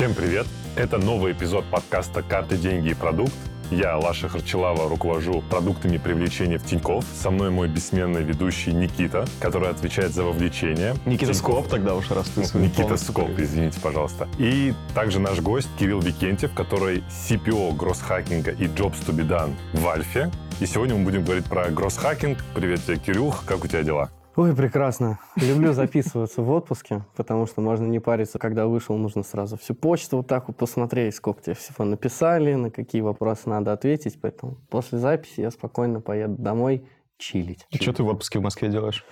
Всем 0.00 0.14
привет! 0.14 0.46
Это 0.76 0.96
новый 0.96 1.32
эпизод 1.32 1.66
подкаста 1.66 2.22
«Карты, 2.22 2.56
деньги 2.56 2.88
и 2.88 2.94
продукт». 2.94 3.34
Я, 3.70 3.98
Лаша 3.98 4.30
Харчелава, 4.30 4.88
руковожу 4.88 5.42
продуктами 5.50 5.98
привлечения 5.98 6.56
в 6.56 6.64
Тинькофф. 6.64 7.04
Со 7.14 7.30
мной 7.30 7.50
мой 7.50 7.68
бессменный 7.68 8.22
ведущий 8.22 8.72
Никита, 8.72 9.26
который 9.40 9.68
отвечает 9.68 10.14
за 10.14 10.24
вовлечение. 10.24 10.96
Никита 11.04 11.34
Скоп 11.34 11.68
тогда 11.68 11.94
уж 11.94 12.10
раз 12.10 12.30
ты 12.30 12.40
Никита 12.58 12.96
Скоп, 12.96 13.26
привет. 13.26 13.40
извините, 13.40 13.78
пожалуйста. 13.82 14.26
И 14.38 14.72
также 14.94 15.20
наш 15.20 15.38
гость 15.40 15.68
Кирилл 15.78 16.00
Викентьев, 16.00 16.54
который 16.54 17.04
CPO 17.28 17.76
гроссхакинга 17.76 18.52
и 18.52 18.68
Jobs 18.68 19.04
to 19.06 19.14
be 19.14 19.28
done 19.28 19.54
в 19.74 19.86
Альфе. 19.86 20.30
И 20.60 20.66
сегодня 20.66 20.94
мы 20.94 21.04
будем 21.04 21.24
говорить 21.24 21.44
про 21.44 21.68
гроссхакинг. 21.68 22.38
Привет 22.54 22.82
тебе, 22.86 22.96
Кирюх, 22.96 23.44
как 23.44 23.66
у 23.66 23.68
тебя 23.68 23.82
дела? 23.82 24.10
Ой, 24.40 24.56
прекрасно. 24.56 25.18
Люблю 25.36 25.74
записываться 25.74 26.40
в 26.40 26.50
отпуске, 26.50 27.04
потому 27.14 27.44
что 27.44 27.60
можно 27.60 27.84
не 27.84 27.98
париться. 27.98 28.38
Когда 28.38 28.66
вышел, 28.66 28.96
нужно 28.96 29.22
сразу 29.22 29.58
всю 29.58 29.74
почту 29.74 30.16
вот 30.16 30.28
так 30.28 30.48
вот 30.48 30.56
посмотреть, 30.56 31.14
сколько 31.14 31.42
тебе 31.42 31.54
всего 31.54 31.84
написали, 31.84 32.54
на 32.54 32.70
какие 32.70 33.02
вопросы 33.02 33.50
надо 33.50 33.74
ответить. 33.74 34.18
Поэтому 34.18 34.56
после 34.70 34.96
записи 34.96 35.42
я 35.42 35.50
спокойно 35.50 36.00
поеду 36.00 36.36
домой 36.38 36.88
чилить. 37.18 37.66
И 37.68 37.76
что 37.76 37.92
ты 37.92 38.02
в 38.02 38.06
отпуске 38.06 38.38
в 38.38 38.42
Москве 38.42 38.70
делаешь? 38.70 39.04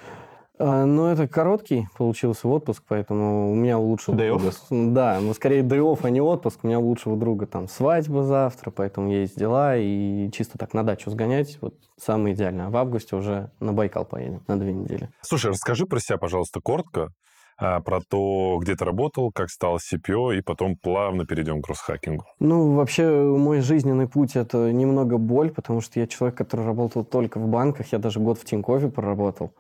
А, 0.58 0.84
ну, 0.84 1.06
это 1.06 1.28
короткий 1.28 1.88
получился 1.96 2.48
отпуск, 2.48 2.82
поэтому 2.88 3.52
у 3.52 3.54
меня 3.54 3.78
у 3.78 3.86
лучшего 3.86 4.16
Day 4.16 4.34
off? 4.34 4.38
друга... 4.38 4.92
Да, 4.92 5.18
ну, 5.20 5.32
скорее 5.34 5.62
day 5.62 5.78
off, 5.78 6.00
а 6.02 6.10
не 6.10 6.20
отпуск. 6.20 6.60
У 6.62 6.66
меня 6.66 6.80
у 6.80 6.86
лучшего 6.86 7.16
друга 7.16 7.46
там 7.46 7.68
свадьба 7.68 8.24
завтра, 8.24 8.70
поэтому 8.70 9.10
есть 9.10 9.38
дела, 9.38 9.76
и 9.76 10.30
чисто 10.32 10.58
так 10.58 10.74
на 10.74 10.82
дачу 10.82 11.10
сгонять, 11.10 11.58
вот 11.60 11.74
самое 11.96 12.34
идеальное. 12.34 12.66
А 12.66 12.70
в 12.70 12.76
августе 12.76 13.15
уже 13.16 13.50
на 13.60 13.73
Байкал 13.73 14.04
поедем 14.04 14.42
на 14.48 14.59
две 14.59 14.73
недели. 14.73 15.10
Слушай, 15.20 15.52
расскажи 15.52 15.87
про 15.87 16.00
себя, 16.00 16.18
пожалуйста, 16.18 16.60
коротко, 16.60 17.12
а, 17.60 17.80
про 17.80 18.00
то, 18.00 18.59
где 18.60 18.76
ты 18.76 18.84
работал, 18.84 19.32
как 19.32 19.50
стал 19.50 19.76
CPO, 19.76 20.37
и 20.37 20.40
потом 20.43 20.76
плавно 20.76 21.26
перейдем 21.26 21.60
к 21.60 21.66
гроссхакингу. 21.66 22.24
Ну, 22.38 22.74
вообще, 22.74 23.09
мой 23.09 23.60
жизненный 23.60 24.09
путь– 24.09 24.32
это 24.37 24.72
немного 24.72 25.18
боль, 25.18 25.50
потому 25.50 25.80
что 25.80 25.98
я 25.98 26.06
человек, 26.06 26.38
который 26.38 26.65
работал 26.65 27.04
только 27.04 27.38
в 27.38 27.48
банках. 27.48 27.93
Я 27.93 27.98
даже 27.98 28.20
год 28.20 28.38
в 28.38 28.45
Тинькове 28.45 28.88
проработал. 28.88 29.52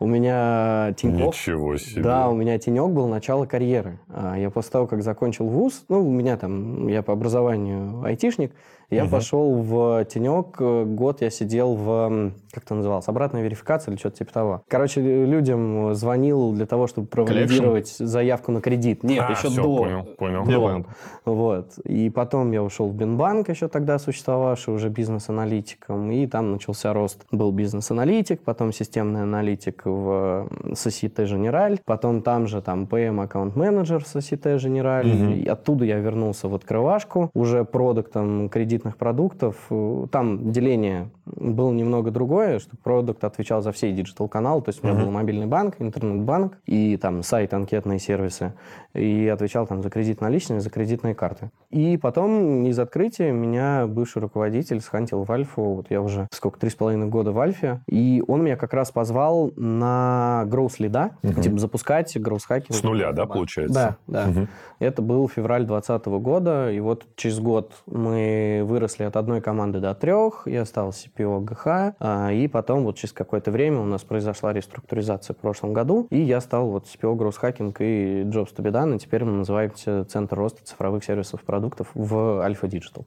У 0.00 0.06
меня 0.06 0.92
Тинькофф... 0.96 1.26
Ничего 1.28 1.76
себе. 1.76 2.02
Да, 2.02 2.28
у 2.28 2.34
меня 2.34 2.58
Тинек 2.58 2.90
был 2.90 3.06
начало 3.06 3.46
карьеры. 3.46 4.00
А 4.08 4.36
Я 4.36 4.50
после 4.50 4.72
того, 4.72 4.86
как 4.88 5.02
закончил 5.02 5.46
вуз, 5.46 5.84
ну, 5.88 6.06
у 6.06 6.10
меня 6.10 6.36
там, 6.36 6.88
я 6.88 7.02
по 7.02 7.12
образованию 7.12 8.02
айтишник, 8.04 8.52
я 8.90 9.04
Мгм. 9.04 9.12
пошел 9.12 9.54
в 9.62 10.04
Тинек, 10.04 10.60
год 10.60 11.22
я 11.22 11.30
сидел 11.30 11.74
в, 11.74 12.32
как 12.52 12.64
это 12.64 12.74
называлось, 12.74 13.08
обратная 13.08 13.42
верификация 13.42 13.92
или 13.92 13.98
что-то 13.98 14.18
типа 14.18 14.32
того. 14.32 14.62
Короче, 14.68 15.00
людям 15.00 15.94
звонил 15.94 16.52
для 16.52 16.66
того, 16.66 16.86
чтобы 16.86 17.06
провалидировать 17.06 17.88
заявку 17.88 18.52
на 18.52 18.60
кредит. 18.60 19.02
Нет, 19.02 19.24
А, 19.26 19.30
еще 19.32 19.48
всё, 19.48 19.62
до. 19.62 19.76
понял, 19.78 20.04
понял. 20.18 20.44
до. 20.44 20.50
Я 20.50 20.58
понял. 20.60 20.86
Вот. 21.24 21.78
И 21.84 22.10
потом 22.10 22.52
я 22.52 22.62
ушел 22.62 22.88
в 22.88 22.94
Бинбанк, 22.94 23.48
еще 23.48 23.68
тогда 23.68 23.98
существовавший, 23.98 24.74
уже 24.74 24.90
бизнес-аналитиком, 24.90 26.10
и 26.10 26.26
там 26.26 26.52
начался 26.52 26.92
рост. 26.92 27.24
Был 27.32 27.52
бизнес-аналитик, 27.52 28.42
потом 28.42 28.72
системный 28.72 29.22
аналитик 29.22 29.82
в 29.94 30.48
Societe 30.72 31.24
Generale, 31.24 31.80
потом 31.84 32.22
там 32.22 32.46
же 32.46 32.60
там 32.62 32.84
PM 32.84 33.22
аккаунт-менеджер 33.22 34.04
в 34.04 34.14
Societe 34.14 34.56
Generale. 34.56 35.06
Мгм. 35.06 35.32
И 35.32 35.46
оттуда 35.46 35.84
я 35.84 35.98
вернулся 35.98 36.48
в 36.48 36.54
открывашку, 36.54 37.30
уже 37.34 37.64
продуктом 37.64 38.48
кредитных 38.48 38.96
продуктов. 38.96 39.56
Э, 39.70 40.06
Там 40.10 40.52
деление 40.52 41.10
было 41.26 41.72
немного 41.72 42.10
другое, 42.10 42.58
что 42.58 42.76
продукт 42.82 43.24
отвечал 43.24 43.62
за 43.62 43.72
все 43.72 43.92
digital-каналы, 43.92 44.62
то 44.62 44.70
есть 44.70 44.82
у 44.82 44.86
меня 44.86 44.98
был 44.98 45.10
мобильный 45.10 45.46
банк, 45.46 45.76
интернет-банк 45.78 46.58
и 46.66 46.96
там 46.96 47.22
сайт, 47.22 47.54
анкетные 47.54 47.98
сервисы. 47.98 48.52
И 48.94 49.26
отвечал 49.28 49.66
там 49.66 49.82
за 49.82 49.90
кредит 49.90 50.20
наличные, 50.20 50.60
за 50.60 50.70
кредитные 50.70 51.14
карты. 51.14 51.50
И 51.70 51.96
потом 51.96 52.64
из 52.66 52.78
открытия 52.78 53.32
меня 53.32 53.86
бывший 53.88 54.22
руководитель 54.22 54.80
схантил 54.80 55.24
в 55.24 55.32
Альфу. 55.32 55.62
Вот 55.62 55.86
я 55.90 56.00
уже 56.00 56.28
сколько, 56.30 56.60
три 56.60 56.70
с 56.70 56.74
половиной 56.74 57.08
года 57.08 57.32
в 57.32 57.40
Альфе. 57.40 57.80
И 57.88 58.22
он 58.28 58.44
меня 58.44 58.56
как 58.56 58.72
раз 58.72 58.90
позвал 58.90 59.52
на 59.56 59.73
growth 59.80 60.78
лида, 60.78 61.10
Мгм. 61.22 61.42
типа 61.42 61.58
запускать 61.58 62.16
growth 62.20 62.44
hacking. 62.44 62.76
С 62.78 62.82
нуля, 62.82 63.12
да, 63.12 63.26
получается? 63.26 63.96
Да, 64.06 64.22
да. 64.24 64.26
Мгм. 64.30 64.48
Это 64.78 65.02
был 65.02 65.28
февраль 65.28 65.64
2020 65.64 66.06
года, 66.20 66.70
и 66.70 66.80
вот 66.80 67.06
через 67.16 67.40
год 67.40 67.72
мы 67.86 68.62
выросли 68.64 69.04
от 69.04 69.16
одной 69.16 69.40
команды 69.40 69.80
до 69.80 69.94
трех, 69.94 70.42
я 70.46 70.64
стал 70.64 70.90
CPO 70.90 71.40
ГХ, 71.40 71.94
а, 71.98 72.30
и 72.32 72.48
потом 72.48 72.84
вот 72.84 72.96
через 72.96 73.12
какое-то 73.12 73.50
время 73.50 73.80
у 73.80 73.84
нас 73.84 74.02
произошла 74.02 74.52
реструктуризация 74.52 75.34
в 75.34 75.38
прошлом 75.38 75.72
году, 75.72 76.06
и 76.10 76.20
я 76.20 76.40
стал 76.40 76.70
вот 76.70 76.86
CPO 76.86 77.16
Growth 77.16 77.40
Hacking 77.42 77.74
и 77.80 78.22
Jobs 78.24 78.54
to 78.56 78.62
be 78.62 78.70
done, 78.70 78.96
и 78.96 78.98
теперь 78.98 79.24
мы 79.24 79.32
называемся 79.32 80.04
Центр 80.04 80.36
роста 80.36 80.64
цифровых 80.64 81.04
сервисов 81.04 81.42
и 81.42 81.44
продуктов 81.44 81.88
в 81.94 82.40
Альфа 82.42 82.66
Digital. 82.66 83.04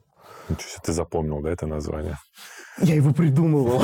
Ничего 0.48 0.68
себе, 0.70 0.82
ты 0.84 0.92
запомнил, 0.92 1.40
да, 1.42 1.50
это 1.50 1.66
название? 1.66 2.16
Я 2.80 2.94
его 2.94 3.12
придумывал, 3.12 3.82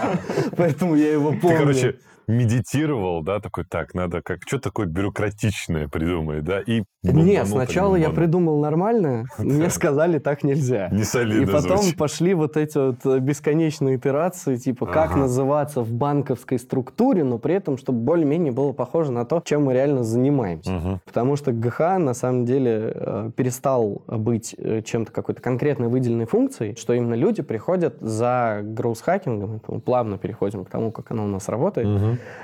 поэтому 0.56 0.94
я 0.94 1.12
его 1.12 1.30
Ты, 1.30 1.40
помню. 1.40 1.58
короче, 1.58 1.98
медитировал, 2.26 3.22
да, 3.22 3.40
такой, 3.40 3.64
так, 3.64 3.94
надо 3.94 4.22
как, 4.22 4.40
что 4.46 4.58
такое 4.58 4.86
бюрократичное 4.86 5.88
придумать, 5.88 6.44
да, 6.44 6.60
и... 6.60 6.82
Бомбанул, 7.04 7.46
сначала 7.46 7.96
я 7.96 8.10
придумал 8.10 8.60
нормально, 8.60 9.24
мне 9.38 9.70
сказали, 9.70 10.18
так 10.18 10.44
нельзя. 10.44 10.88
Не 10.92 11.00
И 11.00 11.04
солидно 11.04 11.52
потом 11.52 11.78
звучит. 11.78 11.96
пошли 11.98 12.34
вот 12.34 12.56
эти 12.56 12.78
вот 12.78 13.04
э, 13.04 13.18
бесконечные 13.18 13.96
итерации, 13.96 14.56
типа 14.56 14.86
как 14.86 15.10
Ага. 15.10 15.20
называться 15.20 15.80
в 15.82 15.92
банковской 15.92 16.58
структуре, 16.60 17.24
но 17.24 17.38
при 17.38 17.56
этом, 17.56 17.76
чтобы 17.76 17.98
более-менее 17.98 18.52
было 18.52 18.72
похоже 18.72 19.10
на 19.10 19.24
то, 19.24 19.42
чем 19.44 19.64
мы 19.64 19.72
реально 19.74 20.04
занимаемся. 20.04 21.00
Потому 21.04 21.34
что 21.36 21.50
ГХ 21.52 21.80
на 21.98 22.14
самом 22.14 22.44
деле 22.44 22.92
э, 22.94 23.30
перестал 23.34 24.02
быть 24.06 24.54
э, 24.56 24.82
чем-то 24.82 25.10
какой-то 25.10 25.42
конкретной 25.42 25.88
выделенной 25.88 26.26
функцией, 26.26 26.76
что 26.76 26.92
именно 26.92 27.14
люди 27.14 27.42
приходят 27.42 27.96
за 28.00 28.60
гроус-хакингом, 28.62 29.60
мы 29.66 29.80
плавно 29.80 30.18
переходим 30.18 30.64
к 30.64 30.70
тому, 30.70 30.92
как 30.92 31.10
оно 31.10 31.24
у 31.24 31.28
нас 31.28 31.48
работает. 31.48 31.88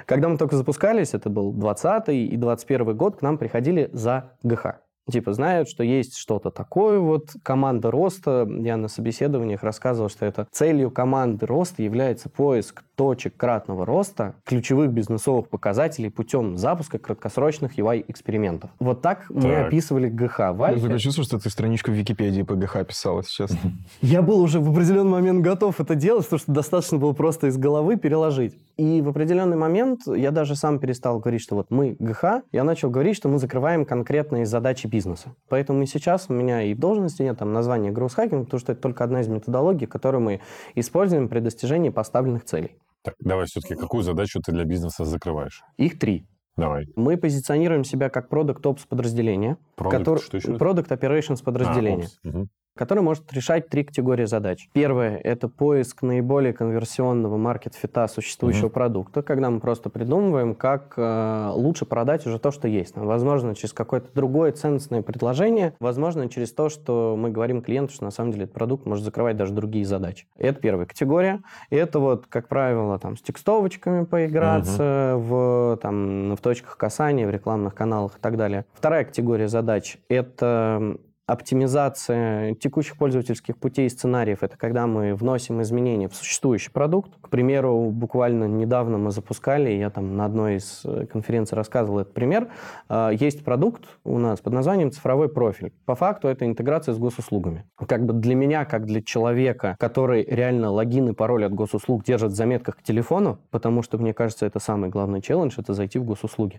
Когда 0.07 0.29
мы 0.29 0.37
только 0.39 0.57
запускались, 0.57 1.15
это 1.15 1.31
был 1.31 1.53
20 1.53 2.09
и 2.11 2.37
21 2.37 2.97
год, 2.97 3.17
к 3.17 3.23
нам 3.23 3.39
приходили 3.39 3.91
за 3.93 4.33
ГХ. 4.43 4.77
Типа 5.11 5.33
знают, 5.33 5.71
что 5.71 5.83
есть 5.83 6.19
что-то 6.19 6.51
такое, 6.51 6.99
вот 6.99 7.31
команда 7.43 7.91
роста. 7.91 8.47
Я 8.47 8.77
на 8.77 8.89
собеседованиях 8.89 9.63
рассказывал, 9.63 10.11
что 10.11 10.27
это 10.27 10.47
целью 10.53 10.91
команды 10.91 11.47
роста 11.47 11.83
является 11.83 12.29
поиск 12.29 12.83
точек 12.95 13.35
кратного 13.39 13.87
роста 13.87 14.35
ключевых 14.45 14.91
бизнесовых 14.93 15.49
показателей 15.49 16.11
путем 16.11 16.59
запуска 16.59 16.99
краткосрочных 16.99 17.79
UI-экспериментов. 17.79 18.69
Вот 18.81 19.01
так, 19.01 19.25
мы 19.31 19.43
Так. 19.43 19.69
описывали 19.69 20.11
ГХ 20.11 20.39
в 20.53 20.59
Я 20.59 20.65
Альфе. 20.67 20.83
такое 20.83 20.99
чувство, 20.99 21.25
что 21.25 21.39
ты 21.39 21.49
страничку 21.49 21.91
в 21.91 21.95
Википедии 21.95 22.43
по 22.43 22.55
ГХ 22.55 22.85
писал 22.87 23.23
сейчас. 23.23 23.57
Я 24.03 24.21
был 24.21 24.41
уже 24.43 24.61
в 24.61 24.71
определенный 24.71 25.13
момент 25.13 25.41
готов 25.41 25.81
это 25.81 25.95
делать, 25.95 26.25
потому 26.25 26.41
что 26.41 26.53
достаточно 26.53 26.99
было 26.99 27.15
просто 27.15 27.47
из 27.47 27.57
головы 27.57 27.97
переложить. 27.97 28.59
И 28.79 29.03
в 29.03 29.09
определенный 29.09 29.57
момент 29.57 30.03
я 30.07 30.31
даже 30.31 30.55
сам 30.55 30.79
перестал 30.79 31.19
говорить, 31.19 31.41
что 31.43 31.57
вот 31.57 31.71
мы 31.71 31.97
ГХ, 31.99 32.43
я 32.53 32.63
начал 32.63 32.91
говорить, 32.91 33.17
что 33.17 33.29
мы 33.29 33.39
закрываем 33.41 33.85
конкретные 33.85 34.47
задачи 34.47 34.87
бизнеса. 34.87 35.35
Поэтому 35.49 35.83
и 35.83 35.87
сейчас 35.87 36.27
у 36.29 36.33
меня 36.33 36.63
и 36.63 36.75
в 36.75 36.79
должности 36.79 37.23
нет 37.23 37.37
там 37.39 37.53
названия 37.53 37.91
гроусс-хакинг, 37.91 38.45
потому 38.45 38.61
что 38.61 38.71
это 38.73 38.81
только 38.81 39.03
одна 39.03 39.21
из 39.23 39.27
методологий, 39.29 39.89
которую 39.89 40.21
мы 40.23 40.41
используем 40.77 41.29
при 41.29 41.41
достижении 41.41 41.91
поставленных 41.91 42.45
целей. 42.45 42.77
Так, 43.03 43.15
давай 43.19 43.47
все-таки, 43.47 43.75
какую 43.75 44.05
задачу 44.05 44.41
ты 44.41 44.53
для 44.53 44.65
бизнеса 44.65 45.05
закрываешь? 45.05 45.63
Их 45.77 45.99
три. 45.99 46.29
Давай. 46.57 46.87
Мы 46.95 47.17
позиционируем 47.17 47.83
себя 47.83 48.11
как 48.11 48.33
Product 48.33 48.63
Ops 48.63 48.81
подразделения. 48.89 49.57
Product, 49.77 49.91
который- 49.91 50.19
что 50.23 50.37
еще? 50.37 50.53
Product 50.53 50.89
Operations 50.89 51.43
подразделения. 51.43 52.09
А, 52.25 52.29
опс. 52.29 52.49
Который 52.79 53.03
может 53.03 53.31
решать 53.33 53.69
три 53.69 53.83
категории 53.83 54.25
задач. 54.25 54.69
Первое– 54.73 55.17
это 55.25 55.49
поиск 55.49 56.03
наиболее 56.03 56.53
конверсионного 56.53 57.37
маркет-фита 57.37 58.07
существующего 58.07 58.67
Мгм. 58.67 58.73
продукта, 58.73 59.23
когда 59.23 59.51
мы 59.51 59.59
просто 59.61 59.91
придумываем, 59.91 60.55
как 60.55 60.95
э, 60.97 61.51
лучше 61.55 61.85
продать 61.85 62.27
уже 62.27 62.39
то, 62.39 62.51
что 62.53 62.69
есть. 62.69 62.97
Возможно, 62.97 63.55
через 63.55 63.73
какое-то 63.73 64.09
другое 64.15 64.53
ценностное 64.53 65.03
предложение, 65.03 65.75
возможно, 65.81 66.29
через 66.29 66.53
то, 66.53 66.69
что 66.69 67.17
мы 67.19 67.31
говорим 67.31 67.63
клиенту, 67.63 67.95
что 67.95 68.05
на 68.05 68.11
самом 68.13 68.31
деле 68.31 68.45
этот 68.45 68.55
продукт 68.55 68.87
может 68.87 69.05
закрывать 69.05 69.37
даже 69.37 69.53
другие 69.53 69.85
задачи. 69.85 70.27
Это 70.37 70.61
первая 70.61 70.87
категория. 70.87 71.41
И 71.71 71.77
это 71.77 71.99
вот, 71.99 72.27
как 72.29 72.47
правило, 72.49 72.99
там, 72.99 73.17
с 73.17 73.23
текстовочками 73.23 74.05
поиграться, 74.05 75.15
в, 75.17 75.79
там, 75.83 76.37
в 76.37 76.41
точках 76.41 76.77
касания, 76.77 77.27
в 77.27 77.31
рекламных 77.31 77.75
каналах 77.75 78.19
и 78.19 78.21
так 78.21 78.37
далее. 78.37 78.65
Вторая 78.73 79.05
категория 79.05 79.49
задач– 79.49 79.99
это 80.09 80.97
Оптимизация 81.29 82.55
текущих 82.55 82.97
пользовательских 82.97 83.59
путей 83.59 83.85
и 83.85 83.91
сценариев– 83.91 84.39
это 84.43 84.57
когда 84.57 84.87
мы 84.87 85.15
вносим 85.15 85.61
изменения 85.61 86.09
в 86.09 86.15
существующий 86.15 86.71
продукт. 86.71 87.11
К 87.21 87.29
примеру, 87.29 87.91
буквально 87.91 88.45
недавно 88.45 88.97
мы 88.97 89.11
запускали, 89.11 89.69
я 89.73 89.91
там 89.91 90.17
на 90.17 90.25
одной 90.25 90.57
из 90.57 90.81
э, 90.87 91.05
конференций 91.05 91.55
рассказывал 91.55 91.99
этот 91.99 92.15
пример, 92.15 92.49
э, 92.89 93.11
есть 93.13 93.45
продукт 93.45 93.85
у 94.05 94.19
нас 94.19 94.41
под 94.41 94.55
названием 94.55 94.91
«Цифровой 94.91 95.29
профиль». 95.29 95.75
По 95.85 95.95
факту 95.95 96.29
это 96.29 96.47
интеграция 96.47 96.95
с 96.95 96.99
госуслугами. 96.99 97.67
Как 97.77 98.07
бы 98.07 98.15
для 98.15 98.35
меня, 98.35 98.65
как 98.65 98.87
для 98.87 99.03
человека, 99.03 99.77
который 99.79 100.25
реально 100.25 100.71
логин 100.71 101.11
и 101.11 101.13
пароль 101.13 101.45
от 101.45 101.53
госуслуг 101.53 102.05
держит 102.05 102.33
в 102.33 102.35
заметках 102.37 102.79
к 102.79 102.83
телефону, 102.83 103.39
потому 103.51 103.83
что, 103.83 103.99
мне 103.99 104.15
кажется, 104.15 104.47
это 104.47 104.61
самый 104.61 104.89
главный 104.89 105.21
челлендж, 105.21 105.57
это 105.59 105.75
зайти 105.75 105.99
в 105.99 106.05
госуслуги. 106.05 106.59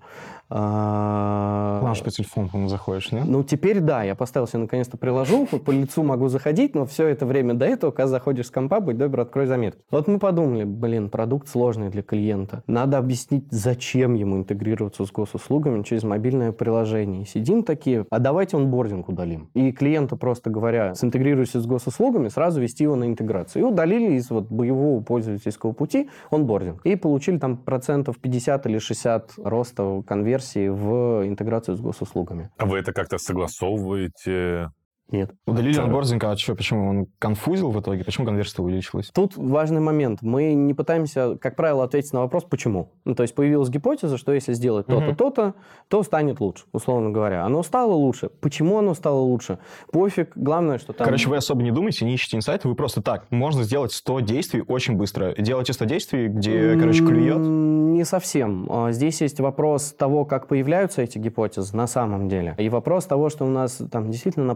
А, 0.52 1.92
что 1.96 2.06
по 2.06 2.12
телефону, 2.12 2.50
по-моему, 2.50 2.70
заходишь, 2.70 3.12
нет? 3.12 3.26
Ну, 3.26 3.44
теперь 3.44 3.80
да, 3.80 4.04
я 4.04 4.14
поставил 4.14 4.46
себе 4.60 4.62
наконец-то 4.62 4.98
приложу, 4.98 5.46
по, 5.46 5.72
лицу 5.72 6.04
могу 6.04 6.28
заходить, 6.28 6.76
но 6.76 6.86
все 6.86 7.08
это 7.08 7.26
время 7.26 7.54
до 7.54 7.66
этого, 7.66 7.92
когда 7.92 8.08
заходишь 8.08 8.48
с 8.48 8.52
компа, 8.52 8.80
будь 8.80 8.98
добр, 8.98 9.22
открой 9.22 9.46
заметки. 9.46 9.82
Вот 9.92 10.08
мы 10.08 10.20
подумали, 10.20 10.64
блин, 10.64 11.10
продукт 11.10 11.48
сложный 11.48 11.90
для 11.90 12.02
клиента. 12.02 12.64
Надо 12.68 12.98
объяснить, 12.98 13.46
зачем 13.50 14.14
ему 14.16 14.38
интегрироваться 14.38 15.06
с 15.06 15.12
госуслугами 15.12 15.84
через 15.84 16.04
мобильное 16.04 16.52
приложение. 16.52 17.26
Сидим 17.26 17.64
такие, 17.64 18.06
а 18.10 18.20
давайте 18.20 18.58
онбординг 18.58 19.10
удалим. 19.10 19.50
И 19.54 19.72
клиенту, 19.72 20.18
просто 20.18 20.50
говоря, 20.50 20.94
синтегрируйся 20.96 21.62
с 21.62 21.66
госуслугами, 21.66 22.30
сразу 22.30 22.62
вести 22.62 22.84
его 22.84 22.96
на 22.96 23.06
интеграцию. 23.06 23.64
И 23.64 23.66
удалили 23.66 24.14
из 24.14 24.30
вот 24.30 24.46
боевого 24.50 25.02
пользовательского 25.02 25.72
пути 25.72 26.10
онбординг. 26.32 26.86
И 26.86 26.96
получили 26.96 27.38
там 27.38 27.58
процентов 27.58 28.18
50 28.20 28.66
или 28.68 28.80
60 28.80 29.34
роста 29.38 30.04
конверсии 30.08 30.68
в 30.68 31.28
интеграцию 31.28 31.76
с 31.76 31.82
госуслугами. 31.82 32.50
А 32.58 32.66
вы 32.66 32.80
это 32.80 32.94
как-то 32.94 33.18
согласовываете? 33.18 34.49
czy 34.50 34.70
Нет. 35.12 35.32
Удалили 35.48 35.80
онбординг, 35.80 36.24
а 36.24 36.38
что, 36.38 36.56
почему? 36.56 36.88
Он 36.90 37.08
конфузил 37.18 37.72
в 37.72 37.80
итоге? 37.80 38.04
Почему 38.04 38.26
конверсия 38.28 38.62
увеличилась? 38.62 39.10
Тут 39.14 39.36
важный 39.38 39.82
момент. 39.82 40.22
Мы 40.22 40.54
не 40.54 40.74
пытаемся, 40.74 41.36
как 41.42 41.56
правило, 41.56 41.84
ответить 41.84 42.14
на 42.14 42.22
вопрос, 42.22 42.44
почему. 42.44 42.92
Ну, 43.06 43.16
то 43.16 43.24
есть 43.24 43.34
появилась 43.34 43.70
гипотеза, 43.70 44.18
что 44.18 44.32
если 44.34 44.54
сделать 44.54 44.86
то-то, 44.86 45.06
Мгм. 45.08 45.16
то-то, 45.16 45.54
то 45.88 46.04
станет 46.04 46.40
лучше, 46.40 46.66
условно 46.74 47.10
говоря. 47.10 47.44
Оно 47.46 47.64
стало 47.64 47.94
лучше. 47.94 48.30
Почему 48.42 48.78
оно 48.78 48.94
стало 48.94 49.20
лучше? 49.20 49.58
Пофиг. 49.92 50.32
Главное, 50.36 50.78
что 50.78 50.94
там... 50.94 51.06
Короче, 51.06 51.28
вы 51.30 51.38
особо 51.38 51.64
не 51.64 51.72
думаете, 51.72 52.06
не 52.06 52.14
ищете 52.14 52.38
инсайты, 52.38 52.68
вы 52.68 52.76
просто 52.76 53.02
так, 53.02 53.26
можно 53.32 53.64
сделать 53.64 53.92
100 53.92 54.20
действий 54.22 54.64
очень 54.68 54.96
быстро. 54.96 55.34
Делайте 55.38 55.74
100 55.74 55.86
действий, 55.86 56.28
где, 56.28 56.76
короче, 56.80 57.04
клюет. 57.06 57.38
Не 57.40 58.04
совсем. 58.04 58.68
А, 58.70 58.92
Здесь 58.92 59.22
есть 59.22 59.40
вопрос 59.40 59.92
того, 59.94 60.26
как 60.26 60.48
появляются 60.48 61.02
эти 61.02 61.18
гипотезы 61.18 61.76
на 61.76 61.88
самом 61.88 62.30
деле. 62.30 62.56
И 62.58 62.70
вопрос 62.70 63.06
того, 63.06 63.30
что 63.30 63.46
у 63.46 63.50
нас 63.50 63.82
там 63.92 64.12
действительно 64.12 64.46
на 64.46 64.56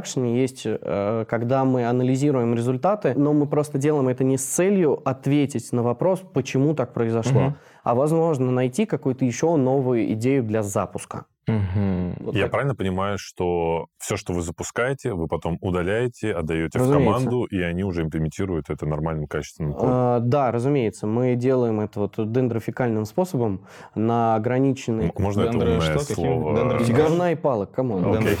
постпродакшене 0.00 0.40
есть, 0.40 0.62
э, 0.66 1.24
когда 1.28 1.64
мы 1.64 1.86
анализируем 1.86 2.54
результаты, 2.54 3.14
но 3.16 3.32
мы 3.32 3.46
просто 3.46 3.78
делаем 3.78 4.08
это 4.08 4.24
не 4.24 4.36
с 4.38 4.44
целью 4.44 5.00
ответить 5.08 5.72
на 5.72 5.82
вопрос, 5.82 6.22
почему 6.32 6.74
так 6.74 6.92
произошло, 6.92 7.40
Мгм. 7.40 7.56
а 7.84 7.94
возможно 7.94 8.50
найти 8.50 8.86
какую-то 8.86 9.24
еще 9.24 9.56
новую 9.56 10.12
идею 10.12 10.42
для 10.42 10.62
запуска. 10.62 11.24
Мгм. 11.46 12.14
Вот 12.20 12.34
Я 12.34 12.42
так. 12.44 12.52
правильно 12.52 12.74
понимаю, 12.74 13.18
что 13.18 13.86
все, 13.98 14.16
что 14.16 14.32
вы 14.32 14.40
запускаете, 14.40 15.12
вы 15.12 15.26
потом 15.28 15.58
удаляете, 15.60 16.32
отдаете 16.32 16.78
в 16.78 16.82
Разумеется. 16.82 17.04
команду, 17.18 17.44
и 17.44 17.60
они 17.60 17.84
уже 17.84 18.00
имплементируют 18.02 18.70
это 18.70 18.86
нормальным, 18.86 19.26
качественным 19.26 19.74
кодом? 19.74 19.90
А, 19.92 20.20
Да, 20.20 20.50
разумеется. 20.50 21.06
Мы 21.06 21.34
делаем 21.36 21.80
это 21.80 22.00
вот 22.00 22.14
дендрофекальным 22.32 23.04
способом 23.04 23.60
на 23.94 24.36
ограниченный... 24.36 25.04
М- 25.08 25.12
Можно 25.18 25.42
это 25.42 25.50
Дендры 25.52 25.70
умное 25.72 25.98
что? 25.98 26.14
Слово? 26.14 26.56
Дендры- 26.56 26.92
Говна 26.96 27.32
и 27.32 27.34
палок, 27.34 27.70
come 27.72 27.97
on. 27.97 28.16
Окей. 28.16 28.36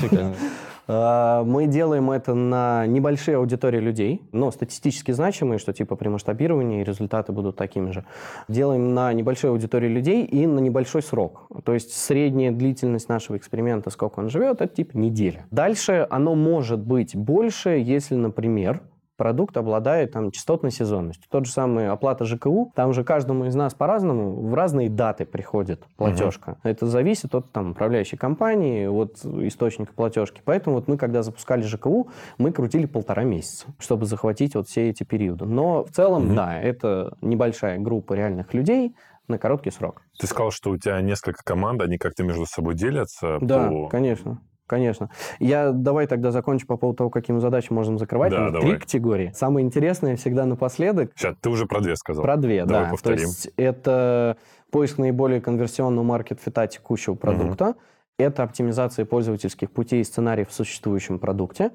А, 0.86 1.44
Мы 1.44 1.66
делаем 1.66 2.10
это 2.10 2.34
на 2.34 2.86
небольшие 2.86 3.36
аудитории 3.36 3.80
людей, 3.80 4.22
но 4.32 4.50
статистически 4.50 5.12
значимые, 5.12 5.58
что 5.58 5.72
типа 5.72 5.96
при 5.96 6.08
масштабировании 6.08 6.84
результаты 6.84 7.32
будут 7.32 7.56
такими 7.56 7.90
же. 7.90 8.04
Делаем 8.48 8.94
на 8.94 9.12
небольшой 9.12 9.50
аудитории 9.50 9.88
людей 9.88 10.24
и 10.24 10.46
на 10.46 10.58
небольшой 10.58 11.02
срок. 11.02 11.48
То 11.64 11.72
есть 11.72 11.92
средняя 11.92 12.52
длительность 12.52 13.08
нашего 13.08 13.36
эксперимента, 13.36 13.90
сколько 13.90 14.20
он 14.20 14.28
живет, 14.28 14.60
это 14.60 14.74
типа 14.74 14.96
неделя. 14.96 15.46
Дальше 15.50 16.06
оно 16.10 16.34
может 16.34 16.80
быть 16.80 17.16
больше, 17.16 17.70
если, 17.70 18.14
например, 18.14 18.82
продукт 19.16 19.56
обладает 19.56 20.12
там 20.12 20.30
частотной 20.30 20.70
сезонностью. 20.70 21.24
Тот 21.30 21.46
же 21.46 21.52
самый 21.52 21.88
оплата 21.88 22.24
ЖКУ, 22.24 22.72
там 22.74 22.92
же 22.92 23.04
каждому 23.04 23.44
из 23.46 23.54
нас 23.54 23.74
по-разному 23.74 24.34
в 24.48 24.54
разные 24.54 24.88
даты 24.90 25.24
приходит 25.24 25.84
платежка. 25.96 26.56
Это 26.62 26.86
зависит 26.86 27.34
от 27.34 27.50
там 27.52 27.72
управляющей 27.72 28.18
компании, 28.18 28.86
от 28.86 29.24
источника 29.24 29.92
платежки. 29.92 30.40
Поэтому 30.44 30.76
вот 30.76 30.88
мы, 30.88 30.96
когда 30.96 31.22
запускали 31.22 31.62
ЖКУ, 31.62 32.08
мы 32.38 32.52
крутили 32.52 32.86
полтора 32.86 33.24
месяца, 33.24 33.66
чтобы 33.78 34.06
захватить 34.06 34.54
вот 34.54 34.68
все 34.68 34.90
эти 34.90 35.04
периоды. 35.04 35.44
Но 35.44 35.84
в 35.84 35.90
целом, 35.90 36.26
Мгм. 36.26 36.34
да, 36.36 36.60
это 36.60 37.16
небольшая 37.20 37.78
группа 37.78 38.14
реальных 38.14 38.52
людей 38.54 38.94
на 39.28 39.38
короткий 39.38 39.70
срок. 39.70 40.02
Ты 40.18 40.26
сказал, 40.26 40.50
что 40.50 40.70
у 40.70 40.76
тебя 40.76 41.00
несколько 41.00 41.42
команд, 41.44 41.80
они 41.82 41.96
как-то 41.98 42.24
между 42.24 42.46
собой 42.46 42.74
делятся 42.74 43.38
Да, 43.40 43.68
по... 43.68 43.88
конечно. 43.88 44.38
Конечно. 44.66 45.10
Я 45.40 45.72
давай 45.72 46.06
тогда 46.06 46.30
закончу 46.30 46.66
по 46.66 46.76
поводу 46.76 46.96
того, 46.98 47.10
какими 47.10 47.38
задачами 47.38 47.76
можем 47.76 47.98
закрывать. 47.98 48.30
Да, 48.30 48.44
Там 48.44 48.52
давай. 48.52 48.70
Три 48.70 48.78
категории. 48.78 49.32
Самое 49.34 49.66
интересное 49.66 50.16
всегда 50.16 50.46
напоследок 50.46 51.12
Сейчас, 51.14 51.36
ты 51.40 51.50
уже 51.50 51.66
про 51.66 51.80
две 51.80 51.96
сказал. 51.96 52.24
Про 52.24 52.36
две, 52.36 52.64
Давай 52.64 52.84
да. 52.84 52.90
повторим. 52.90 53.18
То 53.18 53.24
есть 53.24 53.50
это 53.56 54.36
поиск 54.70 54.98
наиболее 54.98 55.40
конверсионного 55.40 56.04
маркет-фита 56.04 56.66
текущего 56.66 57.14
продукта, 57.14 57.74
это 58.18 58.42
оптимизация 58.42 59.04
пользовательских 59.04 59.70
путей 59.70 60.00
и 60.00 60.04
сценариев 60.04 60.48
в 60.48 60.52
существующем 60.54 61.18
продукте. 61.18 61.72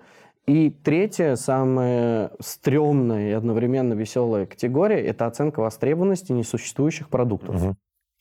И 0.47 0.71
третья, 0.71 1.35
самая 1.35 2.31
стрёмная 2.39 3.29
и 3.29 3.31
одновременно 3.33 3.93
веселая 3.93 4.47
категория, 4.47 4.99
это 5.05 5.27
оценка 5.27 5.59
востребованности 5.59 6.31
несуществующих 6.31 7.09
продуктов. 7.09 7.55
Мгм. 7.55 7.77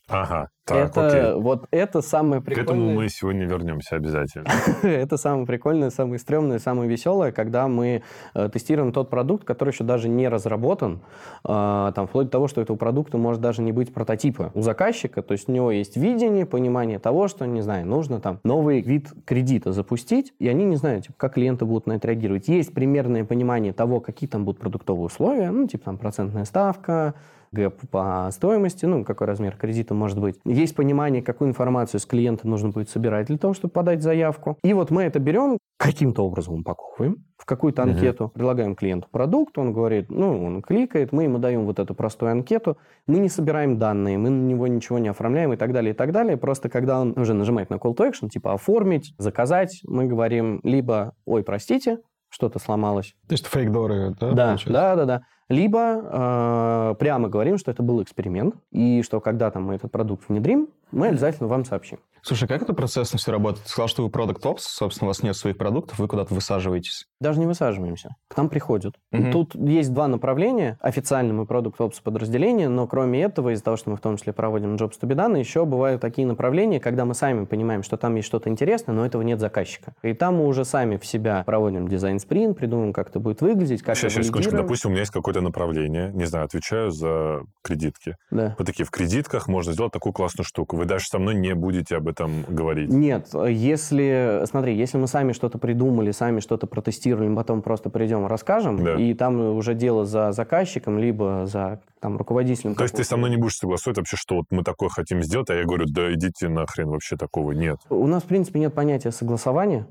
Ага, 0.08 0.48
так, 0.68 0.90
это 0.90 1.06
окей. 1.06 1.40
вот 1.40 1.66
это 1.70 2.02
самое 2.02 2.42
К 2.42 2.48
этому 2.48 2.64
прикольное. 2.64 2.94
мы 2.94 3.08
сегодня 3.08 3.46
вернемся 3.46 3.96
обязательно. 3.96 4.46
Это 4.82 5.16
самое 5.16 5.46
прикольное, 5.46 5.90
самое 5.90 6.18
стрёмное, 6.18 6.58
самое 6.58 6.88
веселое, 6.88 7.32
когда 7.32 7.68
мы 7.68 8.02
э, 8.34 8.48
тестируем 8.48 8.92
тот 8.92 9.10
продукт, 9.10 9.44
который 9.44 9.70
еще 9.70 9.84
даже 9.84 10.08
не 10.08 10.28
разработан, 10.28 11.00
э, 11.44 11.92
там, 11.94 12.06
вплоть 12.06 12.26
до 12.26 12.32
того, 12.32 12.48
что 12.48 12.60
этого 12.60 12.76
продукта 12.76 13.18
может 13.18 13.40
даже 13.40 13.62
не 13.62 13.72
быть 13.72 13.92
прототипа 13.92 14.50
у 14.54 14.62
заказчика, 14.62 15.22
то 15.22 15.32
есть 15.32 15.48
у 15.48 15.52
него 15.52 15.70
есть 15.70 15.96
видение, 15.96 16.46
понимание 16.46 16.98
того, 16.98 17.28
что, 17.28 17.46
не 17.46 17.62
знаю, 17.62 17.86
нужно 17.86 18.20
там 18.20 18.40
новый 18.44 18.80
вид 18.80 19.08
кредита 19.24 19.72
запустить, 19.72 20.32
и 20.38 20.48
они 20.48 20.64
не 20.64 20.76
знают, 20.76 21.06
типа, 21.06 21.14
как 21.16 21.34
клиенты 21.34 21.64
будут 21.64 21.86
на 21.86 21.94
это 21.94 22.08
реагировать. 22.08 22.48
Есть 22.48 22.74
примерное 22.74 23.24
понимание 23.24 23.72
того, 23.72 24.00
какие 24.00 24.28
там 24.28 24.44
будут 24.44 24.60
продуктовые 24.60 25.06
условия, 25.06 25.50
ну, 25.50 25.66
типа 25.66 25.84
там 25.86 25.98
процентная 25.98 26.44
ставка, 26.44 27.14
гэп 27.52 27.88
по 27.90 28.28
стоимости, 28.32 28.84
ну, 28.84 29.04
какой 29.04 29.26
размер 29.26 29.56
кредита 29.56 29.94
может 29.94 30.18
быть. 30.18 30.36
Есть 30.58 30.74
понимание, 30.74 31.22
какую 31.22 31.50
информацию 31.50 32.00
с 32.00 32.06
клиента 32.06 32.48
нужно 32.48 32.70
будет 32.70 32.90
собирать 32.90 33.28
для 33.28 33.38
того, 33.38 33.54
чтобы 33.54 33.70
подать 33.70 34.02
заявку. 34.02 34.58
И 34.64 34.72
вот 34.72 34.90
мы 34.90 35.04
это 35.04 35.20
берем, 35.20 35.58
каким-то 35.76 36.26
образом 36.26 36.60
упаковываем 36.60 37.24
в 37.36 37.44
какую-то 37.44 37.84
анкету, 37.84 38.32
предлагаем 38.34 38.74
клиенту 38.74 39.06
продукт, 39.12 39.56
он 39.56 39.72
говорит, 39.72 40.10
ну, 40.10 40.44
он 40.44 40.62
кликает, 40.62 41.12
мы 41.12 41.22
ему 41.22 41.38
даем 41.38 41.64
вот 41.64 41.78
эту 41.78 41.94
простую 41.94 42.32
анкету, 42.32 42.76
мы 43.06 43.20
не 43.20 43.28
собираем 43.28 43.78
данные, 43.78 44.18
мы 44.18 44.30
на 44.30 44.42
него 44.42 44.66
ничего 44.66 44.98
не 44.98 45.06
оформляем 45.06 45.52
и 45.52 45.56
так 45.56 45.72
далее, 45.72 45.92
и 45.92 45.96
так 45.96 46.10
далее. 46.10 46.36
Просто 46.36 46.68
когда 46.68 47.00
он 47.00 47.16
уже 47.16 47.34
нажимает 47.34 47.70
на 47.70 47.74
call 47.74 47.94
to 47.94 48.10
action, 48.10 48.28
типа 48.28 48.54
оформить, 48.54 49.14
заказать, 49.16 49.80
мы 49.84 50.06
говорим 50.06 50.58
либо, 50.64 51.14
ой, 51.24 51.44
простите, 51.44 51.98
что-то 52.30 52.58
сломалось, 52.58 53.14
То 53.28 53.34
есть 53.34 53.46
фейк-доры, 53.46 54.16
да? 54.20 54.32
да, 54.32 54.46
получается? 54.48 54.72
да, 54.72 54.96
да, 54.96 55.04
да. 55.04 55.22
Либо 55.48 56.92
э, 56.92 56.94
прямо 56.98 57.28
говорим, 57.28 57.56
что 57.56 57.70
это 57.70 57.82
был 57.82 58.02
эксперимент, 58.02 58.54
и 58.70 59.02
что 59.02 59.20
когда 59.20 59.50
там 59.50 59.64
мы 59.64 59.74
этот 59.76 59.90
продукт 59.90 60.28
внедрим, 60.28 60.68
мы 60.90 61.08
обязательно 61.08 61.48
вам 61.48 61.64
сообщим. 61.64 61.98
Слушай, 62.22 62.48
как 62.48 62.62
это 62.62 62.74
процессно 62.74 63.18
все 63.18 63.32
работает? 63.32 63.64
Ты 63.64 63.70
сказал, 63.70 63.88
что 63.88 64.02
вы 64.02 64.10
продукт 64.10 64.44
Ops, 64.44 64.60
собственно, 64.60 65.06
у 65.06 65.10
вас 65.10 65.22
нет 65.22 65.36
своих 65.36 65.56
продуктов, 65.56 65.98
вы 65.98 66.08
куда-то 66.08 66.34
высаживаетесь. 66.34 67.06
Даже 67.20 67.40
не 67.40 67.46
высаживаемся. 67.46 68.10
К 68.28 68.36
нам 68.36 68.48
приходят. 68.48 68.94
Мгм. 69.12 69.32
Тут 69.32 69.54
есть 69.54 69.92
два 69.92 70.08
направления. 70.08 70.78
Официально 70.80 71.32
мы 71.32 71.46
продукт 71.46 71.80
Ops 71.80 72.02
подразделение, 72.02 72.68
но 72.68 72.86
кроме 72.86 73.22
этого, 73.22 73.52
из-за 73.54 73.64
того, 73.64 73.76
что 73.76 73.90
мы 73.90 73.96
в 73.96 74.00
том 74.00 74.16
числе 74.16 74.32
проводим 74.32 74.76
Jobs 74.76 74.94
to 75.00 75.08
be 75.08 75.14
done, 75.14 75.38
еще 75.38 75.64
бывают 75.64 76.00
такие 76.00 76.26
направления, 76.26 76.80
когда 76.80 77.04
мы 77.04 77.14
сами 77.14 77.44
понимаем, 77.44 77.82
что 77.82 77.96
там 77.96 78.14
есть 78.16 78.28
что-то 78.28 78.48
интересное, 78.48 78.94
но 78.94 79.04
этого 79.04 79.22
нет 79.22 79.40
заказчика. 79.40 79.94
И 80.02 80.12
там 80.14 80.36
мы 80.36 80.46
уже 80.46 80.64
сами 80.64 80.96
в 80.96 81.06
себя 81.06 81.42
проводим 81.44 81.88
дизайн-спринт, 81.88 82.56
придумываем, 82.56 82.92
как 82.92 83.10
это 83.10 83.20
будет 83.20 83.40
выглядеть, 83.40 83.82
как 83.82 83.96
Сейчас, 83.96 84.12
это 84.12 84.22
сейчас, 84.22 84.26
секундочку. 84.26 84.56
Допустим, 84.56 84.90
у 84.90 84.92
меня 84.92 85.00
есть 85.00 85.12
какое-то 85.12 85.40
направление, 85.40 86.10
не 86.12 86.24
знаю, 86.24 86.44
отвечаю 86.46 86.90
за 86.90 87.42
кредитки. 87.62 88.16
Да. 88.30 88.54
Вот 88.58 88.66
такие, 88.66 88.84
в 88.84 88.90
кредитках 88.90 89.48
можно 89.48 89.72
сделать 89.72 89.92
такую 89.92 90.12
классную 90.12 90.44
штуку. 90.44 90.76
Вы 90.76 90.84
даже 90.84 91.06
со 91.06 91.18
мной 91.18 91.34
не 91.34 91.54
будете 91.54 91.96
об 91.96 92.07
этом 92.08 92.44
говорить. 92.48 92.90
Нет, 92.90 93.28
если, 93.48 94.42
смотри, 94.46 94.76
если 94.76 94.98
мы 94.98 95.06
сами 95.06 95.32
что-то 95.32 95.58
придумали, 95.58 96.10
сами 96.10 96.40
что-то 96.40 96.66
протестировали, 96.66 97.32
потом 97.34 97.62
просто 97.62 97.90
придем 97.90 98.24
и 98.24 98.28
расскажем, 98.28 98.82
Да. 98.82 98.94
и 98.96 99.14
там 99.14 99.40
уже 99.56 99.74
дело 99.74 100.04
за 100.04 100.32
заказчиком, 100.32 100.98
либо 100.98 101.44
за 101.46 101.80
там, 102.00 102.16
руководителем. 102.16 102.74
То 102.74 102.82
есть 102.84 102.96
ты 102.96 103.04
со 103.04 103.16
мной 103.16 103.30
не 103.30 103.36
будешь 103.36 103.56
согласовывать 103.56 103.98
вообще, 103.98 104.16
что 104.16 104.36
вот 104.36 104.46
мы 104.50 104.62
такое 104.64 104.88
хотим 104.88 105.22
сделать, 105.22 105.50
а 105.50 105.54
я 105.54 105.64
говорю, 105.64 105.84
да 105.88 106.12
идите 106.12 106.48
нахрен, 106.48 106.88
вообще 106.88 107.16
такого 107.16 107.52
нет. 107.52 107.78
У 107.90 108.06
нас, 108.06 108.22
в 108.22 108.26
принципе, 108.26 108.58
нет 108.60 108.74
понятия 108.74 109.10
согласования, 109.12 109.86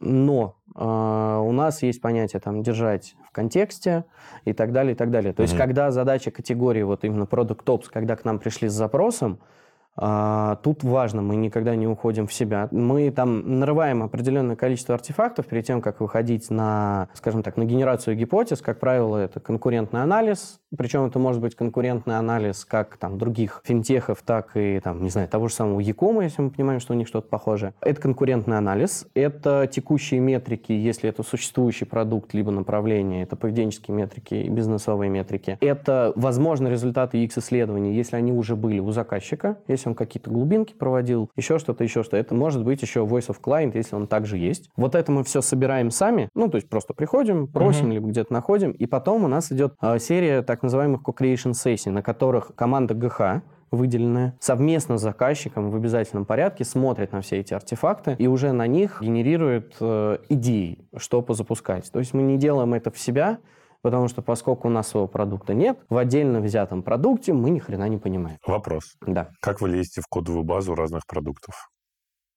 но 0.00 0.56
А, 0.74 1.38
у 1.40 1.52
нас 1.52 1.82
есть 1.82 2.00
понятие 2.00 2.40
там 2.40 2.62
держать 2.62 3.14
в 3.28 3.32
контексте 3.32 4.06
и 4.46 4.54
так 4.54 4.72
далее, 4.72 4.94
и 4.94 4.96
так 4.96 5.10
далее. 5.10 5.34
То 5.34 5.42
есть, 5.42 5.52
Мгм. 5.52 5.60
когда 5.60 5.90
задача 5.90 6.30
категории, 6.30 6.80
вот 6.82 7.04
именно 7.04 7.24
Product 7.24 7.62
Ops, 7.66 7.84
когда 7.92 8.16
к 8.16 8.24
нам 8.24 8.38
пришли 8.38 8.68
с 8.70 8.72
запросом, 8.72 9.38
а, 9.96 10.56
тут 10.62 10.84
важно, 10.84 11.22
мы 11.22 11.36
никогда 11.36 11.76
не 11.76 11.86
уходим 11.86 12.26
в 12.26 12.32
себя. 12.32 12.68
Мы 12.70 13.10
там 13.10 13.58
нарываем 13.60 14.02
определенное 14.02 14.56
количество 14.56 14.94
артефактов 14.94 15.46
перед 15.46 15.66
тем, 15.66 15.82
как 15.82 16.00
выходить 16.00 16.50
на, 16.50 17.08
скажем 17.14 17.42
так, 17.42 17.56
на 17.56 17.64
генерацию 17.64 18.16
гипотез. 18.16 18.60
Как 18.60 18.80
правило, 18.80 19.16
это 19.16 19.40
конкурентный 19.40 20.02
анализ, 20.02 20.60
причем 20.76 21.04
это 21.04 21.18
может 21.18 21.40
быть 21.42 21.54
конкурентный 21.54 22.16
анализ 22.16 22.64
как 22.64 22.96
там 22.96 23.18
других 23.18 23.60
финтехов, 23.64 24.22
так 24.22 24.56
и 24.56 24.80
там, 24.80 25.02
не 25.02 25.10
знаю, 25.10 25.28
того 25.28 25.48
же 25.48 25.54
самого 25.54 25.80
Якома, 25.80 26.24
если 26.24 26.42
мы 26.42 26.50
понимаем, 26.50 26.80
что 26.80 26.94
у 26.94 26.96
них 26.96 27.06
что-то 27.06 27.28
похожее. 27.28 27.74
Это 27.80 28.00
конкурентный 28.00 28.56
анализ, 28.56 29.06
это 29.14 29.68
текущие 29.70 30.20
метрики, 30.20 30.72
если 30.72 31.10
это 31.10 31.22
существующий 31.22 31.84
продукт 31.84 32.32
либо 32.32 32.50
направление, 32.50 33.22
это 33.22 33.36
поведенческие 33.36 33.96
метрики 33.96 34.34
и 34.34 34.48
бизнесовые 34.48 35.10
метрики. 35.10 35.58
Это, 35.60 36.12
возможно, 36.16 36.68
результаты 36.68 37.22
X-исследований, 37.24 37.94
если 37.94 38.16
они 38.16 38.32
уже 38.32 38.56
были 38.56 38.78
у 38.80 38.90
заказчика, 38.92 39.58
если 39.68 39.81
он 39.86 39.94
какие-то 39.94 40.30
глубинки 40.30 40.74
проводил, 40.74 41.30
еще 41.36 41.58
что-то, 41.58 41.84
еще 41.84 42.02
что. 42.02 42.16
Это 42.16 42.34
может 42.34 42.64
быть 42.64 42.82
еще 42.82 43.00
Voice 43.00 43.28
of 43.28 43.36
Client, 43.42 43.72
если 43.74 43.96
он 43.96 44.06
также 44.06 44.38
есть. 44.38 44.70
Вот 44.76 44.94
это 44.94 45.12
мы 45.12 45.24
все 45.24 45.40
собираем 45.40 45.90
сами, 45.90 46.28
ну, 46.34 46.48
то 46.48 46.56
есть 46.56 46.68
просто 46.68 46.94
приходим, 46.94 47.46
просим, 47.46 47.84
Мгм. 47.86 47.92
либо 47.92 48.08
где-то 48.08 48.32
находим, 48.32 48.70
и 48.72 48.86
потом 48.86 49.24
у 49.24 49.28
нас 49.28 49.50
идет 49.52 49.74
а, 49.80 49.98
серия 49.98 50.42
так 50.42 50.62
называемых 50.62 51.02
co-creation 51.02 51.54
сессий, 51.54 51.90
на 51.90 52.02
которых 52.02 52.52
команда 52.54 52.94
ГХ, 52.94 53.42
выделенная, 53.70 54.36
совместно 54.38 54.98
с 54.98 55.00
заказчиком 55.00 55.70
в 55.70 55.76
обязательном 55.76 56.26
порядке 56.26 56.62
смотрит 56.64 57.12
на 57.12 57.22
все 57.22 57.38
эти 57.38 57.54
артефакты 57.54 58.14
и 58.18 58.26
уже 58.26 58.52
на 58.52 58.66
них 58.66 58.98
генерирует 59.00 59.74
э, 59.80 60.18
идеи, 60.28 60.78
что 60.96 61.22
позапускать. 61.22 61.90
То 61.90 61.98
есть 61.98 62.12
мы 62.12 62.22
не 62.22 62.36
делаем 62.36 62.74
это 62.74 62.90
в 62.90 62.98
себя, 62.98 63.38
потому 63.82 64.08
что 64.08 64.22
поскольку 64.22 64.68
у 64.68 64.70
нас 64.70 64.88
своего 64.88 65.08
продукта 65.08 65.54
нет, 65.54 65.78
в 65.88 65.96
отдельно 65.96 66.40
взятом 66.40 66.82
продукте 66.82 67.32
мы 67.32 67.50
ни 67.50 67.58
хрена 67.58 67.88
не 67.88 67.98
понимаем. 67.98 68.38
Вопрос. 68.46 68.94
Да. 69.06 69.30
Как 69.40 69.60
вы 69.60 69.68
лезете 69.68 70.00
в 70.00 70.06
кодовую 70.08 70.44
базу 70.44 70.74
разных 70.74 71.06
продуктов? 71.06 71.68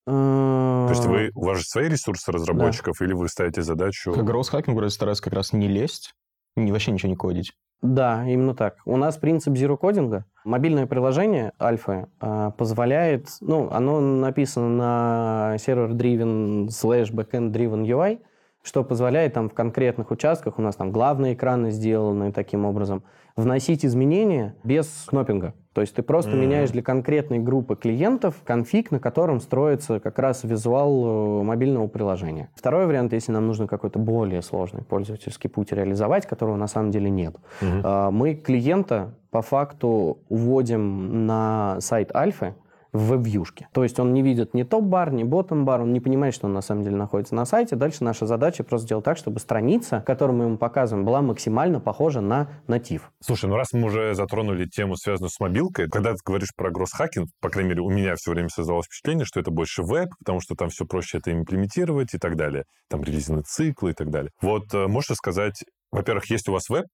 То 0.06 0.88
есть 0.90 1.06
вы, 1.06 1.32
у 1.34 1.46
вас 1.46 1.60
же 1.60 1.64
свои 1.64 1.90
ресурсы 1.90 2.32
разработчиков, 2.32 3.02
или 3.02 3.14
вы 3.14 3.28
ставите 3.28 3.64
задачу... 3.64 4.12
К 4.12 4.24
гроусс-хакингу 4.24 4.76
вроде 4.76 4.92
стараются 4.92 5.24
как 5.24 5.34
раз 5.34 5.52
не 5.52 5.68
лезть, 5.68 6.14
не, 6.56 6.72
вообще 6.72 6.92
ничего 6.92 7.10
не 7.10 7.16
кодить. 7.16 7.54
Да, 7.82 8.24
именно 8.28 8.56
так. 8.56 8.78
У 8.86 8.98
нас 8.98 9.18
принцип 9.18 9.54
zero 9.54 9.78
кодинга. 9.78 10.26
Мобильное 10.44 10.86
приложение 10.86 11.52
Альфа 11.60 12.10
а, 12.20 12.52
позволяет, 12.52 13.30
ну, 13.42 13.70
оно 13.72 14.00
написано 14.00 14.70
на 14.70 15.56
server-driven 15.58 16.68
slash 16.68 17.12
backend-driven 17.12 17.86
UI, 17.86 18.20
что 18.66 18.84
позволяет 18.84 19.34
там 19.34 19.48
в 19.48 19.54
конкретных 19.54 20.10
участках, 20.10 20.58
у 20.58 20.62
нас 20.62 20.76
там 20.76 20.92
главные 20.92 21.36
экраны 21.36 21.70
сделаны 21.70 22.32
таким 22.32 22.66
образом, 22.66 23.04
вносить 23.36 23.86
изменения 23.86 24.56
без 24.64 24.88
кнопинга. 25.08 25.54
То 25.74 25.82
есть 25.82 25.94
ты 25.94 26.02
просто 26.02 26.32
Мгм. 26.32 26.40
меняешь 26.40 26.72
для 26.72 26.82
конкретной 26.82 27.40
группы 27.40 27.76
клиентов 27.76 28.36
конфиг, 28.44 28.92
на 28.92 29.00
котором 29.00 29.40
строится 29.40 30.00
как 30.00 30.18
раз 30.20 30.44
визуал 30.44 31.42
э, 31.42 31.44
мобильного 31.44 31.88
приложения. 31.88 32.50
Второй 32.56 32.88
вариант, 32.88 33.14
если 33.14 33.34
нам 33.34 33.46
нужно 33.46 33.68
какой-то 33.68 34.00
более 34.00 34.42
сложный 34.42 34.84
пользовательский 34.84 35.50
путь 35.50 35.72
реализовать, 35.72 36.26
которого 36.26 36.56
на 36.56 36.68
самом 36.68 36.92
деле 36.92 37.10
нет. 37.10 37.36
А, 37.84 38.10
Мы 38.10 38.34
клиента 38.36 39.14
по 39.32 39.42
факту 39.42 40.18
уводим 40.30 41.28
на 41.28 41.78
сайт 41.82 42.16
Альфы 42.16 42.56
в 42.96 43.10
веб-вьюшке. 43.10 43.68
То 43.74 43.84
есть 43.84 44.00
он 44.00 44.14
не 44.14 44.22
видит 44.22 44.54
ни 44.54 44.64
топ-бар, 44.64 45.12
ни 45.12 45.24
ботtom-бар, 45.24 45.82
он 45.82 45.94
не 45.94 46.00
понимает, 46.00 46.34
что 46.34 46.48
он 46.48 46.54
на 46.54 46.62
самом 46.62 46.84
деле 46.84 46.96
находится 46.96 47.36
на 47.36 47.46
сайте. 47.46 47.76
Дальше 47.76 48.04
наша 48.04 48.26
задача 48.26 48.64
просто 48.64 48.86
сделать 48.86 49.06
так, 49.06 49.18
чтобы 49.18 49.40
страница, 49.40 50.02
которую 50.06 50.38
мы 50.38 50.46
ему 50.46 50.58
показываем, 50.58 51.06
была 51.06 51.22
максимально 51.22 51.80
похожа 51.80 52.22
на 52.22 52.50
натив. 52.68 53.12
Слушай, 53.22 53.50
ну 53.50 53.56
раз 53.56 53.74
мы 53.74 53.88
уже 53.88 54.16
затронули 54.16 54.66
тему, 54.66 54.96
связанную 54.96 55.30
с 55.30 55.40
мобилкой, 55.40 55.90
когда 55.90 56.12
ты 56.12 56.20
говоришь 56.26 56.56
про 56.56 56.72
гросс-хакинг, 56.72 57.28
по 57.42 57.50
крайней 57.50 57.70
мере, 57.70 57.82
у 57.82 57.90
меня 57.90 58.16
все 58.16 58.32
время 58.32 58.50
создавалось 58.50 58.86
впечатление, 58.88 59.26
что 59.26 59.40
это 59.40 59.52
больше 59.52 59.84
веб, 59.84 60.10
потому 60.20 60.40
что 60.40 60.56
там 60.56 60.70
все 60.70 60.86
проще 60.86 61.18
это 61.18 61.32
имплементировать 61.32 62.14
и 62.14 62.18
так 62.18 62.38
далее. 62.38 62.64
Там 62.90 63.04
релизные 63.04 63.44
циклы 63.44 63.92
и 63.92 63.94
так 63.94 64.10
далее. 64.10 64.32
Вот 64.42 64.74
э, 64.74 64.88
можешь 64.88 65.16
сказать, 65.18 65.64
во-первых, 65.92 66.30
есть 66.30 66.48
у 66.48 66.54
вас 66.54 66.70
веб, 66.70 66.86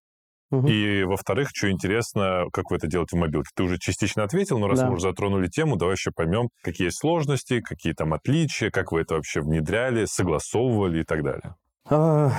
И, 0.52 1.04
во-вторых, 1.04 1.50
что 1.54 1.70
интересно, 1.72 2.46
как 2.52 2.72
вы 2.72 2.78
это 2.78 2.88
делаете 2.88 3.16
в 3.16 3.20
мобилке? 3.20 3.50
Ты 3.56 3.64
уже 3.64 3.78
частично 3.80 4.24
ответил, 4.24 4.60
но 4.60 4.68
раз 4.68 4.80
Да. 4.80 4.88
мы 4.88 4.94
уже 4.94 5.04
затронули 5.04 5.48
тему, 5.48 5.78
давай 5.78 5.96
еще 5.96 6.12
поймем, 6.16 6.50
какие 6.62 6.88
есть 6.88 7.00
сложности, 7.00 7.62
какие 7.62 7.94
там 7.94 8.14
отличия, 8.14 8.70
как 8.70 8.92
вы 8.92 9.02
это 9.02 9.16
вообще 9.16 9.42
внедряли, 9.42 10.06
согласовывали 10.06 11.02
и 11.02 11.04
так 11.04 11.24
далее. 11.24 11.56
А, 11.90 12.32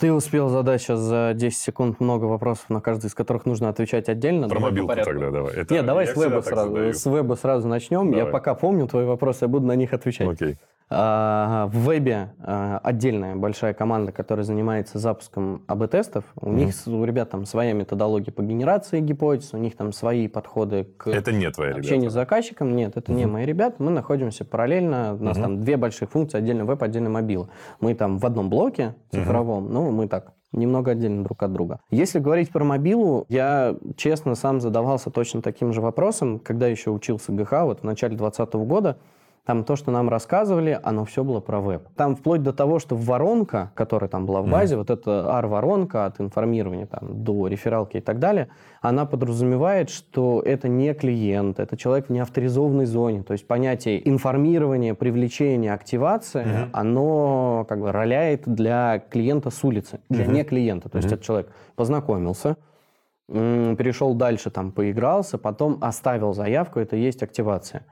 Ты 0.00 0.12
успел 0.14 0.48
задать 0.48 0.80
сейчас 0.80 0.98
за 1.00 1.32
10 1.34 1.58
секунд 1.58 2.00
много 2.00 2.24
вопросов, 2.24 2.70
на 2.70 2.80
каждый 2.80 3.08
из 3.08 3.14
которых 3.14 3.44
нужно 3.44 3.68
отвечать 3.68 4.08
отдельно. 4.08 4.48
Про 4.48 4.56
по 4.56 4.62
мобилку 4.62 4.88
порядку. 4.88 5.12
тогда 5.12 5.30
давай. 5.30 5.54
Это 5.54 5.74
Нет, 5.74 5.84
давай 5.84 6.06
я 6.06 6.14
с 6.14 6.16
веба, 6.16 6.40
сразу, 6.40 6.76
с 6.94 7.04
веба 7.06 7.34
сразу 7.34 7.68
начнем. 7.68 8.10
Я 8.12 8.18
Давай. 8.20 8.32
пока 8.32 8.54
помню 8.54 8.88
твои 8.88 9.04
вопросы, 9.04 9.44
я 9.44 9.48
буду 9.48 9.66
на 9.66 9.76
них 9.76 9.92
отвечать. 9.92 10.26
Окей. 10.26 10.56
А, 10.90 11.66
В 11.72 11.78
вебе 11.88 12.34
а, 12.40 12.78
отдельная 12.82 13.36
большая 13.36 13.72
команда, 13.72 14.12
которая 14.12 14.44
занимается 14.44 14.98
запуском 14.98 15.62
АБ-тестов. 15.66 16.24
У 16.40 16.48
Мгм. 16.50 16.56
них, 16.56 16.74
у 16.86 17.04
ребят 17.04 17.30
там 17.30 17.46
своя 17.46 17.72
методология 17.72 18.32
по 18.32 18.42
генерации 18.42 19.00
гипотез, 19.00 19.54
у 19.54 19.56
них 19.56 19.76
там 19.76 19.92
свои 19.92 20.28
подходы 20.28 20.84
к 20.84 21.08
Это 21.08 21.32
не 21.32 21.50
твои 21.50 21.70
общению 21.70 22.02
ребята. 22.02 22.10
с 22.10 22.14
заказчиком. 22.14 22.76
Нет, 22.76 22.96
это 22.96 23.12
не 23.12 23.24
Мгм. 23.24 23.32
мои 23.34 23.46
ребята. 23.46 23.76
Мы 23.82 23.90
находимся 23.90 24.44
параллельно. 24.44 25.16
У 25.18 25.24
нас 25.24 25.36
Мгм. 25.38 25.42
там 25.44 25.60
две 25.62 25.76
больших 25.78 26.10
функции, 26.10 26.36
отдельно 26.38 26.64
веб, 26.66 26.82
отдельно 26.82 27.08
мобил. 27.08 27.48
Мы 27.80 27.94
там 27.94 28.18
в 28.18 28.26
одном 28.26 28.50
блоке 28.50 28.94
цифровом, 29.10 29.72
ну, 29.72 29.90
мы 29.90 30.06
так 30.06 30.32
немного 30.52 30.92
отдельно 30.92 31.24
друг 31.24 31.42
от 31.42 31.52
друга. 31.52 31.80
Если 31.90 32.18
говорить 32.20 32.50
про 32.50 32.62
мобилу, 32.62 33.24
я 33.28 33.74
честно 33.96 34.34
сам 34.36 34.60
задавался 34.60 35.10
точно 35.10 35.40
таким 35.42 35.72
же 35.72 35.80
вопросом, 35.80 36.38
когда 36.38 36.68
еще 36.68 36.90
учился 36.90 37.32
ГХ, 37.32 37.52
вот 37.64 37.80
в 37.80 37.84
начале 37.84 38.16
2020 38.16 38.54
года, 38.66 38.98
там 39.44 39.64
то, 39.64 39.76
что 39.76 39.90
нам 39.90 40.08
рассказывали, 40.08 40.78
оно 40.82 41.04
все 41.04 41.22
было 41.22 41.40
про 41.40 41.60
веб. 41.60 41.82
Там 41.96 42.16
вплоть 42.16 42.42
до 42.42 42.52
того, 42.54 42.78
что 42.78 42.96
воронка, 42.96 43.70
которая 43.74 44.08
там 44.08 44.24
была 44.24 44.40
в 44.40 44.48
базе, 44.48 44.76
вот 44.76 44.90
эта 44.90 45.26
R-воронка 45.38 46.06
от 46.06 46.18
информирования 46.20 46.86
там, 46.86 47.22
до 47.24 47.46
рефералки 47.48 47.98
и 47.98 48.00
так 48.00 48.18
далее, 48.18 48.48
она 48.80 49.04
подразумевает, 49.04 49.90
что 49.90 50.40
это 50.44 50.68
не 50.68 50.94
клиент, 50.94 51.58
это 51.60 51.76
человек 51.76 52.06
в 52.08 52.10
неавторизованной 52.10 52.86
зоне. 52.86 53.22
То 53.22 53.32
есть 53.32 53.46
понятие 53.46 54.06
информирования, 54.08 54.94
привлечения, 54.94 55.74
активация, 55.74 56.44
Мгм. 56.46 56.70
оно 56.72 57.66
как 57.68 57.80
бы 57.80 57.92
роляет 57.92 58.42
для 58.46 58.98
клиента 59.10 59.50
с 59.50 59.62
улицы, 59.62 60.00
для 60.08 60.24
Мгм. 60.24 60.32
не 60.32 60.44
клиента. 60.44 60.88
То 60.88 60.96
есть 60.96 61.06
Мгм. 61.08 61.14
этот 61.14 61.26
человек 61.26 61.48
познакомился, 61.76 62.56
перешел 63.28 64.14
дальше, 64.14 64.50
там, 64.50 64.70
поигрался, 64.70 65.38
потом 65.38 65.78
оставил 65.80 66.34
заявку, 66.34 66.78
это 66.78 66.96
и 66.96 67.00
есть 67.00 67.22
активация. 67.22 67.84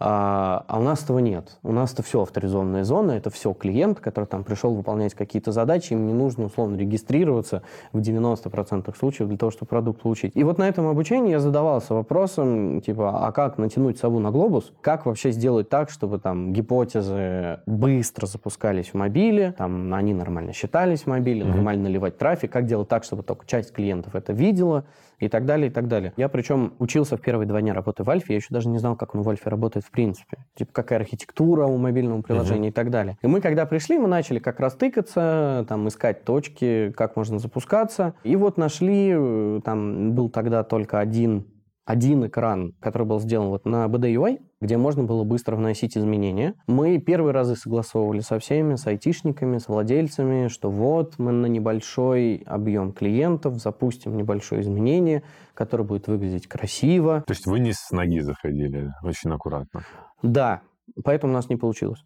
А, 0.00 0.64
а 0.68 0.78
у 0.78 0.82
нас 0.82 1.02
этого 1.02 1.18
нет. 1.18 1.58
У 1.62 1.72
нас 1.72 1.92
это 1.92 2.02
все 2.02 2.22
авторизованная 2.22 2.84
зона, 2.84 3.12
это 3.12 3.30
все 3.30 3.52
клиент, 3.52 4.00
который 4.00 4.26
там 4.26 4.44
пришел 4.44 4.72
выполнять 4.74 5.12
какие-то 5.14 5.50
задачи, 5.52 5.92
им 5.92 6.06
не 6.06 6.12
нужно 6.12 6.44
условно 6.46 6.76
регистрироваться 6.76 7.62
в 7.92 7.98
90% 7.98 8.96
случаев 8.96 9.28
для 9.28 9.36
того, 9.36 9.50
чтобы 9.50 9.68
продукт 9.68 10.00
получить. 10.00 10.32
И 10.36 10.44
вот 10.44 10.56
на 10.58 10.68
этом 10.68 10.86
обучении 10.86 11.32
я 11.32 11.40
задавался 11.40 11.94
вопросом, 11.94 12.80
типа, 12.80 13.26
а 13.26 13.32
как 13.32 13.58
натянуть 13.58 13.98
сову 13.98 14.20
на 14.20 14.30
глобус? 14.30 14.72
Как 14.80 15.04
вообще 15.04 15.32
сделать 15.32 15.68
так, 15.68 15.90
чтобы 15.90 16.18
там 16.18 16.52
гипотезы 16.52 17.60
быстро 17.66 18.26
запускались 18.26 18.90
в 18.90 18.94
мобиле, 18.94 19.52
там 19.58 19.92
они 19.92 20.14
нормально 20.14 20.52
считались 20.52 21.02
в 21.02 21.06
мобиле, 21.08 21.44
Мгм. 21.44 21.50
нормально 21.56 21.84
наливать 21.84 22.16
трафик, 22.18 22.52
как 22.52 22.66
делать 22.66 22.88
так, 22.88 23.04
чтобы 23.04 23.22
только 23.22 23.46
часть 23.46 23.72
клиентов 23.72 24.14
это 24.14 24.32
видела 24.32 24.77
и 25.18 25.28
так 25.28 25.46
далее, 25.46 25.68
и 25.68 25.72
так 25.72 25.88
далее. 25.88 26.12
Я 26.16 26.28
причем 26.28 26.74
учился 26.78 27.16
в 27.16 27.20
первые 27.20 27.46
два 27.46 27.60
дня 27.60 27.74
работы 27.74 28.04
в 28.04 28.10
Альфе, 28.10 28.34
я 28.34 28.36
еще 28.36 28.48
даже 28.50 28.68
не 28.68 28.78
знал, 28.78 28.96
как 28.96 29.14
он 29.14 29.22
в 29.22 29.28
Альфе 29.28 29.50
работает 29.50 29.84
в 29.84 29.90
принципе. 29.90 30.38
Типа, 30.54 30.72
какая 30.72 31.00
архитектура 31.00 31.66
у 31.66 31.76
мобильного 31.76 32.22
приложения 32.22 32.68
и 32.68 32.72
так 32.72 32.90
далее. 32.90 33.18
И 33.22 33.26
мы, 33.26 33.40
когда 33.40 33.66
пришли, 33.66 33.98
мы 33.98 34.08
начали 34.08 34.38
как 34.38 34.60
раз 34.60 34.74
тыкаться, 34.74 35.64
там, 35.68 35.88
искать 35.88 36.24
точки, 36.24 36.92
как 36.96 37.16
можно 37.16 37.38
запускаться. 37.38 38.14
И 38.22 38.36
вот 38.36 38.56
нашли, 38.56 39.12
э, 39.14 39.60
там 39.64 40.12
был 40.12 40.30
тогда 40.30 40.62
только 40.64 41.00
один 41.00 41.46
один 41.88 42.26
экран, 42.26 42.74
который 42.80 43.06
был 43.06 43.18
сделан 43.18 43.48
вот 43.48 43.64
на 43.64 43.86
BD 43.86 44.12
где 44.60 44.76
можно 44.76 45.04
было 45.04 45.24
быстро 45.24 45.56
вносить 45.56 45.96
изменения. 45.96 46.54
Мы 46.66 46.98
первые 46.98 47.32
разы 47.32 47.54
согласовывали 47.56 48.20
со 48.20 48.38
всеми, 48.38 48.74
с 48.74 48.86
айтишниками, 48.86 49.58
с 49.58 49.68
владельцами, 49.68 50.48
что 50.48 50.70
вот 50.70 51.14
мы 51.18 51.32
на 51.32 51.46
небольшой 51.46 52.42
объем 52.46 52.92
клиентов 52.92 53.54
запустим 53.54 54.16
небольшое 54.16 54.62
изменение, 54.62 55.22
которое 55.54 55.84
будет 55.84 56.08
выглядеть 56.08 56.46
красиво. 56.48 57.22
То 57.26 57.32
есть 57.32 57.46
вы 57.46 57.60
не 57.60 57.72
с 57.72 57.90
ноги 57.90 58.20
заходили, 58.20 58.90
очень 59.02 59.30
аккуратно. 59.30 59.84
Да, 60.22 60.62
поэтому 61.04 61.32
у 61.32 61.36
нас 61.36 61.48
не 61.48 61.56
получилось. 61.56 62.02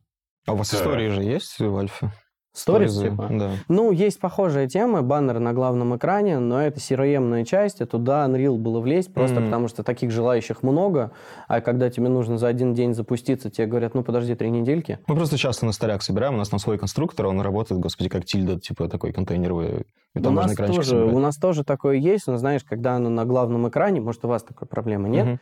А 0.47 0.53
у 0.53 0.57
вас 0.57 0.75
истории 0.75 1.09
же 1.09 1.23
есть 1.23 1.59
в 1.59 1.77
Альфе? 1.77 2.11
Сторис, 2.53 2.99
типа? 2.99 3.29
Да. 3.31 3.51
Ну, 3.69 3.93
есть 3.93 4.21
похожая 4.21 4.69
тема, 4.69 5.03
баннеры 5.03 5.39
на 5.39 5.55
главном 5.55 5.97
экране, 5.97 6.39
но 6.39 6.61
это 6.63 6.81
crm 6.81 7.45
часть, 7.45 7.81
и 7.81 7.87
туда 7.87 8.27
Unreal 8.27 8.57
было 8.59 8.81
влезть, 8.81 9.13
просто 9.15 9.37
Мгм. 9.37 9.45
потому 9.47 9.69
что 9.69 9.83
таких 9.83 10.11
желающих 10.11 10.63
много, 10.63 11.13
а 11.49 11.63
когда 11.63 11.89
тебе 11.89 12.09
нужно 12.09 12.37
за 12.37 12.49
один 12.49 12.75
день 12.75 12.93
запуститься, 12.95 13.51
тебе 13.51 13.67
говорят, 13.67 13.95
ну, 13.95 14.05
подожди 14.05 14.35
три 14.35 14.51
недельки. 14.51 14.99
Мы 15.07 15.17
просто 15.17 15.39
часто 15.39 15.65
на 15.65 15.73
старях 15.73 16.03
собираем, 16.03 16.35
у 16.35 16.39
нас 16.39 16.51
там 16.51 16.59
свой 16.59 16.77
конструктор, 16.77 17.27
он 17.27 17.41
работает, 17.41 17.81
господи, 17.81 18.11
как 18.11 18.27
тильда, 18.27 18.61
типа 18.61 18.89
такой 18.89 19.13
контейнеровый. 19.13 19.87
И 20.15 20.19
У 20.19 20.23
там 20.23 20.35
можно 20.35 20.49
нас, 20.49 20.57
тоже, 20.57 20.91
собирать. 20.91 21.15
у 21.15 21.19
нас 21.21 21.37
тоже 21.39 21.65
такое 21.65 21.97
есть, 21.97 22.27
но 22.27 22.37
знаешь, 22.37 22.65
когда 22.65 22.97
оно 22.97 23.09
на 23.09 23.25
главном 23.25 23.67
экране, 23.71 24.03
может, 24.03 24.23
у 24.27 24.29
вас 24.29 24.43
такой 24.43 24.69
проблемы 24.69 25.09
нет, 25.09 25.27
Мгм. 25.27 25.41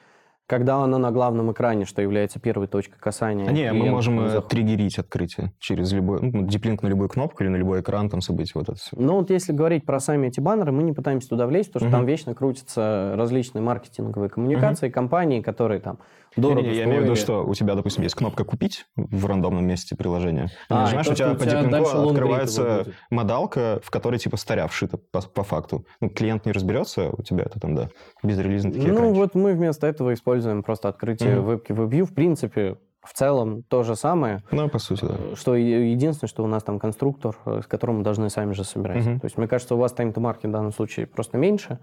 Когда 0.50 0.78
оно 0.83 0.99
на 0.99 1.12
главном 1.12 1.52
экране, 1.52 1.85
что 1.85 2.02
является 2.02 2.40
первой 2.40 2.66
точкой 2.66 2.99
касания. 2.99 3.47
А 3.49 3.52
не, 3.52 3.73
мы 3.73 3.88
можем 3.88 4.19
э, 4.19 4.35
заход- 4.35 4.49
триггерить 4.49 4.99
открытие 4.99 5.52
через 5.61 5.92
любой, 5.92 6.19
ну, 6.21 6.45
диплинк 6.45 6.83
на 6.83 6.88
любую 6.88 7.09
кнопку 7.09 7.45
или 7.45 7.50
на 7.50 7.54
любой 7.54 7.83
экран, 7.83 8.11
там 8.11 8.21
событие, 8.21 8.54
вот 8.57 8.69
это 8.69 8.76
все. 8.76 8.90
Ну, 8.97 9.14
вот 9.14 9.30
если 9.30 9.52
говорить 9.52 9.87
про 9.87 10.00
сами 10.00 10.26
эти 10.26 10.40
баннеры, 10.40 10.73
мы 10.73 10.83
не 10.83 10.92
пытаемся 10.92 11.28
туда 11.28 11.47
влезть, 11.47 11.69
потому 11.73 11.88
что 11.88 11.97
Мгм. 11.97 11.99
там 12.00 12.07
вечно 12.07 12.35
крутятся 12.35 13.12
различные 13.16 13.62
маркетинговые 13.62 14.28
коммуникации, 14.28 14.88
компании, 14.88 15.40
которые 15.40 15.80
там 15.80 15.99
дорого 16.37 16.62
Не-не, 16.62 16.75
я 16.76 16.84
имею 16.84 17.00
в 17.02 17.04
виду, 17.04 17.16
что 17.16 17.44
у 17.44 17.54
тебя, 17.54 17.75
допустим, 17.75 18.02
есть 18.02 18.14
кнопка 18.14 18.44
«Купить» 18.44 18.87
в 18.96 19.26
рандомном 19.26 19.66
месте 19.66 19.96
приложения. 19.96 20.46
Ты 20.68 20.75
А, 20.75 20.80
нажимаешь, 20.82 21.08
у 21.08 21.14
тебя 21.14 21.28
по 21.28 21.32
у 21.34 21.37
тебя 21.38 21.44
диплинку 21.62 21.70
дальше 21.70 21.96
лонгрид 21.96 22.10
открывается 22.12 22.87
модалка, 23.10 23.80
в 23.82 23.90
которой 23.90 24.18
типа 24.18 24.37
старя 24.37 24.66
вшита 24.66 24.99
по, 24.99 25.20
по 25.22 25.42
факту. 25.42 25.84
Ну, 26.00 26.08
клиент 26.10 26.46
не 26.46 26.52
разберется, 26.52 27.10
у 27.16 27.22
тебя 27.22 27.44
это 27.44 27.58
там, 27.60 27.75
да, 27.75 27.88
безрелизные 28.22 28.72
такие 28.72 28.88
Ну, 28.92 28.99
экранчики. 28.99 29.18
вот 29.20 29.34
мы 29.34 29.52
вместо 29.52 29.87
этого 29.87 30.14
используем 30.14 30.62
просто 30.62 30.88
открытие 30.88 31.37
Мгм. 31.37 31.46
вебки 31.49 31.72
WebView. 31.72 32.04
В 32.04 32.14
принципе, 32.14 32.76
в 33.02 33.14
целом 33.14 33.62
то 33.62 33.82
же 33.82 33.96
самое. 33.96 34.42
Ну, 34.50 34.68
по 34.68 34.78
сути, 34.78 35.06
да. 35.06 35.16
Что 35.34 35.56
е- 35.56 35.90
единственное, 35.92 36.28
что 36.28 36.44
у 36.44 36.46
нас 36.46 36.62
там 36.62 36.78
конструктор, 36.78 37.34
э, 37.46 37.60
с 37.64 37.66
которым 37.66 37.99
мы 37.99 38.02
должны 38.04 38.28
сами 38.28 38.52
же 38.52 38.62
собирать. 38.62 39.04
Мгм. 39.06 39.20
То 39.20 39.25
есть, 39.25 39.38
мне 39.38 39.49
кажется, 39.49 39.75
у 39.75 39.78
вас 39.78 39.92
тайм-то-марки 39.92 40.46
в 40.46 40.50
данном 40.50 40.72
случае 40.72 41.06
просто 41.06 41.38
меньше. 41.38 41.78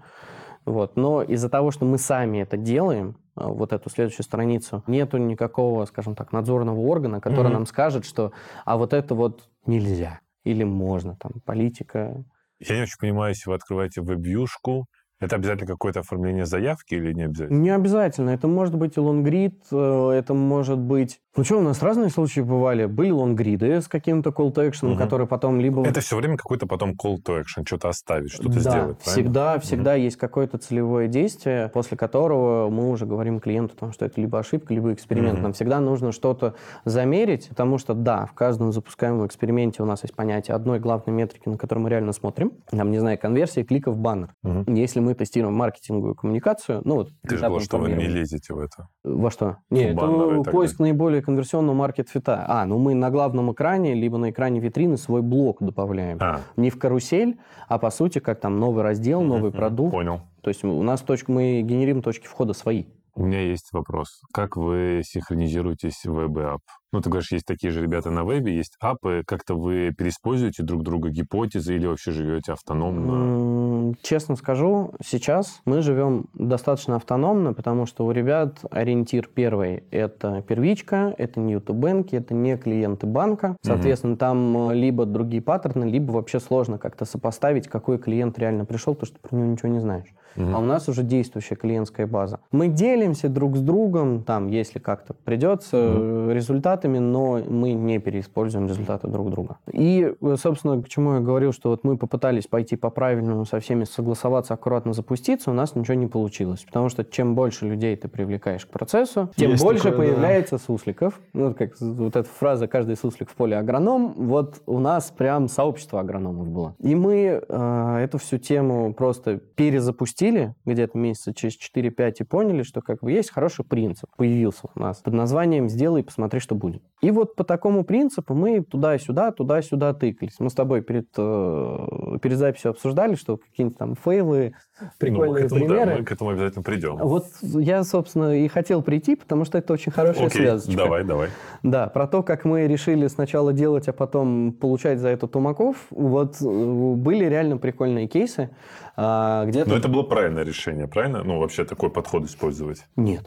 Вот. 0.68 0.96
Но 0.96 1.22
из-за 1.22 1.48
того, 1.48 1.70
что 1.70 1.84
мы 1.84 1.98
сами 1.98 2.38
это 2.38 2.56
делаем, 2.56 3.16
э, 3.36 3.44
вот 3.44 3.72
эту 3.72 3.90
следующую 3.90 4.24
страницу, 4.24 4.82
нету 4.86 5.16
никакого, 5.18 5.84
скажем 5.86 6.14
так, 6.14 6.32
надзорного 6.32 6.78
органа, 6.80 7.20
который 7.20 7.44
Мгм. 7.46 7.54
нам 7.54 7.66
скажет, 7.66 8.04
что 8.04 8.32
а 8.64 8.76
вот 8.76 8.92
это 8.92 9.14
вот 9.14 9.48
нельзя 9.66 10.20
или 10.44 10.64
можно, 10.64 11.16
там, 11.16 11.32
политика. 11.44 12.24
Я 12.60 12.76
не 12.76 12.82
очень 12.82 12.98
понимаю, 12.98 13.30
если 13.30 13.48
вы 13.50 13.54
открываете 13.56 14.00
веб-вьюшку, 14.02 14.86
это 15.20 15.36
обязательно 15.36 15.66
какое-то 15.66 16.00
оформление 16.00 16.46
заявки 16.46 16.94
или 16.94 17.12
не 17.12 17.24
обязательно? 17.24 17.58
Не 17.58 17.70
обязательно. 17.70 18.30
Это 18.30 18.46
может 18.48 18.74
быть 18.76 18.96
и 18.96 19.00
лонгрид, 19.00 19.54
э, 19.72 20.10
это 20.10 20.34
может 20.34 20.78
быть... 20.78 21.20
Ну 21.36 21.44
что, 21.44 21.58
у 21.58 21.62
нас 21.62 21.82
разные 21.82 22.10
случаи 22.10 22.40
бывали. 22.40 22.86
Были 22.86 23.10
лонгриды 23.10 23.80
с 23.80 23.86
каким-то 23.86 24.30
call 24.30 24.52
to 24.52 24.68
action, 24.68 24.88
Мгм. 24.90 24.98
который 24.98 25.26
потом 25.26 25.60
либо... 25.60 25.86
Это 25.86 26.00
все 26.00 26.16
время 26.16 26.36
какой-то 26.36 26.66
потом 26.66 26.90
call 26.92 27.16
to 27.24 27.40
action, 27.40 27.64
что-то 27.64 27.88
оставить, 27.88 28.32
что-то 28.32 28.54
да, 28.54 28.60
сделать, 28.60 28.98
правильно? 28.98 28.98
всегда, 28.98 29.58
всегда 29.60 29.94
есть 29.94 30.16
какое-то 30.16 30.58
целевое 30.58 31.06
действие, 31.08 31.68
после 31.72 31.96
которого 31.96 32.68
мы 32.70 32.90
уже 32.90 33.06
говорим 33.06 33.38
клиенту, 33.40 33.74
о 33.76 33.78
том, 33.78 33.92
что 33.92 34.04
это 34.04 34.20
либо 34.20 34.38
ошибка, 34.38 34.74
либо 34.74 34.92
эксперимент. 34.92 35.34
Мгм. 35.34 35.42
Нам 35.42 35.52
всегда 35.52 35.80
нужно 35.80 36.10
что-то 36.12 36.54
замерить, 36.84 37.48
потому 37.48 37.78
что, 37.78 37.94
да, 37.94 38.26
в 38.26 38.32
каждом 38.32 38.72
запускаемом 38.72 39.26
эксперименте 39.26 39.82
у 39.82 39.86
нас 39.86 40.02
есть 40.02 40.14
понятие 40.14 40.54
одной 40.54 40.80
главной 40.80 41.12
метрики, 41.14 41.48
на 41.48 41.56
которую 41.56 41.84
мы 41.84 41.90
реально 41.90 42.12
смотрим. 42.12 42.52
Там, 42.70 42.90
не 42.90 42.98
знаю, 42.98 43.18
конверсия 43.18 43.62
кликов 43.64 43.96
баннер. 43.98 44.34
Мгм. 44.42 44.74
Если 44.74 45.00
мы 45.00 45.07
тестируем 45.14 45.54
маркетинговую 45.54 46.14
коммуникацию, 46.14 46.82
ну 46.84 46.96
вот... 46.96 47.10
Ты 47.22 47.36
же 47.36 47.46
говорил, 47.46 47.60
что 47.60 47.78
вы 47.78 47.92
не 47.92 48.06
лезете 48.06 48.54
в 48.54 48.58
это. 48.58 48.88
Во 49.04 49.30
что? 49.30 49.58
Не, 49.70 49.90
это 49.90 50.50
поиск 50.50 50.78
наиболее 50.78 51.22
конверсионного 51.22 51.74
маркет-фита. 51.74 52.44
А, 52.48 52.66
ну 52.66 52.78
мы 52.78 52.94
на 52.94 53.10
главном 53.10 53.52
экране, 53.52 53.94
либо 53.94 54.18
на 54.18 54.30
экране 54.30 54.60
витрины 54.60 54.96
свой 54.96 55.22
блок 55.22 55.58
добавляем. 55.60 56.18
А, 56.20 56.40
Не 56.56 56.70
в 56.70 56.78
карусель, 56.78 57.38
а 57.68 57.78
по 57.78 57.90
сути 57.90 58.18
как 58.18 58.40
там 58.40 58.58
новый 58.58 58.82
раздел, 58.82 59.22
новый 59.22 59.50
мгм, 59.50 59.58
продукт. 59.58 59.92
Понял. 59.92 60.20
То 60.42 60.48
есть 60.48 60.64
у 60.64 60.82
нас 60.82 61.00
точка, 61.02 61.32
мы 61.32 61.62
генерим 61.62 62.02
точки 62.02 62.26
входа 62.26 62.52
свои. 62.52 62.84
У 63.14 63.24
меня 63.24 63.40
есть 63.40 63.72
вопрос. 63.72 64.20
Как 64.32 64.56
вы 64.56 65.02
синхронизируетесь 65.04 66.04
в 66.04 66.38
ап? 66.40 66.62
Ну, 66.92 67.02
ты 67.02 67.10
говоришь, 67.10 67.32
есть 67.32 67.44
такие 67.44 67.70
же 67.70 67.82
ребята 67.82 68.10
на 68.10 68.24
вебе, 68.24 68.56
есть 68.56 68.76
апы. 68.80 69.22
Как-то 69.26 69.54
вы 69.54 69.92
переиспользуете 69.96 70.62
друг 70.62 70.82
друга 70.82 71.10
гипотезы 71.10 71.74
или 71.74 71.86
вообще 71.86 72.12
живете 72.12 72.52
автономно? 72.52 73.94
Честно 74.02 74.36
скажу, 74.36 74.92
сейчас 75.04 75.60
мы 75.66 75.82
живем 75.82 76.26
достаточно 76.32 76.96
автономно, 76.96 77.52
потому 77.52 77.84
что 77.84 78.06
у 78.06 78.10
ребят 78.10 78.60
ориентир 78.70 79.28
первый– 79.32 79.84
это 79.90 80.42
первичка, 80.42 81.14
это 81.18 81.40
не 81.40 81.54
ютубенки, 81.54 82.14
это 82.14 82.32
не 82.32 82.56
клиенты 82.56 83.06
банка. 83.06 83.56
Соответственно, 83.62 84.16
там 84.16 84.70
э, 84.70 84.74
либо 84.74 85.04
другие 85.04 85.42
паттерны, 85.42 85.84
либо 85.84 86.12
вообще 86.12 86.40
сложно 86.40 86.78
как-то 86.78 87.04
сопоставить, 87.04 87.68
какой 87.68 87.98
клиент 87.98 88.38
реально 88.38 88.64
пришел, 88.64 88.94
потому 88.94 89.14
что 89.14 89.28
про 89.28 89.36
него 89.36 89.52
ничего 89.52 89.68
не 89.68 89.80
знаешь. 89.80 90.08
Мгм. 90.36 90.54
А 90.54 90.58
у 90.58 90.64
нас 90.64 90.88
уже 90.88 91.02
действующая 91.02 91.56
клиентская 91.56 92.06
база. 92.06 92.40
Мы 92.52 92.68
делимся 92.68 93.28
друг 93.28 93.56
с 93.56 93.60
другом, 93.60 94.22
там, 94.22 94.48
если 94.48 94.78
как-то 94.78 95.14
придется, 95.14 95.76
э, 95.76 96.30
результатами, 96.78 96.98
но 96.98 97.40
мы 97.46 97.72
не 97.72 97.98
переиспользуем 97.98 98.66
результаты 98.66 99.08
друг 99.08 99.30
друга. 99.30 99.58
И, 99.72 100.14
э, 100.20 100.36
собственно, 100.40 100.80
к 100.82 100.88
чему 100.88 101.14
я 101.14 101.20
говорил, 101.20 101.52
что 101.52 101.70
вот 101.70 101.84
мы 101.84 101.96
попытались 101.96 102.46
пойти 102.46 102.76
по 102.76 102.90
правильному 102.90 103.44
со 103.44 103.60
всеми 103.60 103.84
согласоваться, 103.84 104.54
аккуратно 104.54 104.92
запуститься, 104.92 105.50
у 105.50 105.54
нас 105.54 105.74
ничего 105.74 105.94
не 105.94 106.06
получилось. 106.06 106.64
Потому 106.64 106.88
что 106.88 107.04
чем 107.04 107.34
больше 107.34 107.66
людей 107.66 107.96
ты 107.96 108.08
привлекаешь 108.08 108.66
к 108.66 108.68
процессу, 108.68 109.30
тем 109.36 109.52
Есть 109.52 109.62
больше 109.62 109.84
такое, 109.84 110.08
да. 110.08 110.12
появляется 110.12 110.58
сусликов. 110.58 111.20
Ну, 111.32 111.54
как 111.54 111.80
вот 111.80 112.16
эта 112.16 112.28
фраза 112.28 112.66
«каждый 112.68 112.96
суслик 112.96 113.30
в 113.30 113.34
поле 113.34 113.56
агроном», 113.56 114.14
вот 114.16 114.56
у 114.66 114.78
нас 114.78 115.12
прям 115.16 115.48
сообщество 115.48 116.00
агрономов 116.00 116.48
было. 116.48 116.74
И 116.78 116.94
мы 116.94 117.42
э, 117.46 117.96
эту 118.04 118.18
всю 118.18 118.38
тему 118.38 118.94
просто 118.94 119.38
перезапустили 119.38 120.54
где-то 120.64 120.98
месяца 120.98 121.34
через 121.34 121.56
4-5 121.58 122.14
и 122.20 122.24
поняли, 122.24 122.62
что 122.62 122.80
как 122.80 123.00
бы 123.00 123.12
есть 123.12 123.30
хороший 123.30 123.64
принцип, 123.64 124.10
появился 124.16 124.68
у 124.74 124.80
нас 124.80 124.98
под 124.98 125.14
названием 125.14 125.68
«сделай, 125.68 126.02
посмотри, 126.02 126.40
что 126.40 126.54
будет». 126.54 126.67
И 127.00 127.12
вот 127.12 127.36
по 127.36 127.44
такому 127.44 127.84
принципу 127.84 128.34
мы 128.34 128.60
туда-сюда, 128.60 129.30
туда-сюда 129.30 129.94
тыкались. 129.94 130.34
Мы 130.40 130.50
с 130.50 130.54
тобой 130.54 130.82
перед, 130.82 131.06
э, 131.16 132.18
перед 132.20 132.36
записью 132.38 132.72
обсуждали, 132.72 133.14
что 133.14 133.36
какие-нибудь 133.36 133.78
там 133.78 133.94
фейлы, 133.94 134.54
Ну, 134.80 134.86
прикольные 134.98 135.44
к 135.44 135.46
этому, 135.46 135.60
да, 135.60 135.74
примеры. 135.74 135.98
мы 136.00 136.04
к 136.04 136.10
этому 136.10 136.30
обязательно 136.30 136.62
придем. 136.64 136.96
Вот 136.96 137.26
я, 137.42 137.84
собственно, 137.84 138.36
и 138.36 138.48
хотел 138.48 138.82
прийти, 138.82 139.14
потому 139.14 139.44
что 139.44 139.58
это 139.58 139.72
очень 139.74 139.92
хорошая 139.92 140.26
Окей, 140.26 140.40
связочка. 140.42 140.76
давай, 140.76 141.04
давай. 141.04 141.28
Да, 141.62 141.86
про 141.86 142.08
то, 142.08 142.24
как 142.24 142.44
мы 142.44 142.66
решили 142.66 143.06
сначала 143.06 143.52
делать, 143.52 143.86
а 143.86 143.92
потом 143.92 144.52
получать 144.52 144.98
за 144.98 145.08
это 145.10 145.28
тумаков. 145.28 145.76
Вот 145.90 146.40
э, 146.42 146.44
были 146.44 147.26
реально 147.26 147.58
прикольные 147.58 148.08
кейсы. 148.08 148.50
а, 148.96 149.44
Где-то... 149.46 149.70
Но 149.70 149.76
это 149.76 149.88
было 149.88 150.02
правильное 150.02 150.42
решение, 150.42 150.88
правильно? 150.88 151.22
Ну, 151.22 151.38
вообще 151.38 151.64
такой 151.64 151.90
подход 151.90 152.24
использовать. 152.24 152.84
Нет. 152.96 153.24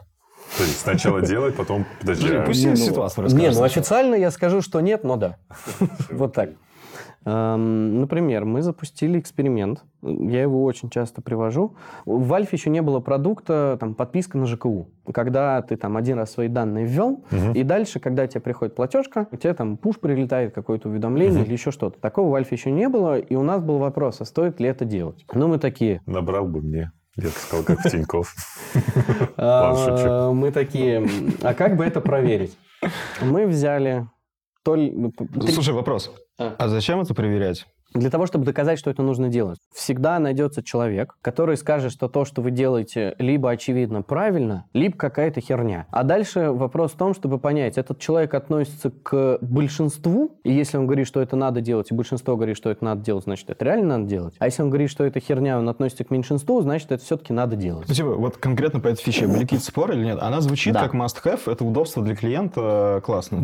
То 0.58 0.64
есть 0.64 0.80
сначала 0.82 1.22
делать, 1.26 1.56
потом... 1.56 1.86
Подожди, 2.00 2.24
Подожди, 2.24 2.44
а- 2.44 2.46
пусть 2.46 2.64
Не, 2.64 2.70
ну, 2.72 2.76
ситуацию 2.76 3.24
Не, 3.28 3.48
расскажет 3.48 3.56
ну 3.60 3.64
официально 3.64 4.16
я 4.16 4.32
скажу, 4.32 4.62
что 4.62 4.80
нет, 4.82 5.04
но 5.04 5.16
да. 5.18 5.38
Вот 6.12 6.34
так. 6.34 6.50
Эм, 7.24 8.00
Например, 8.02 8.46
мы 8.46 8.64
запустили 8.64 9.20
эксперимент. 9.20 9.84
Я 10.02 10.42
его 10.42 10.64
очень 10.64 10.90
часто 10.90 11.22
привожу. 11.22 11.76
В 12.06 12.34
Альфе 12.34 12.58
еще 12.58 12.72
не 12.72 12.82
было 12.82 13.00
продукта, 13.00 13.78
там, 13.80 13.94
подписка 13.94 14.40
на 14.40 14.48
ЖКУ. 14.48 14.90
Когда 15.14 15.62
ты 15.62 15.76
там 15.78 15.98
один 15.98 16.18
раз 16.18 16.32
свои 16.32 16.48
данные 16.48 16.86
ввел, 16.88 17.24
Мгм. 17.30 17.54
и 17.54 17.62
дальше, 17.64 18.00
когда 18.00 18.26
тебе 18.26 18.42
приходит 18.42 18.76
платежка, 18.76 19.28
у 19.32 19.36
тебя 19.38 19.54
там 19.54 19.78
пуш 19.78 20.00
прилетает, 20.00 20.56
какое-то 20.56 20.90
уведомление 20.90 21.40
Мгм. 21.42 21.46
или 21.46 21.54
еще 21.54 21.70
что-то. 21.70 22.00
Такого 22.00 22.32
в 22.32 22.36
Альфе 22.36 22.56
еще 22.56 22.72
не 22.72 22.90
было, 22.90 23.20
и 23.20 23.36
у 23.36 23.44
нас 23.44 23.62
был 23.62 23.78
вопрос, 23.78 24.20
а 24.22 24.26
стоит 24.26 24.60
ли 24.60 24.68
это 24.68 24.84
делать? 24.86 25.24
Ну, 25.32 25.48
мы 25.48 25.60
такие, 25.60 26.02
Набрал 26.08 26.48
бы 26.48 26.62
мне. 26.62 26.92
Я 27.18 27.24
бы 27.26 27.30
сказал, 27.32 27.66
как 27.66 27.80
в 27.80 27.90
Тинькофф. 27.90 28.34
А, 29.38 30.32
мы 30.32 30.52
такие, 30.52 30.96
«М, 30.98 31.34
а 31.42 31.54
как 31.54 31.76
бы 31.76 31.84
это 31.86 32.00
проверить? 32.00 32.58
Мы 33.22 33.48
взяли 33.48 34.08
то 34.64 34.76
ли... 34.76 34.92
ну, 34.92 35.12
Слушай, 35.50 35.74
вопрос. 35.74 36.12
А. 36.40 36.56
А 36.58 36.68
зачем 36.70 37.02
это 37.02 37.14
проверять? 37.14 37.66
Для 37.94 38.10
того, 38.10 38.26
чтобы 38.26 38.46
доказать, 38.46 38.80
что 38.80 38.90
это 38.90 39.04
нужно 39.04 39.30
делать. 39.30 39.60
Всегда 39.74 40.18
найдется 40.20 40.64
человек, 40.64 41.16
который 41.22 41.58
скажет, 41.58 41.92
что 41.92 42.08
то, 42.08 42.26
что 42.26 42.42
вы 42.42 42.52
делаете, 42.52 43.16
либо 43.20 43.50
очевидно 43.52 44.02
правильно, 44.02 44.66
либо 44.74 44.98
какая-то 44.98 45.42
херня. 45.42 45.88
А 45.92 46.04
дальше 46.04 46.52
вопрос 46.52 46.94
в 46.94 46.98
том, 46.98 47.14
чтобы 47.14 47.38
понять, 47.38 47.78
этот 47.78 48.00
человек 48.00 48.34
относится 48.34 48.92
к 48.92 49.40
большинству, 49.42 50.40
и 50.44 50.54
если 50.54 50.78
он 50.78 50.86
говорит, 50.88 51.08
что 51.08 51.22
это 51.22 51.36
надо 51.36 51.62
делать, 51.62 51.92
и 51.92 51.94
большинство 51.94 52.36
говорит, 52.36 52.58
что 52.58 52.70
это 52.70 52.84
надо 52.86 53.02
делать, 53.02 53.26
значит, 53.26 53.50
это 53.50 53.66
реально 53.66 53.98
надо 53.98 54.10
делать. 54.10 54.36
А 54.40 54.46
если 54.46 54.62
он 54.62 54.70
говорит, 54.70 54.90
что 54.90 55.04
это 55.04 55.20
херня, 55.20 55.60
он 55.60 55.68
относится 55.68 56.04
к 56.04 56.12
меньшинству, 56.12 56.62
значит, 56.62 56.92
это 56.92 57.04
все-таки 57.04 57.34
надо 57.34 57.56
делать. 57.56 57.88
Ну, 57.88 57.94
типа, 57.94 58.16
вот 58.16 58.38
конкретно 58.38 58.80
по 58.80 58.88
этой 58.88 59.02
фиче 59.04 59.28
были 59.28 59.42
какие-то 59.42 59.66
споры 59.66 59.96
или 59.96 60.06
нет? 60.06 60.20
Она 60.22 60.42
звучит 60.42 60.74
Да. 60.74 60.82
как 60.82 60.94
must-have, 60.94 61.52
это 61.52 61.66
удобство 61.66 62.04
для 62.04 62.16
клиента, 62.16 63.02
классно. 63.04 63.38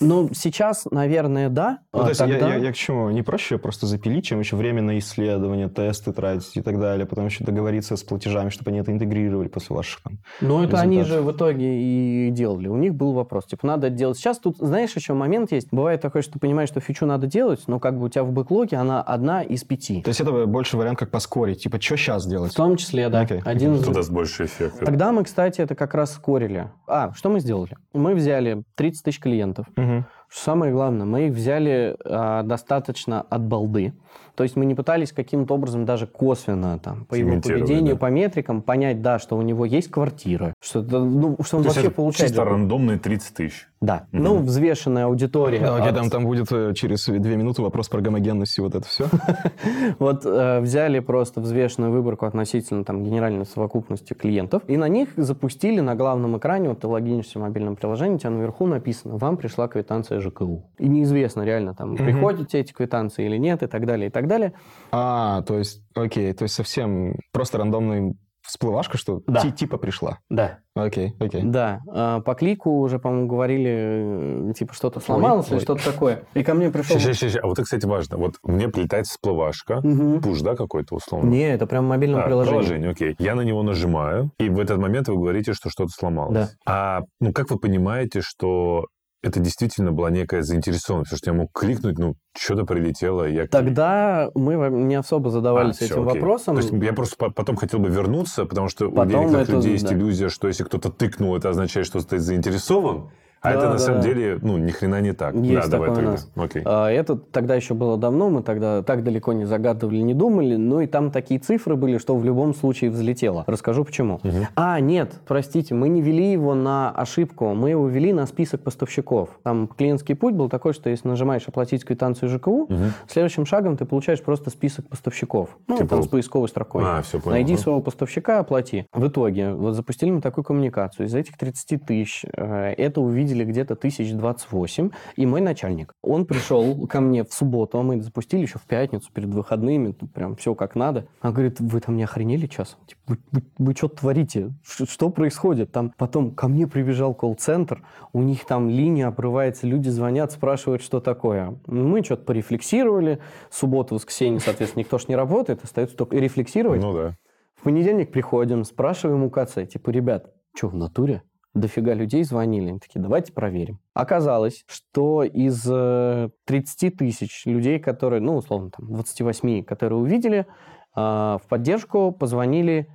Ну, 0.00 0.28
сейчас, 0.34 0.86
наверное, 0.90 1.48
да. 1.48 1.78
Ну, 1.92 2.00
то 2.02 2.08
есть 2.08 2.20
я- 2.20 2.26
тогда- 2.26 2.54
я, 2.54 2.56
я 2.56 2.72
к 2.72 2.74
чему? 2.76 3.10
Не 3.10 3.22
проще 3.22 3.58
просто 3.58 3.86
запилить, 3.86 4.24
чем 4.26 4.40
еще 4.40 4.56
время 4.56 4.82
на 4.82 4.98
исследование, 4.98 5.68
тесты 5.68 6.12
тратить 6.12 6.56
и 6.56 6.60
так 6.62 6.78
далее, 6.78 7.06
потом 7.06 7.26
еще 7.26 7.44
договориться 7.44 7.96
с 7.96 8.02
платежами, 8.02 8.50
чтобы 8.50 8.70
они 8.70 8.80
это 8.80 8.92
интегрировали 8.92 9.48
после 9.48 9.74
ваших 9.74 10.02
там. 10.02 10.18
Ну, 10.40 10.62
это 10.62 10.78
они 10.80 11.02
же 11.02 11.22
в 11.22 11.32
итоге 11.32 11.66
и 11.80 12.30
делали. 12.30 12.68
У 12.68 12.76
них 12.76 12.94
был 12.94 13.12
вопрос, 13.12 13.46
типа, 13.46 13.66
надо 13.66 13.86
это 13.86 13.96
делать 13.96 14.18
сейчас. 14.18 14.38
Тут, 14.38 14.56
знаешь, 14.58 14.94
еще 14.96 15.14
момент 15.14 15.52
есть. 15.52 15.68
Бывает 15.70 16.00
такое, 16.00 16.22
что 16.22 16.34
ты 16.34 16.38
понимаешь, 16.40 16.68
что 16.68 16.80
фичу 16.80 17.06
надо 17.06 17.26
делать, 17.26 17.62
но 17.66 17.78
как 17.80 17.98
бы 17.98 18.06
у 18.06 18.08
тебя 18.08 18.24
в 18.24 18.32
бэклоге 18.32 18.76
она 18.76 19.00
одна 19.02 19.42
из 19.42 19.64
пяти. 19.64 20.02
То 20.02 20.08
есть 20.08 20.20
это 20.20 20.46
больше 20.46 20.76
вариант, 20.76 20.98
как 20.98 21.10
поскорить. 21.10 21.62
Типа, 21.62 21.80
что 21.80 21.96
сейчас 21.96 22.26
делать? 22.26 22.52
В 22.52 22.56
том 22.56 22.76
числе, 22.76 23.08
да. 23.08 23.20
Окей. 23.20 23.40
Один 23.44 23.74
из... 23.76 23.82
Что 23.82 23.92
даст 23.94 24.10
больше 24.10 24.44
эффекта? 24.44 24.84
Тогда 24.84 25.12
мы, 25.12 25.24
кстати, 25.24 25.60
это 25.62 25.74
как 25.74 25.94
раз 25.94 26.12
скорили. 26.12 26.70
А, 26.86 27.12
что 27.14 27.30
мы 27.30 27.40
сделали? 27.40 27.76
Мы 27.94 28.14
взяли 28.14 28.62
30 28.74 29.02
тысяч 29.04 29.20
клиентов. 29.20 29.66
Мгм. 29.76 29.85
Что 29.86 30.15
Самое 30.30 30.72
главное, 30.72 31.06
мы 31.06 31.28
их 31.28 31.34
взяли 31.34 31.96
а, 32.04 32.42
достаточно 32.42 33.22
от 33.22 33.42
балды. 33.42 33.92
То 34.36 34.42
есть 34.42 34.54
мы 34.54 34.66
не 34.66 34.74
пытались 34.74 35.12
каким-то 35.12 35.54
образом 35.54 35.86
даже 35.86 36.06
косвенно 36.06 36.78
там, 36.78 37.06
по 37.06 37.14
его 37.14 37.40
поведению, 37.40 37.94
да. 37.94 38.00
по 38.00 38.10
метрикам 38.10 38.60
понять, 38.60 39.00
да, 39.00 39.18
что 39.18 39.36
у 39.36 39.42
него 39.42 39.64
есть 39.64 39.90
квартира, 39.90 40.52
что, 40.62 40.82
ну, 40.82 41.38
что 41.42 41.56
он 41.56 41.62
То 41.62 41.70
вообще 41.70 41.86
это 41.86 41.90
получает. 41.90 42.30
чисто 42.30 42.44
рандомные 42.44 42.98
30 42.98 43.34
тысяч. 43.34 43.66
Да. 43.80 44.06
Мгм. 44.12 44.24
Ну, 44.24 44.38
взвешенная 44.38 45.06
аудитория. 45.06 45.60
Да, 45.60 45.76
окей, 45.76 45.88
от- 45.88 45.94
там, 45.94 46.10
там 46.10 46.24
будет 46.24 46.50
э, 46.50 46.74
через 46.74 47.06
две 47.06 47.36
минуты 47.36 47.62
вопрос 47.62 47.88
про 47.88 48.00
гомогенность 48.00 48.58
и 48.58 48.60
вот 48.60 48.74
это 48.74 48.86
все. 48.86 49.06
Вот 49.98 50.24
э, 50.26 50.60
взяли 50.60 50.98
просто 51.00 51.40
взвешенную 51.40 51.92
выборку 51.92 52.26
относительно 52.26 52.84
там, 52.84 53.02
генеральной 53.04 53.46
совокупности 53.46 54.12
клиентов, 54.12 54.62
и 54.66 54.76
на 54.76 54.88
них 54.88 55.10
запустили 55.16 55.80
на 55.80 55.94
главном 55.94 56.36
экране, 56.36 56.68
вот 56.70 56.80
ты 56.80 56.86
логинишься 56.86 57.38
в 57.38 57.42
мобильном 57.42 57.76
приложении, 57.76 58.16
у 58.16 58.18
тебя 58.18 58.30
наверху 58.30 58.66
написано, 58.66 59.16
вам 59.16 59.36
пришла 59.36 59.68
квитанция 59.68 60.15
ЖКУ. 60.20 60.70
И 60.78 60.88
неизвестно 60.88 61.42
реально, 61.42 61.74
там, 61.74 61.90
Мгм. 61.92 62.04
приходят 62.04 62.54
эти 62.54 62.72
квитанции 62.72 63.26
или 63.26 63.36
нет, 63.36 63.62
и 63.62 63.66
так 63.66 63.86
далее, 63.86 64.08
и 64.08 64.10
так 64.10 64.26
далее. 64.26 64.52
А, 64.92 65.42
то 65.42 65.58
есть, 65.58 65.82
окей, 65.94 66.32
то 66.32 66.44
есть 66.44 66.54
совсем 66.54 67.16
просто 67.32 67.58
рандомный 67.58 68.14
всплывашка, 68.42 68.96
что 68.96 69.22
Да. 69.26 69.40
ти- 69.40 69.50
типа 69.50 69.76
пришла. 69.76 70.18
Да. 70.30 70.58
Окей, 70.76 71.14
окей. 71.18 71.42
Да, 71.42 71.80
а, 71.88 72.20
по 72.20 72.34
клику 72.34 72.78
уже, 72.78 73.00
по-моему, 73.00 73.26
говорили, 73.26 74.50
э, 74.50 74.52
типа, 74.52 74.72
что-то 74.72 75.00
Ой, 75.00 75.02
сломалось 75.04 75.48
или 75.48 75.54
ой. 75.56 75.60
что-то 75.60 75.84
такое. 75.84 76.22
И 76.34 76.44
ко 76.44 76.54
мне 76.54 76.70
пришел... 76.70 76.96
Сейчас, 76.96 77.16
сейчас, 77.16 77.32
сейчас. 77.32 77.42
А 77.42 77.46
вот 77.48 77.54
это, 77.54 77.64
кстати, 77.64 77.86
важно. 77.86 78.18
Вот 78.18 78.34
мне 78.44 78.68
прилетает 78.68 79.06
всплывашка, 79.06 79.80
Мгм. 79.82 80.20
пуш, 80.20 80.42
да, 80.42 80.54
какой-то 80.54 80.94
условно? 80.94 81.28
Не, 81.28 81.52
это 81.54 81.66
прям 81.66 81.86
в 81.86 81.88
мобильном 81.88 82.20
А, 82.20 82.24
приложении. 82.26 82.58
приложение, 82.60 82.90
окей. 82.90 83.16
Я 83.18 83.34
на 83.34 83.40
него 83.40 83.64
нажимаю, 83.64 84.30
и 84.38 84.48
в 84.48 84.60
этот 84.60 84.78
момент 84.78 85.08
вы 85.08 85.16
говорите, 85.16 85.52
что 85.52 85.68
что-то 85.68 85.90
сломалось. 85.90 86.34
Да. 86.34 86.48
А 86.66 87.00
ну 87.20 87.32
как 87.32 87.50
вы 87.50 87.58
понимаете, 87.58 88.20
что 88.20 88.84
это 89.26 89.40
действительно 89.40 89.92
была 89.92 90.10
некая 90.10 90.42
заинтересованность? 90.42 91.10
Потому 91.10 91.18
что 91.18 91.30
я 91.30 91.36
мог 91.36 91.52
кликнуть, 91.52 91.98
ну, 91.98 92.14
что-то 92.36 92.64
прилетело, 92.64 93.24
я... 93.28 93.46
Тогда 93.46 94.30
мы 94.34 94.54
не 94.70 94.94
особо 94.94 95.30
задавались 95.30 95.80
А, 95.82 95.84
этим 95.84 96.02
окей. 96.08 96.20
вопросом. 96.20 96.56
То 96.56 96.62
есть 96.62 96.72
я 96.72 96.92
просто 96.92 97.16
по- 97.16 97.30
потом 97.30 97.56
хотел 97.56 97.80
бы 97.80 97.88
вернуться, 97.88 98.44
потому 98.46 98.68
что 98.68 98.88
у 98.88 98.92
Потом 98.92 99.20
некоторых 99.22 99.48
это, 99.48 99.52
людей 99.56 99.72
есть 99.72 99.86
да. 99.86 99.94
иллюзия, 99.94 100.28
что 100.28 100.48
если 100.48 100.64
кто-то 100.64 100.90
тыкнул, 100.90 101.36
это 101.36 101.48
означает, 101.50 101.86
что 101.86 102.00
ты 102.00 102.18
заинтересован, 102.18 103.10
а 103.46 103.52
Да, 103.52 103.58
это 103.58 103.66
на 103.66 103.72
да, 103.72 103.78
самом 103.78 104.00
да. 104.00 104.06
деле, 104.08 104.38
ну, 104.42 104.56
ни 104.58 104.70
хрена 104.70 105.00
не 105.00 105.12
так. 105.12 105.34
Есть 105.34 105.66
да, 105.70 105.78
давай 105.78 105.88
такое 105.88 105.92
у 105.92 105.94
тогда. 105.96 106.10
нас. 106.12 106.30
Окей. 106.36 106.62
А, 106.64 106.88
Это 106.90 107.16
тогда 107.16 107.54
еще 107.54 107.74
было 107.74 107.96
давно, 107.96 108.28
мы 108.30 108.42
тогда 108.42 108.82
так 108.82 109.02
далеко 109.04 109.32
не 109.32 109.44
загадывали, 109.44 109.98
не 109.98 110.14
думали, 110.14 110.56
ну 110.56 110.80
и 110.80 110.86
там 110.86 111.10
такие 111.10 111.40
цифры 111.40 111.76
были, 111.76 111.98
что 111.98 112.16
в 112.16 112.24
любом 112.24 112.54
случае 112.54 112.90
взлетело. 112.90 113.44
Расскажу 113.46 113.84
почему. 113.84 114.20
Мгм. 114.22 114.46
А, 114.56 114.80
нет, 114.80 115.12
простите, 115.26 115.74
мы 115.74 115.88
не 115.88 116.02
вели 116.02 116.32
его 116.32 116.54
на 116.54 116.90
ошибку, 116.90 117.54
мы 117.54 117.70
его 117.70 117.86
вели 117.88 118.12
на 118.12 118.26
список 118.26 118.62
поставщиков. 118.62 119.30
Там 119.42 119.68
клиентский 119.68 120.14
путь 120.14 120.34
был 120.34 120.48
такой, 120.48 120.72
что 120.72 120.90
если 120.90 121.08
нажимаешь 121.08 121.44
«Оплатить 121.46 121.84
квитанцию 121.84 122.28
ЖКУ», 122.28 122.66
Мгм. 122.68 122.92
следующим 123.08 123.46
шагом 123.46 123.76
ты 123.76 123.84
получаешь 123.84 124.22
просто 124.22 124.50
список 124.50 124.88
поставщиков. 124.88 125.56
Ну, 125.68 125.76
Типа- 125.76 125.88
там 125.90 126.02
с 126.02 126.08
поисковой 126.08 126.48
строкой. 126.48 126.82
А, 126.86 127.02
все 127.02 127.20
понял. 127.20 127.34
Найди 127.36 127.54
Ага. 127.54 127.62
своего 127.62 127.80
поставщика, 127.80 128.38
оплати. 128.38 128.86
В 128.92 129.06
итоге 129.08 129.52
вот 129.52 129.74
запустили 129.74 130.10
мы 130.10 130.20
такую 130.20 130.44
коммуникацию. 130.44 131.06
Из 131.06 131.14
этих 131.14 131.36
30 131.36 131.84
тысяч 131.84 132.24
э, 132.32 132.74
это 132.76 133.00
увидели 133.00 133.35
где-то 133.44 133.76
тысяч 133.76 134.12
28. 134.12 134.90
И 135.16 135.26
мой 135.26 135.40
начальник, 135.40 135.92
он 136.02 136.26
пришел 136.26 136.86
ко 136.86 137.00
мне 137.00 137.24
в 137.24 137.32
субботу, 137.32 137.78
а 137.78 137.82
мы 137.82 138.00
запустили 138.00 138.42
еще 138.42 138.58
в 138.58 138.64
пятницу 138.66 139.10
перед 139.12 139.28
выходными, 139.28 139.92
прям 139.92 140.36
все 140.36 140.54
как 140.54 140.74
надо. 140.76 141.06
Он 141.22 141.32
говорит, 141.32 141.60
вы 141.60 141.80
там 141.80 141.96
не 141.96 142.04
охренели 142.04 142.46
час? 142.46 142.76
Типа, 142.86 143.00
вы, 143.06 143.18
вы- 143.32 143.42
вы 143.58 143.72
что 143.74 143.88
творите? 143.88 144.52
Ш- 144.64 144.86
Что 144.86 145.10
происходит? 145.10 145.72
Там 145.72 145.92
потом 145.96 146.32
ко 146.34 146.48
мне 146.48 146.66
прибежал 146.66 147.14
колл-центр, 147.14 147.82
у 148.12 148.22
них 148.22 148.44
там 148.46 148.68
линия 148.68 149.08
обрывается, 149.08 149.66
люди 149.66 149.88
звонят, 149.88 150.32
спрашивают, 150.32 150.82
что 150.82 151.00
такое. 151.00 151.58
Мы 151.66 152.02
что-то 152.04 152.24
порефлексировали. 152.24 153.18
Субботу, 153.50 153.94
воскресенье, 153.94 154.40
соответственно, 154.40 154.80
никто 154.82 154.98
ж 154.98 155.08
не 155.08 155.16
работает, 155.16 155.62
остается 155.64 155.96
только 155.96 156.16
рефлексировать. 156.16 156.80
Ну 156.82 156.92
да. 156.92 157.16
В 157.54 157.62
понедельник 157.62 158.12
приходим, 158.12 158.64
спрашиваем 158.64 159.22
у 159.24 159.30
КЦ, 159.30 159.66
типа, 159.70 159.90
ребят, 159.90 160.30
что, 160.54 160.68
в 160.68 160.74
натуре? 160.74 161.22
Дофига 161.56 161.94
людей 161.94 162.22
звонили. 162.22 162.68
Они 162.68 162.78
такие, 162.78 163.00
давайте 163.00 163.32
проверим. 163.32 163.80
Оказалось, 163.94 164.62
что 164.66 165.24
из 165.24 165.64
э, 165.68 166.28
30 166.44 166.96
тысяч 166.96 167.46
людей, 167.46 167.78
которые, 167.78 168.20
ну, 168.20 168.36
условно, 168.36 168.70
там, 168.76 168.86
28, 168.92 169.64
которые 169.64 169.98
увидели, 169.98 170.40
э, 170.40 170.46
в 170.94 171.42
поддержку 171.48 172.12
позвонили 172.12 172.88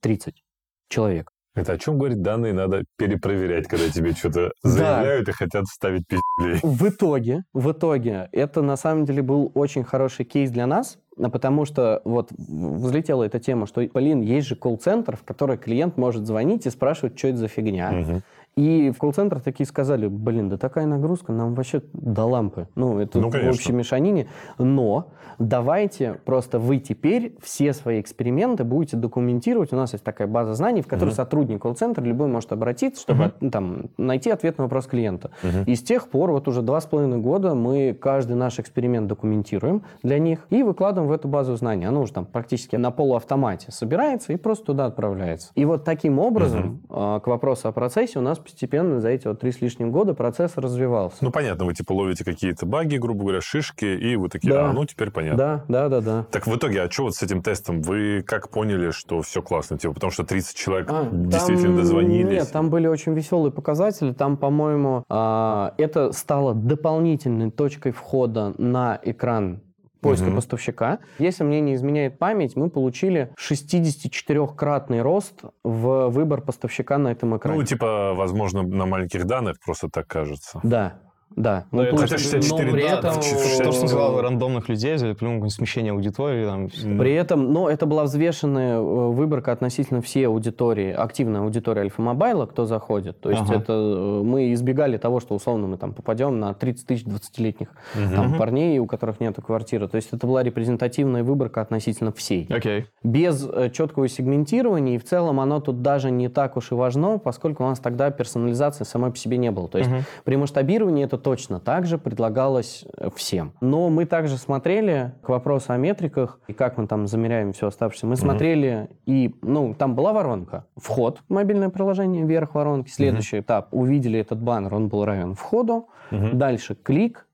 30 0.00 0.42
человек. 0.88 1.30
Это 1.54 1.72
о 1.72 1.78
чем 1.78 1.98
говорит 1.98 2.20
данные, 2.22 2.52
надо 2.52 2.84
перепроверять, 2.98 3.66
когда 3.66 3.88
тебе 3.88 4.12
что-то 4.12 4.52
Да. 4.62 4.68
заявляют 4.70 5.28
и 5.28 5.32
хотят 5.32 5.64
вставить 5.66 6.04
пиздюлей. 6.06 6.60
В 6.62 6.88
итоге, 6.88 7.44
в 7.54 7.72
итоге, 7.72 8.28
это 8.32 8.60
на 8.62 8.76
самом 8.76 9.04
деле 9.06 9.22
был 9.22 9.52
очень 9.54 9.82
хороший 9.84 10.24
кейс 10.26 10.50
для 10.50 10.66
нас, 10.66 10.98
потому 11.16 11.64
что 11.64 12.02
вот 12.04 12.30
взлетела 12.32 13.24
эта 13.24 13.40
тема, 13.40 13.66
что, 13.66 13.86
блин, 13.92 14.20
есть 14.20 14.46
же 14.46 14.56
колл-центр, 14.56 15.16
в 15.16 15.24
который 15.24 15.56
клиент 15.56 15.96
может 15.96 16.26
звонить 16.26 16.66
и 16.66 16.70
спрашивать, 16.70 17.18
что 17.18 17.28
это 17.28 17.38
за 17.38 17.48
фигня. 17.48 17.90
Мгм. 17.90 18.22
И 18.56 18.90
в 18.90 18.98
колл-центр 18.98 19.38
такие 19.40 19.66
сказали, 19.66 20.06
блин, 20.06 20.48
да 20.48 20.56
такая 20.56 20.86
нагрузка, 20.86 21.30
нам 21.30 21.54
вообще 21.54 21.82
до 21.92 22.24
лампы. 22.24 22.68
Ну, 22.74 22.98
это 22.98 23.18
Ну, 23.18 23.28
в 23.28 23.48
общей 23.48 23.72
мешанине. 23.72 24.28
Но 24.56 25.08
давайте 25.38 26.14
просто 26.24 26.58
вы 26.58 26.78
теперь 26.78 27.36
все 27.42 27.74
свои 27.74 28.00
эксперименты 28.00 28.64
будете 28.64 28.96
документировать. 28.96 29.74
У 29.74 29.76
нас 29.76 29.92
есть 29.92 30.02
такая 30.02 30.26
база 30.26 30.54
знаний, 30.54 30.80
в 30.80 30.86
которой 30.86 31.08
Мгм. 31.10 31.16
сотрудник 31.16 31.60
колл-центра 31.60 32.02
любой 32.02 32.28
может 32.28 32.50
обратиться, 32.50 33.02
чтобы 33.02 33.34
ну, 33.40 33.50
там, 33.50 33.90
найти 33.98 34.30
ответ 34.30 34.56
на 34.56 34.64
вопрос 34.64 34.86
клиента. 34.86 35.32
Мгм. 35.42 35.64
И 35.66 35.74
с 35.74 35.82
тех 35.82 36.08
пор, 36.08 36.30
вот 36.30 36.48
уже 36.48 36.62
два 36.62 36.80
с 36.80 36.86
половиной 36.86 37.18
года, 37.18 37.54
мы 37.54 37.92
каждый 37.92 38.36
наш 38.36 38.58
эксперимент 38.58 39.06
документируем 39.06 39.82
для 40.02 40.18
них 40.18 40.46
и 40.48 40.62
выкладываем 40.62 41.10
в 41.10 41.12
эту 41.12 41.28
базу 41.28 41.56
знаний. 41.56 41.84
Оно 41.84 42.00
уже 42.00 42.14
там 42.14 42.24
практически 42.24 42.76
на 42.76 42.90
полуавтомате 42.90 43.70
собирается 43.70 44.32
и 44.32 44.36
просто 44.36 44.64
туда 44.64 44.86
отправляется. 44.86 45.50
И 45.56 45.66
вот 45.66 45.84
таким 45.84 46.18
образом, 46.18 46.80
э, 46.88 47.20
к 47.22 47.26
вопросу 47.26 47.68
о 47.68 47.72
процессе, 47.72 48.18
у 48.18 48.22
нас 48.22 48.38
постепенно 48.46 49.00
за 49.00 49.08
эти 49.10 49.26
вот 49.26 49.40
три 49.40 49.52
с 49.52 49.60
лишним 49.60 49.90
года 49.92 50.14
процесс 50.14 50.52
развивался. 50.56 51.18
Ну, 51.20 51.30
понятно, 51.30 51.64
вы 51.64 51.74
типа 51.74 51.92
ловите 51.92 52.24
какие-то 52.24 52.64
баги, 52.64 52.96
грубо 52.96 53.20
говоря, 53.24 53.40
шишки, 53.40 53.84
и 53.84 54.16
вы 54.16 54.28
такие, 54.28 54.52
Да. 54.52 54.70
а, 54.70 54.72
ну, 54.72 54.84
теперь 54.86 55.10
понятно. 55.10 55.36
Да, 55.38 55.64
да, 55.68 55.88
да, 55.88 56.00
да. 56.00 56.26
Так 56.30 56.46
в 56.46 56.56
итоге, 56.56 56.82
а 56.82 56.90
что 56.90 57.04
вот 57.04 57.14
с 57.14 57.22
этим 57.22 57.42
тестом? 57.42 57.82
Вы 57.82 58.22
как 58.26 58.50
поняли, 58.50 58.90
что 58.92 59.20
все 59.22 59.42
классно? 59.42 59.76
Типа, 59.78 59.94
потому 59.94 60.10
что 60.10 60.24
30 60.24 60.56
человек 60.56 60.88
А, 60.90 61.08
действительно 61.10 61.68
там- 61.68 61.76
дозвонились. 61.76 62.30
Нет, 62.44 62.52
там 62.52 62.70
были 62.70 62.86
очень 62.86 63.12
веселые 63.14 63.52
показатели. 63.52 64.12
Там, 64.12 64.36
по-моему, 64.36 65.04
а, 65.08 65.74
это 65.78 66.12
стало 66.12 66.54
дополнительной 66.54 67.50
точкой 67.50 67.92
входа 67.92 68.54
на 68.58 68.98
экран 69.02 69.60
поиска 70.08 70.26
Мгм. 70.26 70.36
поставщика. 70.36 70.98
Если 71.18 71.44
мне 71.44 71.60
не 71.60 71.74
изменяет 71.74 72.18
память, 72.18 72.56
мы 72.56 72.70
получили 72.70 73.30
64-кратный 73.36 75.02
рост 75.02 75.42
в 75.64 76.08
выбор 76.08 76.40
поставщика 76.40 76.98
на 76.98 77.08
этом 77.08 77.36
экране. 77.36 77.58
Ну, 77.58 77.64
типа, 77.64 78.14
возможно, 78.14 78.62
на 78.62 78.86
маленьких 78.86 79.24
данных 79.24 79.56
просто 79.64 79.88
так 79.88 80.06
кажется. 80.06 80.60
Да, 80.62 81.00
да. 81.34 81.64
Ну, 81.70 81.82
Мы 81.82 81.88
это 81.88 81.96
хотя 81.96 82.18
64 82.18 82.64
но 82.70 82.72
при 82.72 82.82
да, 82.82 82.98
этом- 82.98 83.14
То, 83.16 83.22
64 83.22 83.72
что 83.72 83.72
сказал 83.72 84.20
рандомных 84.20 84.68
людей, 84.68 84.96
плюнку 85.14 85.50
смещение 85.50 85.92
аудитории. 85.92 86.46
Там. 86.46 86.68
При 86.98 87.12
этом, 87.14 87.52
но 87.52 87.68
это 87.68 87.84
была 87.86 88.04
взвешенная 88.04 88.78
э, 88.78 88.80
выборка 88.80 89.52
относительно 89.52 90.00
всей 90.00 90.26
аудитории, 90.28 90.92
активной 90.92 91.40
аудитории 91.40 91.80
Альфа-Мобайла, 91.82 92.46
кто 92.46 92.64
заходит. 92.64 93.20
То 93.20 93.30
есть 93.30 93.42
Ага. 93.42 93.56
это 93.56 93.72
э, 93.72 94.22
мы 94.24 94.52
избегали 94.52 94.96
того, 94.96 95.20
что 95.20 95.34
условно 95.34 95.66
мы 95.66 95.76
там 95.76 95.92
попадем 95.92 96.38
на 96.40 96.54
30 96.54 96.86
тысяч 96.86 97.04
20-летних 97.04 97.68
Мгм. 97.94 98.14
там, 98.14 98.34
парней, 98.38 98.78
у 98.78 98.86
которых 98.86 99.20
нет 99.20 99.36
квартиры. 99.44 99.88
То 99.88 99.96
есть 99.96 100.08
это 100.12 100.26
была 100.26 100.42
репрезентативная 100.42 101.22
выборка 101.22 101.60
относительно 101.60 102.12
всей. 102.12 102.46
Окей. 102.50 102.86
Без 103.02 103.46
э, 103.46 103.70
четкого 103.70 104.08
сегментирования, 104.08 104.94
и 104.94 104.98
в 104.98 105.04
целом 105.04 105.40
оно 105.40 105.60
тут 105.60 105.82
даже 105.82 106.10
не 106.10 106.28
так 106.28 106.56
уж 106.56 106.72
и 106.72 106.74
важно, 106.74 107.18
поскольку 107.18 107.64
у 107.64 107.66
нас 107.66 107.78
тогда 107.80 108.10
персонализации 108.10 108.84
самой 108.84 109.10
по 109.10 109.16
себе 109.18 109.36
не 109.36 109.50
было. 109.50 109.68
То 109.68 109.78
есть 109.78 109.90
Мгм. 109.90 110.04
при 110.24 110.36
масштабировании 110.36 111.04
это 111.04 111.15
точно 111.18 111.60
так 111.60 111.86
же 111.86 111.98
предлагалось 111.98 112.84
э, 112.96 113.08
всем. 113.14 113.52
Но 113.60 113.88
мы 113.90 114.04
также 114.06 114.36
смотрели 114.38 115.12
к 115.22 115.28
вопросу 115.28 115.72
о 115.72 115.76
метриках 115.76 116.40
и 116.48 116.52
как 116.52 116.76
мы 116.78 116.86
там 116.86 117.06
замеряем 117.06 117.52
все 117.52 117.68
оставшееся. 117.68 118.06
Мы 118.06 118.12
Мгм. 118.12 118.20
смотрели 118.20 118.90
и, 119.06 119.34
ну, 119.42 119.74
там 119.74 119.94
была 119.94 120.12
воронка. 120.12 120.66
Вход, 120.76 121.22
мобильное 121.28 121.68
приложение, 121.68 122.24
вверх 122.24 122.54
воронки. 122.54 122.90
Следующий 122.90 123.40
этап. 123.40 123.68
Увидели 123.72 124.18
этот 124.18 124.40
баннер, 124.40 124.74
он 124.74 124.88
был 124.88 125.04
равен 125.04 125.34
входу. 125.34 125.88
Мгм. 126.10 126.38
Дальше 126.38 126.74
клик, 126.74 127.26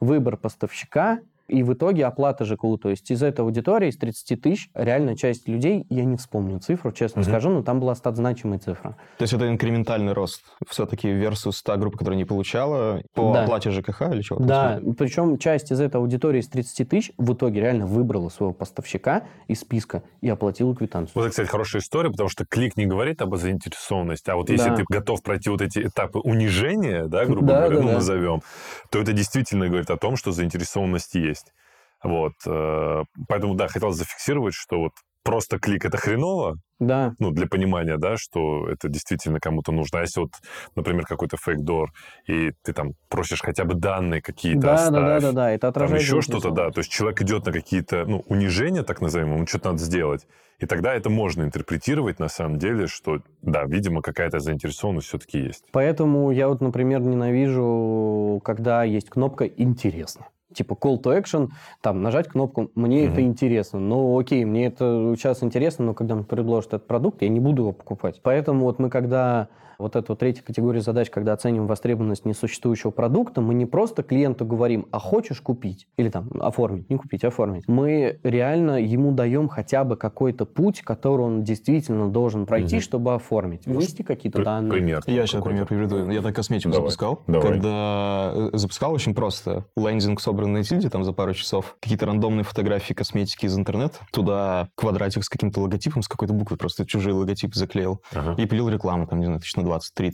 выбор 0.00 0.36
поставщика, 0.36 1.20
и 1.48 1.62
в 1.62 1.72
итоге 1.72 2.04
оплата 2.06 2.44
ЖКУ. 2.44 2.76
То 2.78 2.90
есть 2.90 3.10
из 3.10 3.22
этой 3.22 3.40
аудитории, 3.40 3.88
из 3.88 3.96
30 3.96 4.40
тысяч, 4.40 4.68
реально 4.74 5.16
часть 5.16 5.48
людей, 5.48 5.86
я 5.88 6.04
не 6.04 6.16
вспомню 6.16 6.58
цифру, 6.60 6.92
честно 6.92 7.22
Мгм. 7.22 7.30
скажу, 7.30 7.50
но 7.50 7.62
там 7.62 7.80
была 7.80 7.94
стат 7.94 8.16
значимая 8.16 8.58
цифра. 8.58 8.96
То 9.16 9.22
есть 9.22 9.32
это 9.32 9.48
инкрементальный 9.48 10.12
рост 10.12 10.42
все-таки 10.68 11.08
versus 11.08 11.54
та 11.64 11.76
группа, 11.76 11.98
которая 11.98 12.18
не 12.18 12.24
получала 12.24 13.02
по 13.14 13.32
Да. 13.32 13.44
оплате 13.44 13.70
ЖКХ 13.70 14.02
или 14.12 14.22
чего-то? 14.22 14.44
Да, 14.44 14.80
причем 14.98 15.38
часть 15.38 15.72
из 15.72 15.80
этой 15.80 15.96
аудитории 15.96 16.40
из 16.40 16.48
30 16.48 16.84
тысяч 16.84 17.12
в 17.16 17.32
итоге 17.32 17.60
реально 17.60 17.86
выбрала 17.86 18.28
своего 18.28 18.52
поставщика 18.52 19.24
из 19.46 19.60
списка 19.60 20.02
и 20.20 20.28
оплатила 20.28 20.74
квитанцию. 20.74 21.12
Вот 21.14 21.22
это, 21.22 21.30
кстати, 21.30 21.48
хорошая 21.48 21.80
история, 21.82 22.10
потому 22.10 22.28
что 22.28 22.44
клик 22.44 22.76
не 22.76 22.86
говорит 22.86 23.22
об 23.22 23.34
заинтересованности, 23.36 24.30
а 24.30 24.36
вот 24.36 24.50
если 24.50 24.68
Да. 24.70 24.76
ты 24.76 24.84
готов 24.88 25.22
пройти 25.22 25.48
вот 25.50 25.62
эти 25.62 25.80
этапы 25.80 26.18
унижения, 26.18 27.06
да, 27.06 27.24
грубо 27.24 27.46
Да, 27.48 27.56
говоря, 27.60 27.76
да, 27.76 27.82
ну, 27.82 27.88
да. 27.88 27.94
назовем, 27.94 28.42
то 28.90 28.98
это 29.00 29.12
действительно 29.12 29.68
говорит 29.68 29.90
о 29.90 29.96
том, 29.96 30.16
что 30.16 30.32
заинтересованность 30.32 31.14
есть. 31.14 31.37
Вот. 32.02 32.32
э, 32.46 33.02
Поэтому, 33.28 33.54
да, 33.54 33.68
хотел 33.68 33.92
зафиксировать, 33.92 34.54
что 34.54 34.78
вот 34.78 34.92
просто 35.28 35.58
клик 35.58 35.84
это 35.84 35.98
хреново, 35.98 36.56
Да, 36.78 37.12
ну, 37.18 37.30
для 37.30 37.46
понимания, 37.46 37.98
да, 37.98 38.16
что 38.16 38.66
это 38.70 38.88
действительно 38.88 39.40
кому-то 39.40 39.72
нужно. 39.72 39.98
А 39.98 40.02
если 40.02 40.20
вот, 40.20 40.30
например, 40.74 41.04
какой-то 41.04 41.36
фейк-дор, 41.36 41.90
и 42.26 42.52
ты 42.62 42.72
там 42.72 42.92
просишь 43.10 43.42
хотя 43.42 43.64
бы 43.64 43.74
данные 43.74 44.22
какие-то 44.22 44.60
да, 44.60 44.74
оставь, 44.74 44.92
да, 44.94 45.00
да, 45.00 45.20
да, 45.20 45.32
да, 45.32 45.50
это 45.50 45.60
там 45.60 45.70
отражает 45.70 46.02
еще 46.02 46.22
что-то, 46.22 46.50
да. 46.50 46.70
То 46.70 46.78
есть 46.78 46.90
человек 46.90 47.20
идет 47.20 47.44
на 47.44 47.52
какие-то, 47.52 48.06
ну, 48.06 48.24
унижения, 48.28 48.82
так 48.84 49.02
называемые, 49.02 49.36
ему 49.36 49.46
что-то 49.46 49.72
надо 49.72 49.82
сделать. 49.82 50.26
И 50.60 50.66
тогда 50.66 50.94
это 50.94 51.10
можно 51.10 51.42
интерпретировать 51.42 52.18
на 52.18 52.28
самом 52.28 52.58
деле, 52.58 52.86
что, 52.86 53.20
да, 53.42 53.64
видимо, 53.64 54.00
какая-то 54.00 54.40
заинтересованность 54.40 55.08
все-таки 55.08 55.38
есть. 55.38 55.64
Поэтому 55.72 56.30
я 56.30 56.48
вот, 56.48 56.60
например, 56.62 57.00
ненавижу, 57.00 58.40
когда 58.42 58.82
есть 58.82 59.10
кнопка 59.10 59.44
«Интересно». 59.44 60.26
Типа 60.54 60.72
call 60.74 61.00
to 61.02 61.20
action, 61.22 61.48
там, 61.82 62.02
нажать 62.02 62.28
кнопку 62.28 62.70
«Мне 62.74 63.04
это 63.04 63.20
Мгм. 63.20 63.30
интересно». 63.30 63.80
Ну, 63.80 64.18
окей, 64.18 64.44
мне 64.44 64.66
это 64.66 65.14
сейчас 65.16 65.42
интересно, 65.42 65.84
но 65.86 65.94
когда 65.94 66.14
мне 66.14 66.24
предложат 66.24 66.74
этот 66.74 66.86
продукт, 66.86 67.20
я 67.22 67.28
не 67.28 67.40
буду 67.40 67.62
его 67.62 67.72
покупать. 67.72 68.20
Поэтому 68.22 68.64
вот 68.64 68.78
мы, 68.78 68.88
когда 68.88 69.48
вот 69.78 69.94
эту 69.94 70.16
третью 70.16 70.44
категорию 70.44 70.82
задач, 70.82 71.08
когда 71.08 71.32
оцениваем 71.34 71.68
востребованность 71.68 72.24
несуществующего 72.24 72.90
продукта, 72.90 73.40
мы 73.40 73.54
не 73.54 73.64
просто 73.64 74.02
клиенту 74.02 74.44
говорим, 74.44 74.86
а 74.90 74.98
хочешь 74.98 75.40
купить? 75.40 75.86
Или 75.96 76.08
там 76.08 76.28
оформить, 76.40 76.90
не 76.90 76.96
купить, 76.96 77.22
оформить. 77.22 77.68
Мы 77.68 78.18
реально 78.24 78.82
ему 78.82 79.12
даем 79.12 79.46
хотя 79.48 79.84
бы 79.84 79.96
какой-то 79.96 80.46
путь, 80.46 80.80
который 80.82 81.20
он 81.20 81.44
действительно 81.44 82.08
должен 82.08 82.44
пройти, 82.44 82.76
Мгм. 82.76 82.82
чтобы 82.82 83.14
оформить. 83.14 83.68
Ввести 83.68 84.02
какие-то 84.02 84.42
данные. 84.42 84.72
Пример. 84.72 85.02
Я 85.06 85.26
сейчас 85.28 85.44
пример 85.44 85.64
приведу. 85.66 86.10
Я 86.10 86.22
так 86.22 86.34
косметику 86.34 86.70
Давай, 86.72 86.80
запускал. 86.90 87.20
давай. 87.28 87.48
Когда 87.48 88.32
э, 88.34 88.50
запускал 88.54 88.92
очень 88.94 89.14
просто. 89.14 89.64
Лендинг, 89.76 90.20
собранный 90.20 90.37
на 90.46 90.62
тильде, 90.62 90.90
там 90.90 91.04
за 91.04 91.12
пару 91.12 91.34
часов. 91.34 91.76
Какие-то 91.80 92.06
рандомные 92.06 92.44
фотографии 92.44 92.94
косметики 92.94 93.46
из 93.46 93.56
интернета. 93.56 93.98
Туда 94.12 94.68
квадратик 94.74 95.24
с 95.24 95.28
каким-то 95.28 95.60
логотипом, 95.60 96.02
с 96.02 96.08
какой-то 96.08 96.34
буквой. 96.34 96.58
Просто 96.58 96.86
чужие 96.86 97.14
логотипы 97.14 97.58
заклеил. 97.58 98.02
Ага. 98.12 98.34
И 98.40 98.46
пилил 98.46 98.68
рекламу, 98.68 99.06
там, 99.06 99.20
не 99.20 99.26
знаю, 99.26 99.40
тысяч 99.40 99.56
на 99.56 99.62
20-30. 99.62 100.12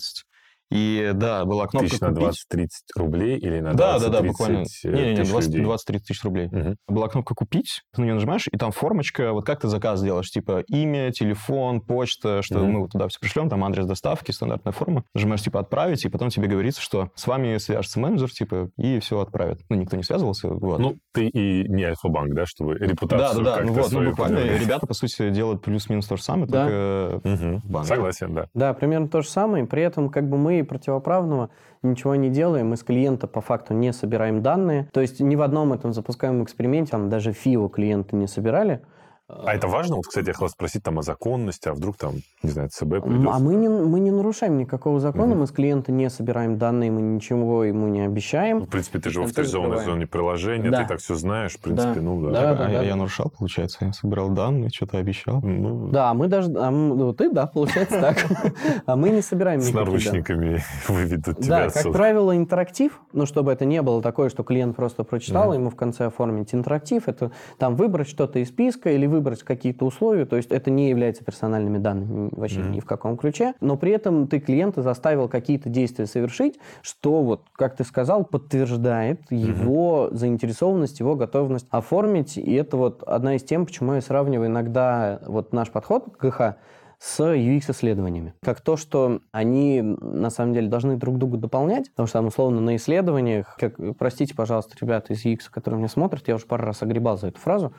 И 0.74 1.12
да, 1.14 1.44
была 1.44 1.68
кнопка 1.68 1.88
Тысяч 1.88 2.00
на 2.00 2.08
«Купить». 2.12 2.44
20-30 2.52 2.66
рублей 2.96 3.38
или 3.38 3.60
на 3.60 3.68
20-30 3.70 3.76
Да, 3.76 3.98
да, 4.00 4.08
да, 4.08 4.22
буквально. 4.22 4.58
э, 4.58 4.88
Не-не-не, 4.88 5.22
20 5.24 5.54
людей? 5.54 5.62
20-30 5.64 5.98
тысяч 6.00 6.24
рублей. 6.24 6.48
Мгм. 6.50 6.76
Была 6.88 7.08
кнопка 7.08 7.34
«Купить», 7.36 7.82
ты 7.94 8.00
на 8.00 8.06
нее 8.06 8.14
нажимаешь, 8.14 8.48
и 8.50 8.56
там 8.58 8.72
формочка, 8.72 9.32
вот 9.32 9.46
как 9.46 9.60
ты 9.60 9.68
заказ 9.68 10.02
делаешь, 10.02 10.28
типа 10.30 10.64
имя, 10.66 11.12
телефон, 11.12 11.80
почта, 11.80 12.42
что 12.42 12.58
Мгм. 12.58 12.70
мы 12.72 12.80
вот 12.80 12.90
туда 12.90 13.06
все 13.06 13.20
пришлем, 13.20 13.48
там 13.48 13.62
адрес 13.64 13.86
доставки, 13.86 14.32
стандартная 14.32 14.72
форма. 14.72 15.04
Нажимаешь, 15.14 15.42
типа, 15.42 15.60
«Отправить», 15.60 16.04
и 16.04 16.08
потом 16.08 16.30
тебе 16.30 16.48
говорится, 16.48 16.82
что 16.82 17.10
с 17.14 17.24
вами 17.28 17.56
свяжется 17.58 18.00
менеджер, 18.00 18.30
типа, 18.32 18.70
и 18.76 18.98
все 18.98 19.20
отправит. 19.20 19.60
Ну, 19.68 19.76
никто 19.76 19.96
не 19.96 20.02
связывался, 20.02 20.48
вот. 20.48 20.80
Ну, 20.80 20.96
ты 21.12 21.28
и 21.28 21.68
не 21.68 21.84
Альфа-банк, 21.84 22.34
да, 22.34 22.46
чтобы 22.46 22.76
да, 22.80 22.86
репутацию 22.86 23.44
да, 23.44 23.50
да, 23.52 23.56
как-то 23.58 23.72
ну 23.72 23.80
вот, 23.80 23.92
ну 23.92 24.10
буквально 24.10 24.38
ребята, 24.58 24.86
по 24.88 24.94
сути, 24.94 25.30
делают 25.30 25.62
плюс-минус 25.62 26.06
то 26.08 26.16
же 26.16 26.22
самое, 26.24 26.48
Да. 26.48 26.64
только 27.20 27.28
Мгм. 27.28 27.60
банк. 27.64 27.86
Согласен, 27.86 28.34
да. 28.34 28.48
Да, 28.54 28.74
примерно 28.74 29.06
то 29.06 29.22
же 29.22 29.28
самое. 29.28 29.64
При 29.66 29.80
этом 29.82 30.08
как 30.10 30.28
бы 30.28 30.36
мы 30.36 30.63
противоправного 30.64 31.50
ничего 31.82 32.14
не 32.14 32.30
делаем. 32.30 32.68
Мы 32.68 32.76
с 32.76 32.82
клиента 32.82 33.26
по 33.26 33.40
факту 33.40 33.74
не 33.74 33.92
собираем 33.92 34.42
данные. 34.42 34.88
То 34.92 35.00
есть 35.00 35.20
ни 35.20 35.36
в 35.36 35.42
одном 35.42 35.72
этом 35.72 35.92
запускаемом 35.92 36.44
эксперименте, 36.44 36.92
там 36.92 37.08
даже 37.08 37.32
ФИО 37.32 37.68
клиенты 37.68 38.16
не 38.16 38.26
собирали. 38.26 38.80
А 39.26 39.54
это 39.54 39.68
важно? 39.68 39.96
Вот, 39.96 40.06
кстати, 40.06 40.26
я 40.26 40.32
хотел 40.34 40.50
спросить 40.50 40.82
там 40.82 40.98
о 40.98 41.02
законности, 41.02 41.66
а 41.68 41.72
вдруг 41.72 41.96
там, 41.96 42.16
не 42.42 42.50
знаю, 42.50 42.68
ЦБ 42.68 43.02
придет. 43.02 43.26
А 43.32 43.38
мы 43.38 43.54
не, 43.54 43.68
мы 43.70 43.98
не 44.00 44.10
нарушаем 44.10 44.58
никакого 44.58 45.00
закона, 45.00 45.28
Мгм. 45.28 45.40
мы 45.40 45.46
с 45.46 45.50
клиента 45.50 45.92
не 45.92 46.10
собираем 46.10 46.58
данные, 46.58 46.90
мы 46.90 47.00
ничего 47.00 47.64
ему 47.64 47.88
не 47.88 48.00
Ну, 48.00 48.10
обещаем. 48.12 48.60
в 48.60 48.68
принципе, 48.68 48.98
ты 48.98 49.08
же 49.08 49.22
в 49.22 49.24
авторизованной 49.24 49.82
зоне 49.82 50.06
приложения, 50.06 50.70
Да. 50.70 50.82
ты 50.82 50.88
так 50.88 50.98
все 51.00 51.14
знаешь, 51.14 51.54
в 51.54 51.60
принципе, 51.60 51.94
Да. 51.94 52.00
ну 52.02 52.20
да. 52.22 52.30
Да, 52.32 52.50
а 52.50 52.54
да, 52.54 52.68
я, 52.68 52.78
да. 52.80 52.84
я 52.84 52.96
нарушал, 52.96 53.30
получается, 53.30 53.78
я 53.86 53.92
собирал 53.94 54.28
данные, 54.28 54.68
что-то 54.68 54.98
обещал. 54.98 55.40
Ну, 55.40 55.88
Да, 55.88 56.12
мы 56.12 56.28
даже... 56.28 56.50
а 56.58 56.70
ну, 56.70 57.14
ты, 57.14 57.30
да, 57.30 57.46
получается 57.46 57.98
так. 58.00 58.18
А 58.86 58.94
мы 58.96 59.08
не 59.08 59.22
собираем 59.22 59.60
с 59.62 59.68
никаких 59.68 59.86
данных. 59.86 60.04
наручниками 60.04 60.62
выведут 60.88 61.38
тебя 61.38 61.64
Да, 61.66 61.70
как 61.70 61.92
правило, 61.92 62.36
интерактив, 62.36 63.00
ну, 63.14 63.24
чтобы 63.24 63.52
это 63.52 63.64
не 63.64 63.80
было 63.80 64.02
такое, 64.02 64.28
что 64.28 64.42
клиент 64.42 64.76
просто 64.76 65.02
прочитал, 65.02 65.54
ему 65.54 65.70
в 65.70 65.76
конце 65.76 66.06
оформить 66.06 66.54
интерактив, 66.54 67.04
это 67.08 67.30
там 67.58 67.74
выбрать 67.76 68.06
что-то 68.08 68.38
из 68.38 68.48
списка 68.48 68.90
или 68.90 69.06
выбрать 69.06 69.23
какие-то 69.44 69.84
условия, 69.84 70.24
то 70.24 70.36
есть 70.36 70.50
это 70.50 70.70
не 70.70 70.90
является 70.90 71.24
персональными 71.24 71.78
данными 71.78 72.30
вообще 72.32 72.60
Мгм. 72.60 72.72
ни 72.72 72.80
в 72.80 72.84
каком 72.84 73.16
ключе, 73.16 73.54
но 73.60 73.76
при 73.76 73.92
этом 73.92 74.28
ты 74.28 74.40
клиента 74.40 74.82
заставил 74.82 75.28
какие-то 75.28 75.68
действия 75.68 76.06
совершить, 76.06 76.58
что 76.82 77.22
вот, 77.22 77.42
как 77.52 77.76
ты 77.76 77.84
сказал, 77.84 78.24
подтверждает 78.24 79.20
его 79.30 80.08
заинтересованность, 80.12 81.00
его 81.00 81.16
готовность 81.16 81.66
оформить, 81.70 82.36
и 82.36 82.54
это 82.54 82.76
вот 82.76 83.02
одна 83.02 83.36
из 83.36 83.42
тем, 83.42 83.66
почему 83.66 83.94
я 83.94 84.00
сравниваю 84.00 84.48
иногда 84.48 85.20
вот 85.26 85.52
наш 85.52 85.70
подход 85.70 86.16
к 86.16 86.24
ГХ 86.24 86.56
с 86.98 87.20
UX-исследованиями. 87.20 88.32
Как 88.42 88.60
то, 88.62 88.76
что 88.76 89.20
они 89.30 89.82
на 89.82 90.30
самом 90.30 90.54
деле 90.54 90.68
должны 90.68 90.96
друг 90.96 91.18
друга 91.18 91.36
дополнять, 91.36 91.90
потому 91.90 92.06
что 92.06 92.18
там 92.18 92.26
условно 92.28 92.60
на 92.60 92.76
исследованиях, 92.76 93.56
как, 93.58 93.74
простите, 93.98 94.34
пожалуйста, 94.34 94.74
ребята 94.80 95.12
из 95.12 95.24
UX, 95.24 95.40
которые 95.50 95.78
меня 95.78 95.88
смотрят, 95.88 96.26
я 96.28 96.36
уже 96.36 96.46
пару 96.46 96.64
раз 96.64 96.82
огребал 96.82 97.18
за 97.18 97.28
эту 97.28 97.40
фразу, 97.40 97.72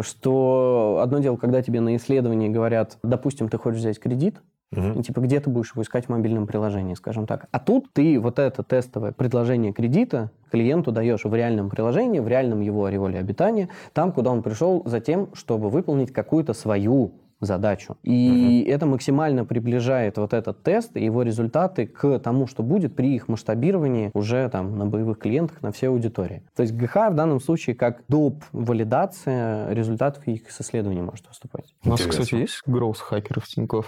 что 0.00 1.00
одно 1.02 1.18
дело, 1.18 1.36
когда 1.36 1.62
тебе 1.62 1.80
на 1.80 1.96
исследовании 1.96 2.48
говорят, 2.48 2.98
допустим, 3.02 3.48
ты 3.48 3.58
хочешь 3.58 3.80
взять 3.80 3.98
кредит, 3.98 4.40
Мгм. 4.70 5.00
и, 5.00 5.02
типа, 5.02 5.20
где 5.20 5.38
ты 5.38 5.50
будешь 5.50 5.72
его 5.72 5.82
искать 5.82 6.06
в 6.06 6.08
мобильном 6.08 6.46
приложении, 6.46 6.94
скажем 6.94 7.26
так. 7.26 7.46
А 7.50 7.58
тут 7.58 7.92
ты 7.92 8.18
вот 8.18 8.38
это 8.38 8.62
тестовое 8.62 9.12
предложение 9.12 9.72
кредита 9.74 10.30
клиенту 10.50 10.92
даешь 10.92 11.24
в 11.24 11.34
реальном 11.34 11.68
приложении, 11.68 12.20
в 12.20 12.28
реальном 12.28 12.62
его 12.62 12.86
ореоле 12.86 13.18
обитания, 13.18 13.68
там, 13.92 14.12
куда 14.12 14.30
он 14.30 14.42
пришел 14.42 14.82
за 14.86 15.00
тем, 15.00 15.28
чтобы 15.34 15.68
выполнить 15.68 16.10
какую-то 16.12 16.54
свою 16.54 17.12
задачу. 17.46 17.96
И 18.02 18.64
это 18.68 18.86
максимально 18.86 19.44
приближает 19.44 20.18
вот 20.18 20.32
этот 20.32 20.62
тест 20.62 20.96
и 20.96 21.04
его 21.04 21.22
результаты 21.22 21.86
к 21.86 22.18
тому, 22.18 22.46
что 22.46 22.62
будет 22.62 22.94
при 22.96 23.14
их 23.14 23.28
масштабировании 23.28 24.10
уже 24.14 24.48
там 24.48 24.76
на 24.76 24.86
боевых 24.86 25.18
клиентах, 25.18 25.62
на 25.62 25.72
всей 25.72 25.88
аудитории. 25.88 26.42
То 26.56 26.62
есть 26.62 26.74
ГХ 26.74 27.10
в 27.10 27.14
данном 27.14 27.40
случае 27.40 27.76
как 27.76 28.02
доп. 28.08 28.42
валидация 28.52 29.72
результатов 29.72 30.26
их 30.26 30.48
исследований 30.48 31.02
может 31.02 31.26
выступать. 31.28 31.74
У 31.84 31.88
нас, 31.90 32.00
Интересно. 32.00 32.24
кстати, 32.24 32.40
есть 32.40 32.62
гроус 32.66 33.00
хакеров 33.00 33.46
Тинькофф? 33.46 33.86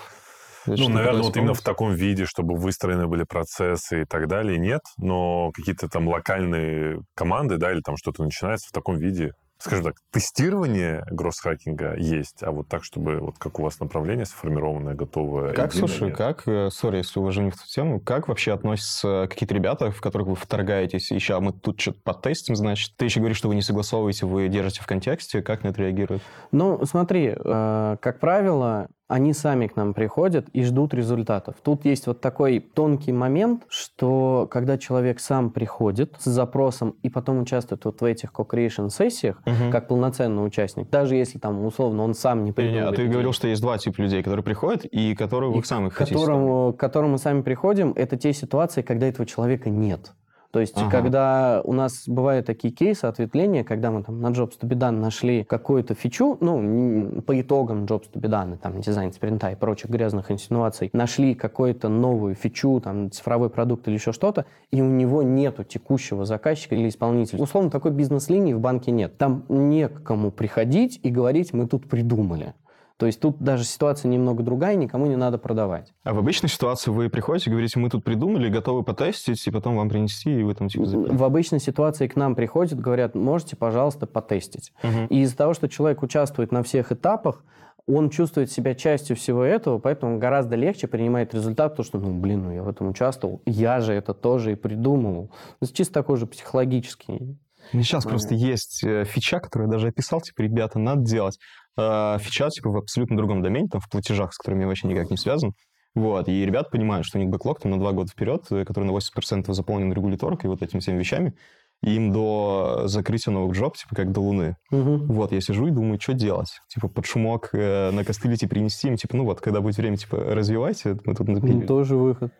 Я 0.67 0.77
Ну, 0.79 0.88
наверное, 0.88 1.23
вот 1.23 1.37
именно 1.37 1.55
в 1.55 1.61
таком 1.61 1.93
виде, 1.93 2.25
чтобы 2.25 2.57
выстроены 2.57 3.07
были 3.07 3.25
процессы 3.25 4.03
и 4.03 4.05
так 4.05 4.29
далее, 4.29 4.59
нет. 4.59 4.81
Но 4.97 5.51
какие-то 5.53 5.88
там 5.88 6.09
локальные 6.09 7.03
команды, 7.14 7.59
да, 7.59 7.73
или 7.73 7.81
там 7.81 7.97
что-то 7.97 8.25
начинается 8.25 8.69
в 8.69 8.73
таком 8.73 8.97
виде. 8.97 9.33
Скажем 9.59 9.85
так, 9.85 9.97
тестирование 10.11 11.05
гросс-хакинга 11.11 11.95
есть, 11.97 12.43
а 12.43 12.51
вот 12.51 12.69
так, 12.69 12.85
чтобы 12.85 13.19
вот 13.19 13.38
как 13.38 13.59
у 13.59 13.62
вас 13.62 13.81
направление 13.81 14.27
сформированное, 14.27 14.95
готовое. 14.95 15.53
Как, 15.55 15.73
единое, 15.73 15.88
слушай, 15.88 16.09
нет. 16.09 16.17
как, 16.17 16.43
э, 16.47 16.71
сори, 16.71 16.99
если 16.99 17.21
уважение 17.21 17.51
в 17.51 17.55
эту 17.55 17.67
тему, 17.67 18.01
как 18.01 18.29
вообще 18.29 18.53
относятся 18.53 19.27
какие-то 19.31 19.55
ребята, 19.55 19.90
в 19.90 20.01
которых 20.01 20.29
вы 20.29 20.35
вторгаетесь, 20.35 21.11
еще 21.11 21.38
мы 21.40 21.53
тут 21.53 21.81
что-то 21.81 22.01
подтестим, 22.03 22.57
значит, 22.57 22.95
ты 22.97 23.07
еще 23.07 23.21
говоришь, 23.21 23.38
что 23.38 23.49
вы 23.49 23.55
не 23.55 23.62
согласовываете, 23.62 24.27
вы 24.27 24.49
держите 24.49 24.83
в 24.83 24.87
контексте, 24.87 25.40
как 25.40 25.62
на 25.62 25.69
это 25.69 25.83
реагируют? 25.83 26.23
Ну, 26.53 26.85
смотри, 26.85 27.35
э, 27.35 27.97
как 28.01 28.21
правило, 28.21 28.88
они 29.07 29.35
сами 29.35 29.67
к 29.67 29.77
нам 29.77 29.93
приходят 29.93 30.49
и 30.55 30.62
ждут 30.64 30.95
результатов. 30.95 31.57
Тут 31.62 31.85
есть 31.85 32.07
вот 32.07 32.21
такой 32.23 32.59
тонкий 32.61 33.12
момент, 33.12 33.64
что 33.69 34.49
когда 34.51 34.79
человек 34.79 35.21
сам 35.21 35.51
приходит 35.51 36.14
с 36.19 36.25
запросом 36.25 36.97
и 37.03 37.11
потом 37.11 37.40
участвует 37.40 37.85
вот 37.85 38.01
в 38.01 38.05
этих 38.05 38.33
co-creation 38.33 38.88
сессиях, 38.88 39.43
как 39.71 39.88
полноценный 39.88 40.45
участник, 40.47 40.88
даже 40.88 41.17
если 41.17 41.38
там 41.38 41.64
условно 41.64 42.03
он 42.03 42.14
сам 42.14 42.40
не 42.45 42.49
Не, 42.49 42.53
придумал. 42.55 42.88
а 42.88 42.93
ты 42.93 43.07
говорил, 43.07 43.33
что 43.33 43.47
есть 43.47 43.61
два 43.61 43.77
типа 43.79 44.01
людей, 44.01 44.23
которые 44.23 44.43
приходят 44.45 44.85
и 44.87 45.14
которые 45.14 45.53
И 45.53 45.57
вы 45.57 45.64
сами 45.64 45.90
хотите. 45.90 46.14
которому, 46.19 46.73
к 46.73 46.77
которому 46.79 47.12
мы 47.12 47.19
сами 47.19 47.43
приходим, 47.43 47.93
это 47.97 48.17
те 48.17 48.33
ситуации, 48.33 48.83
когда 48.83 49.07
этого 49.07 49.27
человека 49.27 49.69
нет. 49.69 50.12
То 50.55 50.61
есть, 50.61 50.77
Ага. 50.77 50.88
когда 50.88 51.62
у 51.64 51.73
нас 51.73 52.05
бывают 52.07 52.47
такие 52.47 52.73
кейсы, 52.73 53.07
ответвления, 53.07 53.64
когда 53.64 53.90
мы 53.90 54.05
там 54.05 54.21
на 54.21 54.29
Jobs 54.29 54.53
to 54.61 54.69
be 54.69 54.79
done 54.79 55.01
нашли 55.01 55.43
какую-то 55.43 55.95
фичу, 55.95 56.38
ну, 56.40 57.21
по 57.23 57.40
итогам 57.40 57.87
Jobs 57.87 58.05
to 58.14 58.21
be 58.21 58.31
done, 58.31 58.57
там, 58.59 58.81
дизайн 58.81 59.12
спринта 59.12 59.51
и 59.51 59.57
прочих 59.57 59.90
грязных 59.90 60.31
инсинуаций, 60.31 60.90
нашли 60.93 61.35
какую-то 61.35 61.88
новую 61.88 62.37
фичу, 62.37 62.79
там, 62.79 63.11
цифровой 63.11 63.51
продукт 63.51 63.88
или 63.88 63.95
еще 63.95 64.12
что-то, 64.12 64.47
и 64.71 64.81
у 64.81 64.88
него 64.88 65.25
нету 65.25 65.64
текущего 65.64 66.25
заказчика 66.25 66.77
или 66.77 66.88
исполнителя. 66.88 67.43
Условно, 67.43 67.69
такой 67.69 67.90
бизнес-линии 67.90 68.53
в 68.53 68.61
банке 68.61 68.93
нет. 68.93 69.19
Там 69.19 69.47
не 69.49 69.88
к 69.88 70.05
кому 70.05 70.31
приходить 70.31 71.01
и 71.03 71.11
говорить, 71.11 71.53
мы 71.53 71.67
тут 71.67 71.88
придумали. 71.88 72.55
То 72.96 73.07
есть 73.07 73.20
тут 73.20 73.38
даже 73.40 73.64
ситуация 73.64 74.09
немного 74.09 74.42
другая, 74.44 74.76
никому 74.76 75.07
не 75.07 75.16
надо 75.16 75.37
продавать. 75.37 75.92
А 76.04 76.14
в 76.14 76.18
обычной 76.18 76.48
ситуации 76.48 76.92
вы 76.92 77.11
приходите, 77.11 77.50
говорите, 77.50 77.78
мы 77.80 77.90
тут 77.90 78.04
придумали, 78.04 78.48
готовы 78.48 78.85
потестить, 78.85 79.44
и 79.46 79.50
потом 79.50 79.76
вам 79.76 79.88
принести, 79.88 80.40
и 80.40 80.42
вы 80.44 80.54
там 80.54 80.68
типа 80.68 80.87
запилите. 80.87 81.16
В 81.16 81.24
обычной 81.24 81.61
ситуации 81.61 82.07
к 82.07 82.14
нам 82.14 82.37
приходят, 82.37 82.78
говорят, 82.78 83.16
можете, 83.16 83.57
пожалуйста, 83.57 84.07
потестить. 84.07 84.72
Мгм. 84.85 85.07
И 85.07 85.22
из-за 85.22 85.37
того, 85.37 85.54
что 85.54 85.68
человек 85.68 86.02
участвует 86.02 86.52
на 86.52 86.62
всех 86.62 86.92
этапах, 86.92 87.44
он 87.87 88.11
чувствует 88.11 88.50
себя 88.50 88.74
частью 88.74 89.16
всего 89.16 89.42
этого, 89.42 89.78
поэтому 89.78 90.18
гораздо 90.18 90.57
легче 90.57 90.87
принимает 90.87 91.35
результат, 91.35 91.72
потому 91.72 91.85
что, 91.85 91.98
ну, 91.98 92.18
блин, 92.18 92.44
ну 92.44 92.52
я 92.52 92.62
в 92.62 92.68
этом 92.68 92.88
участвовал, 92.88 93.42
я 93.44 93.80
же 93.80 93.92
это 93.92 94.14
тоже 94.14 94.52
и 94.52 94.54
придумывал. 94.54 95.30
Это 95.61 95.72
чисто 95.72 95.94
такой 95.94 96.16
же 96.16 96.26
психологический. 96.26 97.37
Сейчас 97.72 98.05
просто 98.05 98.35
есть 98.35 98.83
э, 98.85 99.05
фича, 99.05 99.40
которую 99.40 99.68
я 99.68 99.72
даже 99.72 99.88
описал, 99.88 100.20
типа, 100.20 100.42
ребята, 100.42 100.79
надо 100.79 101.03
делать. 101.03 101.38
Э, 101.77 102.18
Фича, 102.20 102.50
типа, 102.50 102.70
в 102.70 102.77
абсолютно 102.77 103.16
другом 103.16 103.42
домене, 103.42 103.68
там, 103.68 103.81
в 103.81 103.88
платежах, 103.88 104.33
с 104.33 104.38
которыми 104.38 104.62
я 104.62 104.66
вообще 104.68 104.88
никак 104.88 105.11
не 105.11 105.16
связан. 105.16 105.55
Вот, 105.94 106.29
и 106.29 106.44
ребята 106.44 106.70
понимают, 106.70 107.07
что 107.07 107.18
у 107.18 107.20
них 107.20 107.31
бэклог 107.31 107.61
там 107.61 107.70
на 107.70 107.79
два 107.79 107.92
года 107.92 108.11
вперед, 108.11 108.44
э, 108.50 108.64
который 108.64 108.85
на 108.85 108.90
80% 108.90 109.53
заполнен 109.53 109.92
регуляторкой 109.92 110.48
и 110.48 110.50
вот 110.50 110.62
этими 110.62 110.81
всеми 110.81 110.98
вещами. 110.98 111.35
И 111.83 111.94
им 111.96 112.12
до 112.12 112.83
закрытия 112.87 113.33
новых 113.33 113.55
джоб, 113.55 113.77
типа, 113.77 113.94
как 113.94 114.11
до 114.11 114.20
луны. 114.20 114.57
Мгм. 114.70 115.07
Вот, 115.07 115.33
я 115.33 115.40
сижу 115.40 115.66
и 115.66 115.70
думаю, 115.70 116.00
что 116.00 116.14
делать? 116.14 116.61
Типа, 116.68 116.88
под 116.88 117.07
шумок 117.07 117.50
э, 117.53 117.90
на 117.90 118.05
костылите 118.05 118.48
принести 118.48 118.88
им, 118.88 118.96
типа, 118.96 119.16
ну 119.16 119.24
вот, 119.24 119.40
когда 119.40 119.61
будет 119.61 119.77
время, 119.77 119.96
типа, 119.96 120.16
развивайте, 120.16 120.96
мы 121.05 121.14
тут 121.14 121.29
напилим. 121.29 121.66
Тоже 121.66 121.96
выход. 121.96 122.33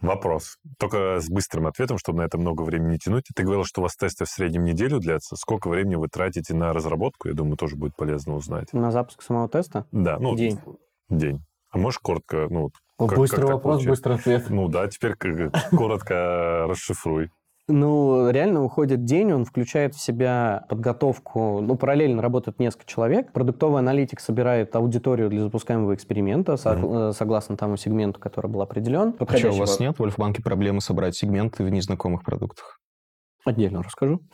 Вопрос. 0.00 0.56
Только 0.78 1.20
с 1.20 1.28
быстрым 1.28 1.66
ответом, 1.66 1.98
чтобы 1.98 2.18
на 2.18 2.22
это 2.22 2.38
много 2.38 2.62
времени 2.62 2.92
не 2.92 2.98
тянуть. 2.98 3.26
Ты 3.34 3.42
говорил, 3.42 3.64
что 3.64 3.80
у 3.80 3.84
вас 3.84 3.96
тесты 3.96 4.24
в 4.24 4.28
среднем 4.28 4.64
неделю 4.64 4.98
длятся. 4.98 5.36
Сколько 5.36 5.68
времени 5.68 5.96
вы 5.96 6.08
тратите 6.08 6.54
на 6.54 6.72
разработку? 6.72 7.28
Я 7.28 7.34
думаю, 7.34 7.56
тоже 7.56 7.76
будет 7.76 7.94
полезно 7.96 8.34
узнать. 8.34 8.72
На 8.72 8.90
запуск 8.90 9.22
самого 9.22 9.48
теста? 9.48 9.86
Да, 9.92 10.18
ну... 10.18 10.34
День. 10.36 10.58
День. 11.08 11.42
А 11.70 11.78
можешь 11.78 11.98
коротко, 11.98 12.46
ну... 12.50 12.70
как- 12.98 13.18
Быстрый 13.18 13.40
как 13.40 13.46
так 13.46 13.54
вопрос, 13.56 13.84
быстрый 13.84 14.16
ответ. 14.16 14.48
Ну 14.50 14.68
да, 14.68 14.88
теперь 14.88 15.14
коротко 15.70 16.66
расшифруй. 16.68 17.30
Ну, 17.70 18.30
реально 18.30 18.64
уходит 18.64 19.04
день, 19.04 19.32
он 19.32 19.44
включает 19.44 19.94
в 19.94 20.00
себя 20.00 20.64
подготовку, 20.68 21.60
ну, 21.60 21.76
параллельно 21.76 22.22
работает 22.22 22.58
несколько 22.58 22.86
человек. 22.86 23.32
Продуктовый 23.32 23.78
аналитик 23.78 24.20
собирает 24.20 24.74
аудиторию 24.76 25.28
для 25.28 25.42
запускаемого 25.42 25.94
эксперимента, 25.94 26.56
э, 26.64 27.12
согласно 27.16 27.56
тому 27.56 27.76
сегменту, 27.76 28.20
который 28.20 28.50
был 28.50 28.62
определен. 28.62 29.14
А 29.18 29.36
что, 29.36 29.50
у 29.52 29.56
вас 29.56 29.80
нет 29.80 29.98
в 29.98 30.02
Альфа-банке 30.02 30.42
проблемы 30.42 30.80
собрать 30.80 31.14
сегменты 31.14 31.64
в 31.64 31.70
незнакомых 31.70 32.24
продуктах? 32.24 32.80
Отдельно 33.44 33.82
расскажу. 33.82 34.20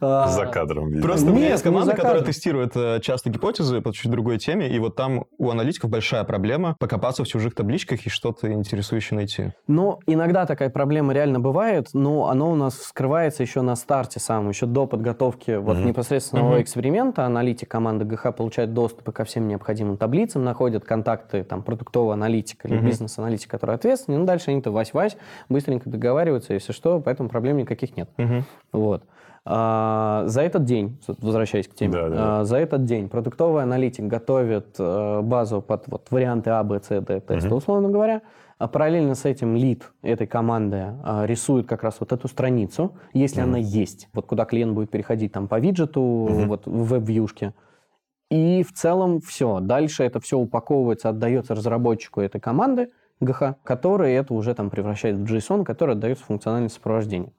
А, 0.00 0.28
За 0.28 0.46
кадром, 0.46 0.88
видимо. 0.88 1.02
Просто 1.02 1.26
у 1.26 1.28
Нет, 1.30 1.36
меня 1.38 1.50
есть 1.52 1.62
команда, 1.62 1.94
которая 1.94 2.22
тестирует 2.22 2.76
э, 2.76 3.00
часто 3.00 3.30
гипотезы 3.30 3.80
по 3.80 3.92
чуть 3.92 4.10
другой 4.10 4.38
теме, 4.38 4.68
и 4.68 4.78
вот 4.78 4.94
там 4.96 5.24
у 5.38 5.50
аналитиков 5.50 5.90
большая 5.90 6.22
проблема 6.24 6.76
покопаться 6.78 7.24
в 7.24 7.28
чужих 7.28 7.54
табличках 7.54 8.06
и 8.06 8.10
что-то 8.10 8.52
интересующее 8.52 9.16
найти. 9.16 9.52
Ну, 9.66 9.98
иногда 10.06 10.46
такая 10.46 10.70
проблема 10.70 11.12
реально 11.12 11.40
бывает, 11.40 11.88
но 11.94 12.28
оно 12.28 12.50
у 12.50 12.54
нас 12.54 12.74
вскрывается 12.76 13.42
еще 13.42 13.62
на 13.62 13.74
старте 13.76 14.20
самом, 14.20 14.50
еще 14.50 14.66
до 14.66 14.86
подготовки 14.86 15.56
вот 15.56 15.76
Мгм. 15.78 15.88
непосредственного 15.88 16.52
Мгм. 16.54 16.62
эксперимента. 16.62 17.24
Аналитик 17.26 17.68
команды 17.68 18.04
ГХ 18.04 18.34
получает 18.36 18.72
доступ 18.72 19.10
ко 19.12 19.24
всем 19.24 19.48
необходимым 19.48 19.96
таблицам, 19.96 20.44
находят 20.44 20.84
контакты 20.84 21.42
там 21.44 21.62
продуктового 21.62 22.12
аналитика 22.14 22.68
или 22.68 22.76
Мгм. 22.76 22.86
бизнес-аналитика, 22.86 23.52
который 23.58 23.74
ответственный. 23.74 24.18
Ну, 24.18 24.24
дальше 24.26 24.50
они-то 24.50 24.70
вась-вась, 24.70 25.16
быстренько 25.48 25.90
договариваются, 25.90 26.54
если 26.54 26.72
что, 26.72 27.00
поэтому 27.00 27.28
проблем 27.28 27.56
никаких 27.56 27.96
нет. 27.98 28.44
Вот. 28.72 29.04
А, 29.50 30.24
за 30.26 30.42
этот 30.42 30.64
день, 30.64 30.98
возвращаясь 31.06 31.68
к 31.68 31.74
теме, 31.74 31.92
Да, 31.92 32.08
да, 32.08 32.40
а, 32.40 32.44
за 32.44 32.58
этот 32.58 32.84
день 32.84 33.08
продуктовый 33.08 33.62
аналитик 33.62 34.04
готовит 34.04 34.76
э, 34.78 35.20
базу 35.22 35.62
под 35.62 35.88
вот, 35.88 36.06
варианты 36.10 36.50
А, 36.50 36.62
Б, 36.62 36.80
С, 36.82 36.88
Д 36.88 37.20
теста, 37.20 37.48
Мгм. 37.48 37.56
условно 37.56 37.88
говоря. 37.88 38.20
А 38.58 38.66
параллельно 38.68 39.14
с 39.14 39.24
этим 39.24 39.54
лид 39.56 39.90
этой 40.02 40.26
команды 40.26 40.94
а, 41.02 41.24
рисует 41.24 41.66
как 41.66 41.82
раз 41.82 41.96
вот 42.00 42.12
эту 42.12 42.28
страницу, 42.28 42.92
если 43.14 43.40
Мгм. 43.40 43.48
она 43.50 43.58
есть, 43.58 44.08
вот 44.12 44.26
куда 44.26 44.44
клиент 44.44 44.74
будет 44.74 44.90
переходить 44.90 45.32
там 45.32 45.48
по 45.48 45.58
виджету, 45.60 46.00
Мгм. 46.02 46.48
вот 46.48 46.66
в 46.66 46.84
веб-вьюшке. 46.88 47.54
И 48.30 48.62
в 48.62 48.72
целом 48.74 49.20
все. 49.20 49.60
Дальше 49.60 50.04
это 50.04 50.20
все 50.20 50.36
упаковывается, 50.36 51.08
отдается 51.08 51.54
разработчику 51.54 52.20
этой 52.20 52.40
команды, 52.40 52.90
ГХ, 53.20 53.54
который 53.64 54.12
это 54.12 54.34
уже 54.34 54.54
там 54.54 54.68
превращает 54.68 55.16
в 55.16 55.24
JSON, 55.24 55.64
который 55.64 55.94
отдается 55.94 56.24
функциональное 56.24 56.68
сопровождение. 56.68 57.32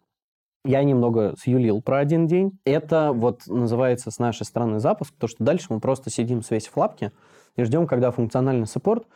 Я 0.70 0.84
немного 0.84 1.34
сюлил 1.36 1.82
про 1.82 1.98
один 1.98 2.28
день. 2.28 2.60
Это 2.64 3.12
вот 3.12 3.48
называется 3.48 4.12
с 4.12 4.20
нашей 4.20 4.46
стороны 4.46 4.80
запуск, 4.80 5.16
то 5.18 5.26
что 5.26 5.44
дальше 5.44 5.66
мы 5.72 5.80
просто 5.80 6.12
сидим 6.12 6.44
свесив 6.44 6.78
лапки 6.78 7.12
и 7.56 7.64
ждем, 7.64 7.88
когда 7.88 8.12
функциональный 8.12 8.68
саппорт 8.68 9.08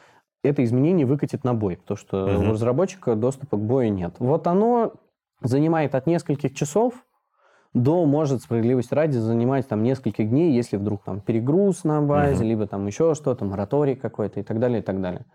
это 0.44 0.63
изменение 0.63 1.06
выкатит 1.06 1.44
на 1.44 1.54
бой, 1.54 1.78
потому 1.78 1.96
что 1.96 2.26
Мгм. 2.26 2.50
у 2.50 2.54
разработчика 2.54 3.16
доступа 3.16 3.58
к 3.58 3.60
бою 3.60 3.94
нет. 3.94 4.16
Вот 4.18 4.48
оно 4.48 4.94
занимает 5.42 5.94
от 5.94 6.08
нескольких 6.08 6.56
часов 6.56 7.06
до, 7.76 8.04
может, 8.08 8.42
справедливости 8.42 8.96
ради, 8.96 9.18
занимать 9.18 9.68
там 9.68 9.84
несколько 9.84 10.24
дней, 10.24 10.54
если 10.56 10.78
вдруг 10.78 11.04
там 11.04 11.22
перегруз 11.22 11.84
на 11.84 12.02
базе, 12.02 12.39
Мгм. 12.39 12.50
либо 12.50 12.66
там 12.66 12.88
еще 12.88 13.13
что-то, 13.13 13.46
мораторий 13.46 13.96
какой-то 13.96 14.39
и 14.39 14.44
так 14.44 14.60
далее, 14.60 14.80
и 14.80 14.84
так 14.84 15.00
далее. 15.02 15.26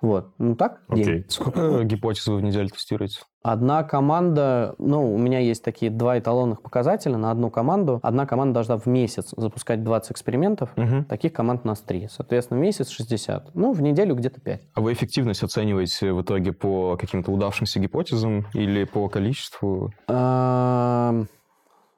Вот. 0.00 0.32
Ну 0.38 0.54
так, 0.54 0.82
день. 0.88 1.02
Окей. 1.02 1.24
Сколько 1.28 1.82
гипотез 1.84 2.26
вы 2.28 2.36
в 2.36 2.42
неделю 2.42 2.68
тестируете? 2.68 3.20
Одна 3.42 3.82
команда, 3.82 4.74
ну, 4.78 5.14
у 5.14 5.18
меня 5.18 5.38
есть 5.38 5.64
такие 5.64 5.90
два 5.90 6.18
эталонных 6.18 6.60
показателя 6.60 7.16
на 7.16 7.30
одну 7.30 7.50
команду. 7.50 7.98
Одна 8.02 8.26
команда 8.26 8.54
должна 8.54 8.78
в 8.78 8.86
месяц 8.86 9.32
запускать 9.36 9.82
20 9.82 10.12
экспериментов. 10.12 10.70
Таких 11.08 11.32
команд 11.32 11.62
у 11.64 11.68
нас 11.68 11.80
три. 11.80 12.08
Соответственно, 12.10 12.60
в 12.60 12.62
месяц 12.62 12.90
60. 12.90 13.54
Ну, 13.54 13.72
в 13.72 13.80
неделю 13.80 14.14
где-то 14.14 14.40
5. 14.40 14.62
А 14.74 14.80
вы 14.80 14.92
эффективность 14.92 15.42
оцениваете 15.42 16.12
в 16.12 16.22
итоге 16.22 16.52
по 16.52 16.96
каким-то 16.96 17.30
удавшимся 17.30 17.80
гипотезам 17.80 18.46
или 18.54 18.84
по 18.84 19.08
количеству? 19.08 19.92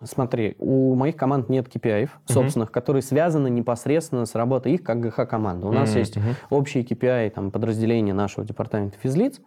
Смотри, 0.02 0.56
у 0.58 0.94
моих 0.94 1.16
команд 1.16 1.48
нет 1.48 1.68
KPI 1.68 2.08
собственных, 2.26 2.72
которые 2.72 3.02
связаны 3.02 3.50
непосредственно 3.50 4.24
с 4.26 4.34
работой 4.34 4.72
их 4.72 4.82
как 4.82 5.00
ГХ-команды. 5.00 5.66
У 5.66 5.72
нас 5.72 5.90
Мгм, 5.90 5.98
есть 5.98 6.16
мгм. 6.16 6.34
общие 6.50 6.84
KPI 6.84 7.30
там, 7.30 7.50
подразделения 7.50 8.14
нашего 8.14 8.46
департамента 8.46 8.96
физлиц, 8.98 9.40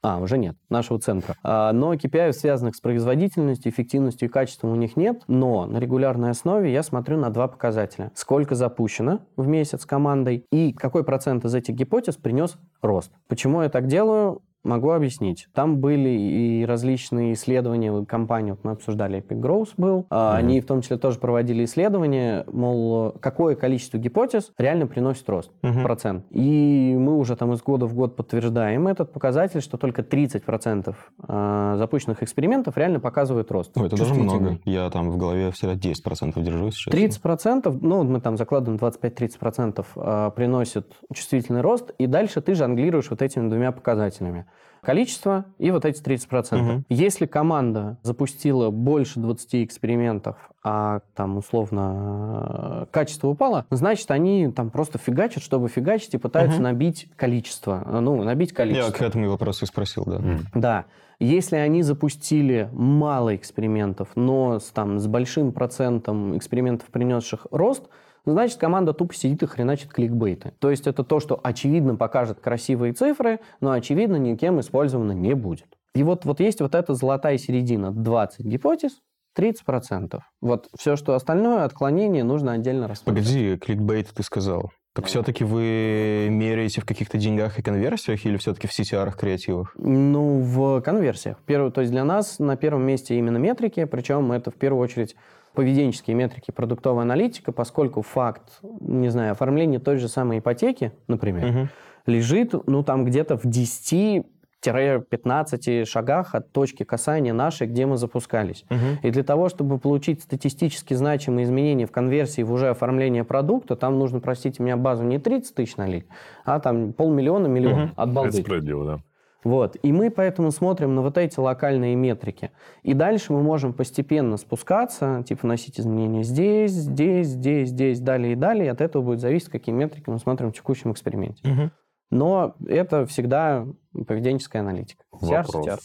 а, 0.00 0.18
уже 0.20 0.38
нет, 0.38 0.56
нашего 0.68 1.00
центра. 1.00 1.34
А, 1.42 1.72
но 1.72 1.92
KPI, 1.94 2.32
связанных 2.32 2.76
с 2.76 2.80
производительностью, 2.80 3.72
эффективностью 3.72 4.28
и 4.28 4.32
качеством, 4.32 4.70
у 4.70 4.76
них 4.76 4.96
нет. 4.96 5.22
Но 5.26 5.66
на 5.66 5.78
регулярной 5.78 6.30
основе 6.30 6.72
я 6.72 6.84
смотрю 6.84 7.18
на 7.18 7.30
два 7.30 7.48
показателя. 7.48 8.12
Сколько 8.14 8.54
запущено 8.54 9.20
в 9.36 9.48
месяц 9.48 9.84
командой 9.84 10.46
и 10.52 10.72
какой 10.72 11.02
процент 11.02 11.44
из 11.44 11.54
этих 11.54 11.74
гипотез 11.74 12.14
принес 12.16 12.56
рост. 12.80 13.10
Почему 13.26 13.62
я 13.62 13.68
так 13.70 13.88
делаю? 13.88 14.42
Могу 14.64 14.90
объяснить. 14.90 15.46
Там 15.54 15.78
были 15.78 16.08
и 16.08 16.64
различные 16.64 17.34
исследования 17.34 18.04
компании, 18.04 18.50
вот 18.50 18.64
мы 18.64 18.72
обсуждали, 18.72 19.18
Epic 19.20 19.40
Growth 19.40 19.70
был. 19.76 19.98
Мгм. 19.98 20.06
Они 20.10 20.60
в 20.60 20.66
том 20.66 20.82
числе 20.82 20.98
тоже 20.98 21.18
проводили 21.18 21.64
исследования, 21.64 22.44
мол, 22.52 23.12
какое 23.20 23.54
количество 23.54 23.98
гипотез 23.98 24.52
реально 24.58 24.86
приносит 24.86 25.28
рост 25.28 25.52
Мгм. 25.62 25.82
процент. 25.82 26.24
И 26.30 26.94
мы 26.98 27.16
уже 27.16 27.36
там 27.36 27.52
из 27.52 27.62
года 27.62 27.86
в 27.86 27.94
год 27.94 28.16
подтверждаем 28.16 28.88
этот 28.88 29.12
показатель, 29.12 29.60
что 29.60 29.76
только 29.78 30.02
30% 30.02 30.96
а, 31.26 31.76
запущенных 31.76 32.22
экспериментов 32.22 32.76
реально 32.76 33.00
показывают 33.00 33.50
рост. 33.50 33.76
Ой, 33.76 33.86
это 33.86 33.96
даже 33.96 34.14
много. 34.14 34.58
Я 34.64 34.90
там 34.90 35.10
в 35.10 35.16
голове 35.16 35.50
всегда 35.52 35.74
10% 35.74 36.40
держу 36.42 36.70
сейчас. 36.72 36.92
30%, 36.92 37.78
ну, 37.80 38.02
мы 38.02 38.20
там 38.20 38.36
закладываем 38.36 38.78
25-30% 38.78 39.86
а, 39.96 40.30
приносит 40.30 40.92
чувствительный 41.14 41.60
рост, 41.60 41.92
и 41.98 42.06
дальше 42.06 42.40
ты 42.40 42.54
жонглируешь 42.54 43.10
вот 43.10 43.22
этими 43.22 43.48
двумя 43.48 43.72
показателями. 43.72 44.46
Количество 44.80 45.44
и 45.58 45.70
вот 45.72 45.84
эти 45.84 46.00
30%. 46.00 46.56
Мгм. 46.60 46.84
Если 46.88 47.26
команда 47.26 47.98
запустила 48.02 48.70
больше 48.70 49.18
20 49.18 49.64
экспериментов, 49.64 50.36
а 50.62 51.00
там 51.14 51.36
условно 51.36 52.86
качество 52.90 53.28
упало, 53.28 53.66
значит, 53.70 54.10
они 54.10 54.50
там 54.52 54.70
просто 54.70 54.98
фигачат, 54.98 55.42
чтобы 55.42 55.68
фигачить, 55.68 56.14
и 56.14 56.18
пытаются 56.18 56.56
Мгм. 56.56 56.64
набить 56.64 57.08
количество. 57.16 57.82
Ну, 58.00 58.22
набить 58.22 58.50
Я 58.50 58.56
количество. 58.56 58.92
к 58.92 59.02
этому 59.02 59.24
и 59.26 59.28
вопросу 59.28 59.64
и 59.64 59.68
спросил, 59.68 60.04
да. 60.06 60.16
М. 60.16 60.40
Да. 60.54 60.84
Если 61.20 61.56
они 61.56 61.82
запустили 61.82 62.68
мало 62.72 63.34
экспериментов, 63.34 64.08
но 64.14 64.60
с, 64.60 64.66
там, 64.70 65.00
с 65.00 65.06
большим 65.08 65.52
процентом 65.52 66.36
экспериментов, 66.36 66.88
принесших 66.90 67.48
рост, 67.50 67.88
значит, 68.24 68.58
команда 68.58 68.92
тупо 68.92 69.14
сидит 69.14 69.42
и 69.42 69.46
хреначит 69.46 69.92
кликбейты. 69.92 70.52
То 70.58 70.70
есть 70.70 70.86
это 70.86 71.04
то, 71.04 71.20
что 71.20 71.38
очевидно 71.42 71.96
покажет 71.96 72.40
красивые 72.40 72.92
цифры, 72.92 73.40
но 73.60 73.72
очевидно 73.72 74.16
никем 74.16 74.60
использовано 74.60 75.12
не 75.12 75.34
будет. 75.34 75.66
И 75.94 76.02
вот, 76.02 76.24
вот 76.24 76.40
есть 76.40 76.60
вот 76.60 76.74
эта 76.74 76.94
золотая 76.94 77.38
середина. 77.38 77.90
20 77.92 78.44
гипотез, 78.44 79.00
30%. 79.36 80.20
Вот 80.40 80.68
все, 80.76 80.96
что 80.96 81.14
остальное, 81.14 81.64
отклонение, 81.64 82.24
нужно 82.24 82.52
отдельно 82.52 82.88
рассмотреть. 82.88 83.26
Погоди, 83.26 83.56
кликбейт 83.56 84.08
ты 84.14 84.22
сказал. 84.22 84.70
Так 84.94 85.06
все-таки 85.06 85.44
вы 85.44 86.26
меряете 86.28 86.80
в 86.80 86.84
каких-то 86.84 87.18
деньгах 87.18 87.58
и 87.58 87.62
конверсиях 87.62 88.26
или 88.26 88.36
все-таки 88.36 88.66
в 88.66 88.76
CTR 88.76 89.16
креативах? 89.16 89.72
Ну, 89.78 90.40
в 90.40 90.80
конверсиях. 90.80 91.36
Первый, 91.46 91.70
то 91.70 91.82
есть 91.82 91.92
для 91.92 92.04
нас 92.04 92.40
на 92.40 92.56
первом 92.56 92.82
месте 92.82 93.16
именно 93.16 93.36
метрики, 93.36 93.84
причем 93.84 94.32
это 94.32 94.50
в 94.50 94.56
первую 94.56 94.82
очередь 94.82 95.14
поведенческие 95.54 96.16
метрики, 96.16 96.50
продуктовая 96.50 97.02
аналитика, 97.02 97.52
поскольку 97.52 98.02
факт, 98.02 98.60
не 98.80 99.08
знаю, 99.08 99.32
оформления 99.32 99.78
той 99.78 99.96
же 99.96 100.08
самой 100.08 100.38
ипотеки, 100.38 100.92
например, 101.08 101.46
Мгм. 101.46 101.68
лежит, 102.06 102.54
ну, 102.66 102.82
там 102.82 103.04
где-то 103.04 103.36
в 103.36 103.44
10-15 103.44 105.84
шагах 105.84 106.34
от 106.34 106.52
точки 106.52 106.84
касания 106.84 107.32
нашей, 107.32 107.66
где 107.66 107.86
мы 107.86 107.96
запускались. 107.96 108.64
Мгм. 108.70 108.98
И 109.02 109.10
для 109.10 109.22
того, 109.22 109.48
чтобы 109.48 109.78
получить 109.78 110.22
статистически 110.22 110.94
значимые 110.94 111.44
изменения 111.44 111.86
в 111.86 111.92
конверсии 111.92 112.42
в 112.42 112.52
уже 112.52 112.70
оформление 112.70 113.24
продукта, 113.24 113.76
там 113.76 113.98
нужно, 113.98 114.20
простите 114.20 114.62
меня, 114.62 114.76
базу 114.76 115.04
не 115.04 115.18
30 115.18 115.54
тысяч 115.54 115.76
налить, 115.76 116.06
а 116.44 116.60
там 116.60 116.92
полмиллиона, 116.92 117.46
миллион. 117.46 117.82
Мгм. 117.82 117.92
От 117.96 118.12
балды. 118.12 118.28
Это 118.30 118.38
справедливо, 118.38 118.84
да. 118.84 118.98
Вот. 119.44 119.76
И 119.82 119.92
мы 119.92 120.10
поэтому 120.10 120.50
смотрим 120.50 120.94
на 120.94 121.02
вот 121.02 121.16
эти 121.16 121.38
локальные 121.38 121.94
метрики. 121.94 122.50
И 122.82 122.92
дальше 122.92 123.32
мы 123.32 123.42
можем 123.42 123.72
постепенно 123.72 124.36
спускаться, 124.36 125.22
типа 125.26 125.42
вносить 125.42 125.78
изменения 125.78 126.24
здесь, 126.24 126.72
здесь, 126.72 127.28
здесь, 127.28 127.68
здесь, 127.68 128.00
далее 128.00 128.32
и 128.32 128.36
далее. 128.36 128.66
И 128.66 128.68
от 128.68 128.80
этого 128.80 129.02
будет 129.02 129.20
зависеть, 129.20 129.48
какие 129.48 129.74
метрики 129.74 130.10
мы 130.10 130.18
смотрим 130.18 130.50
в 130.50 130.54
текущем 130.54 130.92
эксперименте. 130.92 131.46
Мгм. 131.48 131.72
Но 132.10 132.56
это 132.66 133.06
всегда 133.06 133.66
поведенческая 133.92 134.62
аналитика. 134.62 135.04
CR, 135.12 135.42
Вопрос. 135.42 135.66
CTR. 135.66 135.78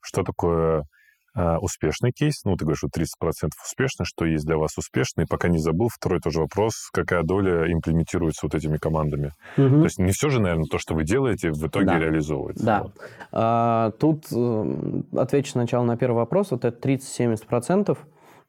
Что 0.00 0.22
такое 0.22 0.84
э, 1.34 1.56
успешный 1.58 2.12
кейс? 2.12 2.44
Ну, 2.44 2.56
ты 2.56 2.64
говоришь, 2.64 2.78
что 2.78 2.88
30% 2.88 3.48
успешно. 3.64 4.04
Что 4.04 4.24
есть 4.24 4.44
для 4.46 4.56
вас 4.56 4.76
успешно? 4.78 5.22
И 5.22 5.26
пока 5.26 5.48
не 5.48 5.58
забыл, 5.58 5.88
второй 5.92 6.20
тоже 6.20 6.40
вопрос. 6.40 6.88
Какая 6.92 7.22
доля 7.22 7.72
имплементируется 7.72 8.46
вот 8.46 8.54
этими 8.54 8.76
командами? 8.76 9.32
Мгм. 9.56 9.78
То 9.80 9.84
есть 9.84 9.98
не 9.98 10.12
все 10.12 10.28
же, 10.30 10.40
наверное, 10.40 10.66
то, 10.66 10.78
что 10.78 10.94
вы 10.94 11.04
делаете, 11.04 11.50
в 11.52 11.66
итоге 11.66 11.86
Да. 11.86 11.98
реализовывается. 11.98 12.64
Да. 12.64 12.82
Вот. 12.82 12.92
А, 13.32 13.90
Тут 13.98 14.26
э, 14.32 15.02
отвечу 15.16 15.52
сначала 15.52 15.84
на 15.84 15.96
первый 15.96 16.16
вопрос. 16.16 16.50
Вот 16.50 16.64
это 16.64 16.76
30-70%. 16.88 17.96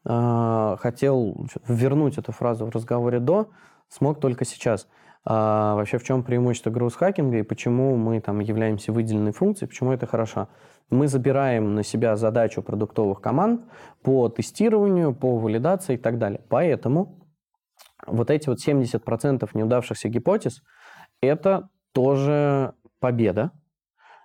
А, 0.05 0.77
Хотел 0.77 1.45
вернуть 1.67 2.17
эту 2.17 2.31
фразу 2.31 2.65
в 2.65 2.69
разговоре 2.69 3.19
до, 3.19 3.49
смог 3.89 4.19
только 4.19 4.45
сейчас. 4.45 4.87
А, 5.23 5.75
Вообще, 5.75 5.97
в 5.97 6.03
чем 6.03 6.23
преимущество 6.23 6.71
гроусс-хакинга 6.71 7.39
и 7.39 7.43
почему 7.43 7.95
мы 7.95 8.19
там 8.21 8.39
являемся 8.39 8.91
выделенной 8.91 9.33
функцией, 9.33 9.69
почему 9.69 9.91
это 9.91 10.07
хорошо? 10.07 10.49
Мы 10.89 11.07
забираем 11.07 11.75
на 11.75 11.83
себя 11.83 12.15
задачу 12.15 12.61
продуктовых 12.61 13.21
команд 13.21 13.61
по 14.01 14.29
тестированию, 14.29 15.13
по 15.13 15.37
валидации 15.37 15.95
и 15.95 15.97
так 15.97 16.17
далее. 16.17 16.41
Поэтому 16.49 17.21
вот 18.07 18.31
эти 18.31 18.49
вот 18.49 18.57
70% 18.65 19.49
неудавшихся 19.53 20.09
гипотез– 20.09 20.61
это 21.21 21.69
тоже 21.93 22.73
победа, 22.99 23.51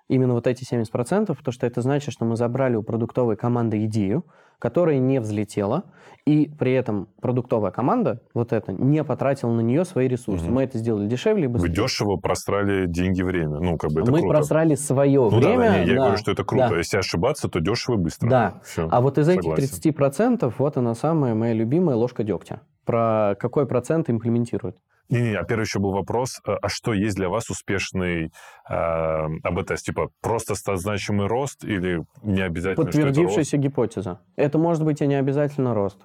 именно 0.09 0.34
вот 0.34 0.46
эти 0.46 0.64
70%, 0.64 1.26
потому 1.26 1.52
что 1.52 1.66
это 1.66 1.80
значит, 1.82 2.12
что 2.12 2.24
мы 2.24 2.36
забрали 2.36 2.76
у 2.76 2.82
продуктовой 2.82 3.36
команды 3.36 3.84
идею, 3.86 4.24
которая 4.59 4.98
не 4.98 5.20
взлетела, 5.20 5.84
и 6.24 6.48
при 6.59 6.72
этом 6.72 7.09
продуктовая 7.20 7.70
команда, 7.70 8.22
вот 8.32 8.52
эта, 8.54 8.72
не 8.72 9.04
потратила 9.04 9.50
на 9.50 9.61
нее 9.61 9.84
свои 9.84 10.09
ресурсы. 10.09 10.46
Мгм. 10.46 10.54
Мы 10.54 10.62
это 10.64 10.78
сделали 10.78 11.07
дешевле 11.07 11.44
и 11.44 11.46
Вы 11.46 11.52
быстрее. 11.54 11.74
дешево 11.74 12.16
просрали 12.16 12.86
деньги, 12.86 13.22
время. 13.22 13.59
Ну, 13.61 13.76
как 13.76 13.92
бы 13.92 14.00
это 14.00 14.11
мы 14.11 14.20
круто. 14.20 14.34
просрали 14.34 14.74
свое 14.74 15.20
Ну 15.20 15.40
да, 15.40 15.48
время. 15.48 15.59
да, 15.70 15.78
не, 15.84 15.86
я 15.90 15.94
да, 15.96 16.00
говорю, 16.02 16.16
что 16.16 16.32
это 16.32 16.44
круто. 16.44 16.68
да. 16.70 16.76
Если 16.78 16.96
ошибаться, 16.96 17.48
то 17.48 17.61
дешево 17.61 17.96
и 17.96 17.98
быстро. 17.98 18.30
Да. 18.30 18.61
Всё, 18.64 18.88
А 18.90 19.00
вот 19.02 19.18
из 19.18 19.28
этих 19.28 19.42
согласен. 19.42 19.92
30% 19.92 20.54
вот 20.59 20.76
она 20.78 20.94
самая 20.94 21.34
моя 21.34 21.52
любимая 21.52 21.96
ложка 21.96 22.24
дегтя. 22.24 22.62
Про 22.86 23.36
какой 23.38 23.66
процент 23.66 24.09
имплементирует. 24.09 24.76
Не-не, 25.09 25.34
а 25.34 25.44
первый 25.44 25.62
еще 25.62 25.78
был 25.78 25.92
вопрос, 25.92 26.40
э, 26.46 26.52
а 26.61 26.68
что 26.68 26.92
есть 26.92 27.16
для 27.16 27.28
вас 27.28 27.48
успешный 27.50 28.32
э, 28.68 28.72
АБ-тест? 28.72 29.84
Типа 29.84 30.11
просто 30.20 30.54
значимый 30.76 31.26
рост 31.26 31.64
или 31.64 32.04
не 32.22 32.40
обязательно, 32.42 32.90
что 32.90 33.00
это 33.00 33.07
рост? 33.07 33.16
Подтвердившаяся 33.16 33.57
гипотеза. 33.57 34.20
Это 34.36 34.59
может 34.59 34.84
быть 34.84 35.00
и 35.00 35.07
не 35.07 35.14
обязательно 35.14 35.74
рост. 35.74 35.98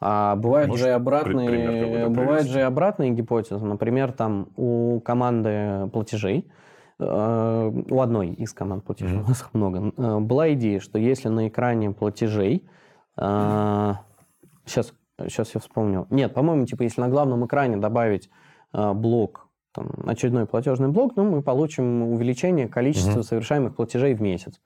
А 0.00 0.36
бывают 0.36 0.68
Можешь 0.68 0.84
же 0.84 0.90
и 0.90 0.92
обратные, 0.92 1.48
пример 1.48 2.08
бывают 2.10 2.48
же 2.48 2.60
и 2.60 2.62
обратные 2.62 3.10
гипотезы. 3.10 3.64
Например, 3.64 4.12
там 4.12 4.48
у 4.56 5.00
команды 5.00 5.90
платежей, 5.92 6.50
э, 7.00 7.72
у 7.90 8.00
одной 8.00 8.28
из 8.28 8.52
команд 8.54 8.84
платежей, 8.84 9.16
Мгм. 9.16 9.24
у 9.24 9.28
нас 9.28 9.40
их 9.40 9.52
много, 9.54 9.92
э, 9.96 10.18
была 10.20 10.52
идея, 10.54 10.80
что 10.80 10.98
если 10.98 11.28
на 11.28 11.48
экране 11.48 11.90
платежей, 11.90 12.66
сейчас, 13.16 14.92
сейчас 15.26 15.54
я 15.54 15.60
вспомню, 15.60 16.06
нет, 16.10 16.34
по-моему, 16.34 16.66
типа 16.66 16.82
если 16.82 17.00
на 17.00 17.08
главном 17.08 17.46
экране 17.46 17.76
добавить 17.76 18.30
э, 18.72 18.92
блок, 18.92 19.48
там, 19.72 19.90
очередной 20.06 20.46
платежный 20.46 20.88
блок, 20.88 21.14
ну, 21.16 21.24
мы 21.24 21.42
получим 21.42 22.02
увеличение 22.02 22.68
количества 22.68 23.12
Мгм. 23.12 23.22
совершаемых 23.22 23.76
платежей 23.76 24.14
в 24.14 24.22
месяц. 24.22 24.60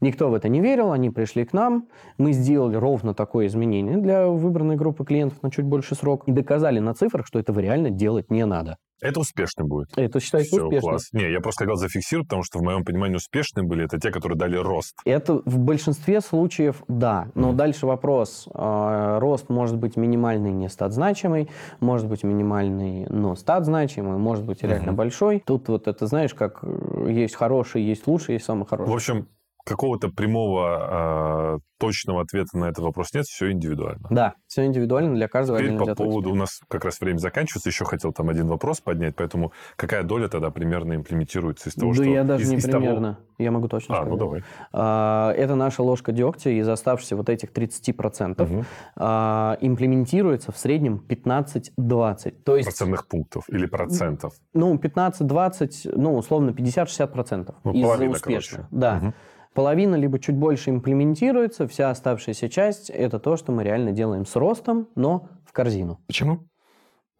Никто 0.00 0.28
в 0.30 0.34
это 0.34 0.48
не 0.48 0.60
верил, 0.60 0.92
они 0.92 1.10
пришли 1.10 1.44
к 1.44 1.52
нам, 1.52 1.88
мы 2.18 2.32
сделали 2.32 2.76
ровно 2.76 3.14
такое 3.14 3.46
изменение 3.46 3.96
для 3.98 4.26
выбранной 4.26 4.76
группы 4.76 5.04
клиентов 5.04 5.42
на 5.42 5.50
чуть 5.50 5.64
больше 5.64 5.94
срок 5.94 6.24
и 6.26 6.32
доказали 6.32 6.78
на 6.78 6.94
цифрах, 6.94 7.26
что 7.26 7.38
этого 7.38 7.60
реально 7.60 7.90
делать 7.90 8.30
не 8.30 8.44
надо. 8.44 8.76
Это 9.02 9.20
успешный 9.20 9.66
будет. 9.66 9.88
Это 9.96 10.18
считается 10.18 10.56
Всё, 10.56 10.64
успешно. 10.66 10.88
класс. 10.88 11.08
Не, 11.12 11.30
я 11.30 11.40
просто 11.40 11.64
хотел 11.64 11.76
зафиксировать, 11.76 12.28
потому 12.28 12.42
что 12.42 12.58
в 12.58 12.62
моем 12.62 12.84
понимании 12.84 13.16
успешные 13.16 13.66
были 13.66 13.84
это 13.84 13.98
те, 13.98 14.10
которые 14.10 14.38
дали 14.38 14.56
рост. 14.56 14.94
Это 15.04 15.42
в 15.44 15.58
большинстве 15.58 16.20
случаев 16.22 16.82
да. 16.88 17.28
Но 17.34 17.48
Мгм. 17.48 17.56
дальше 17.56 17.86
вопрос. 17.86 18.48
э, 18.54 19.18
рост 19.18 19.50
может 19.50 19.76
быть 19.78 19.96
минимальный, 19.96 20.52
не 20.52 20.68
стат 20.70 20.92
значимый, 20.92 21.50
может 21.80 22.08
быть 22.08 22.22
минимальный, 22.24 23.06
но 23.10 23.34
стат 23.36 23.66
значимый, 23.66 24.16
может 24.16 24.44
быть 24.44 24.62
реально 24.62 24.92
Мгм. 24.92 24.96
большой. 24.96 25.42
Тут 25.44 25.68
вот 25.68 25.86
это, 25.88 26.06
знаешь, 26.06 26.32
как 26.32 26.60
э, 26.62 27.06
есть 27.10 27.34
хороший, 27.34 27.82
есть 27.82 28.06
лучший, 28.06 28.34
есть 28.34 28.46
самый 28.46 28.64
хороший. 28.64 28.90
В 28.90 28.94
общем, 28.94 29.26
какого-то 29.64 30.08
прямого 30.10 31.56
э, 31.56 31.58
точного 31.78 32.20
ответа 32.22 32.56
на 32.58 32.66
этот 32.66 32.84
вопрос 32.84 33.12
нет, 33.14 33.24
все 33.24 33.50
индивидуально. 33.50 34.06
Да, 34.10 34.34
все 34.46 34.64
индивидуально 34.66 35.14
для 35.14 35.26
каждого 35.28 35.58
Теперь 35.58 35.76
по 35.76 35.94
поводу, 35.94 36.30
у 36.30 36.34
нас 36.34 36.60
как 36.68 36.84
раз 36.84 37.00
время 37.00 37.18
заканчивается, 37.18 37.70
еще 37.70 37.84
хотел 37.84 38.12
там 38.12 38.28
один 38.28 38.46
вопрос 38.46 38.80
поднять, 38.80 39.16
поэтому 39.16 39.52
какая 39.76 40.02
доля 40.02 40.28
тогда 40.28 40.50
примерно 40.50 40.94
имплементируется 40.94 41.70
из 41.70 41.74
того, 41.74 41.90
да 41.92 41.94
что... 41.94 42.04
я 42.04 42.24
даже 42.24 42.44
из- 42.44 42.50
не 42.50 42.56
из 42.56 42.64
того- 42.64 42.78
примерно. 42.84 43.18
Я 43.38 43.50
могу 43.50 43.66
точно 43.68 43.94
А, 43.94 44.02
сказать. 44.02 44.12
ну 44.12 44.18
давай. 44.18 44.42
А, 44.72 45.32
Это 45.32 45.54
наша 45.56 45.82
ложка 45.82 46.12
дегтя 46.12 46.50
из 46.50 46.68
оставшихся 46.68 47.16
вот 47.16 47.28
этих 47.28 47.50
30%. 47.50 48.48
Мгм. 48.48 48.64
а, 48.96 49.56
имплементируется 49.60 50.52
в 50.52 50.58
среднем 50.58 50.98
15-20. 50.98 52.30
То 52.44 52.56
есть, 52.56 52.68
Процентных 52.68 53.06
пунктов 53.08 53.44
или 53.48 53.66
процентов. 53.66 54.34
ну, 54.52 54.76
15-20, 54.76 55.90
ну, 55.96 56.16
условно, 56.16 56.50
50-60% 56.50 57.54
Ну, 57.64 57.72
из 57.72 57.84
успешных. 58.14 58.22
короче. 58.22 58.68
Да. 58.70 58.94
Мгм. 58.96 59.14
Половина 59.54 59.94
либо 59.94 60.18
чуть 60.18 60.36
больше 60.36 60.70
имплементируется, 60.70 61.68
вся 61.68 61.90
оставшаяся 61.90 62.48
часть– 62.48 62.90
это 62.90 63.20
то, 63.20 63.36
что 63.36 63.52
мы 63.52 63.62
реально 63.62 63.92
делаем 63.92 64.26
с 64.26 64.34
ростом, 64.34 64.88
но 64.96 65.28
в 65.44 65.52
корзину. 65.52 66.00
Почему? 66.08 66.40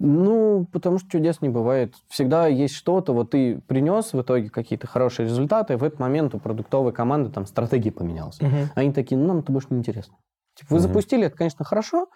Ну, 0.00 0.66
потому 0.72 0.98
что 0.98 1.08
чудес 1.08 1.40
не 1.40 1.48
бывает. 1.48 1.94
Всегда 2.08 2.48
есть 2.48 2.74
что-то, 2.74 3.12
вот 3.12 3.30
ты 3.30 3.60
принес 3.60 4.12
в 4.12 4.20
итоге 4.20 4.50
какие-то 4.50 4.88
хорошие 4.88 5.26
результаты, 5.26 5.76
в 5.76 5.84
этот 5.84 6.00
момент 6.00 6.34
у 6.34 6.40
продуктовой 6.40 6.92
команды 6.92 7.30
там 7.30 7.46
стратегия 7.46 7.92
поменялась. 7.92 8.40
Они 8.74 8.92
такие, 8.92 9.16
ну, 9.16 9.28
нам 9.28 9.38
это 9.38 9.52
больше 9.52 9.68
не 9.70 9.78
интересно. 9.78 10.16
Типа, 10.56 10.74
вы 10.74 10.78
Мгм. 10.80 10.88
запустили, 10.88 11.26
это, 11.26 11.36
конечно, 11.36 11.64
хорошо, 11.64 12.08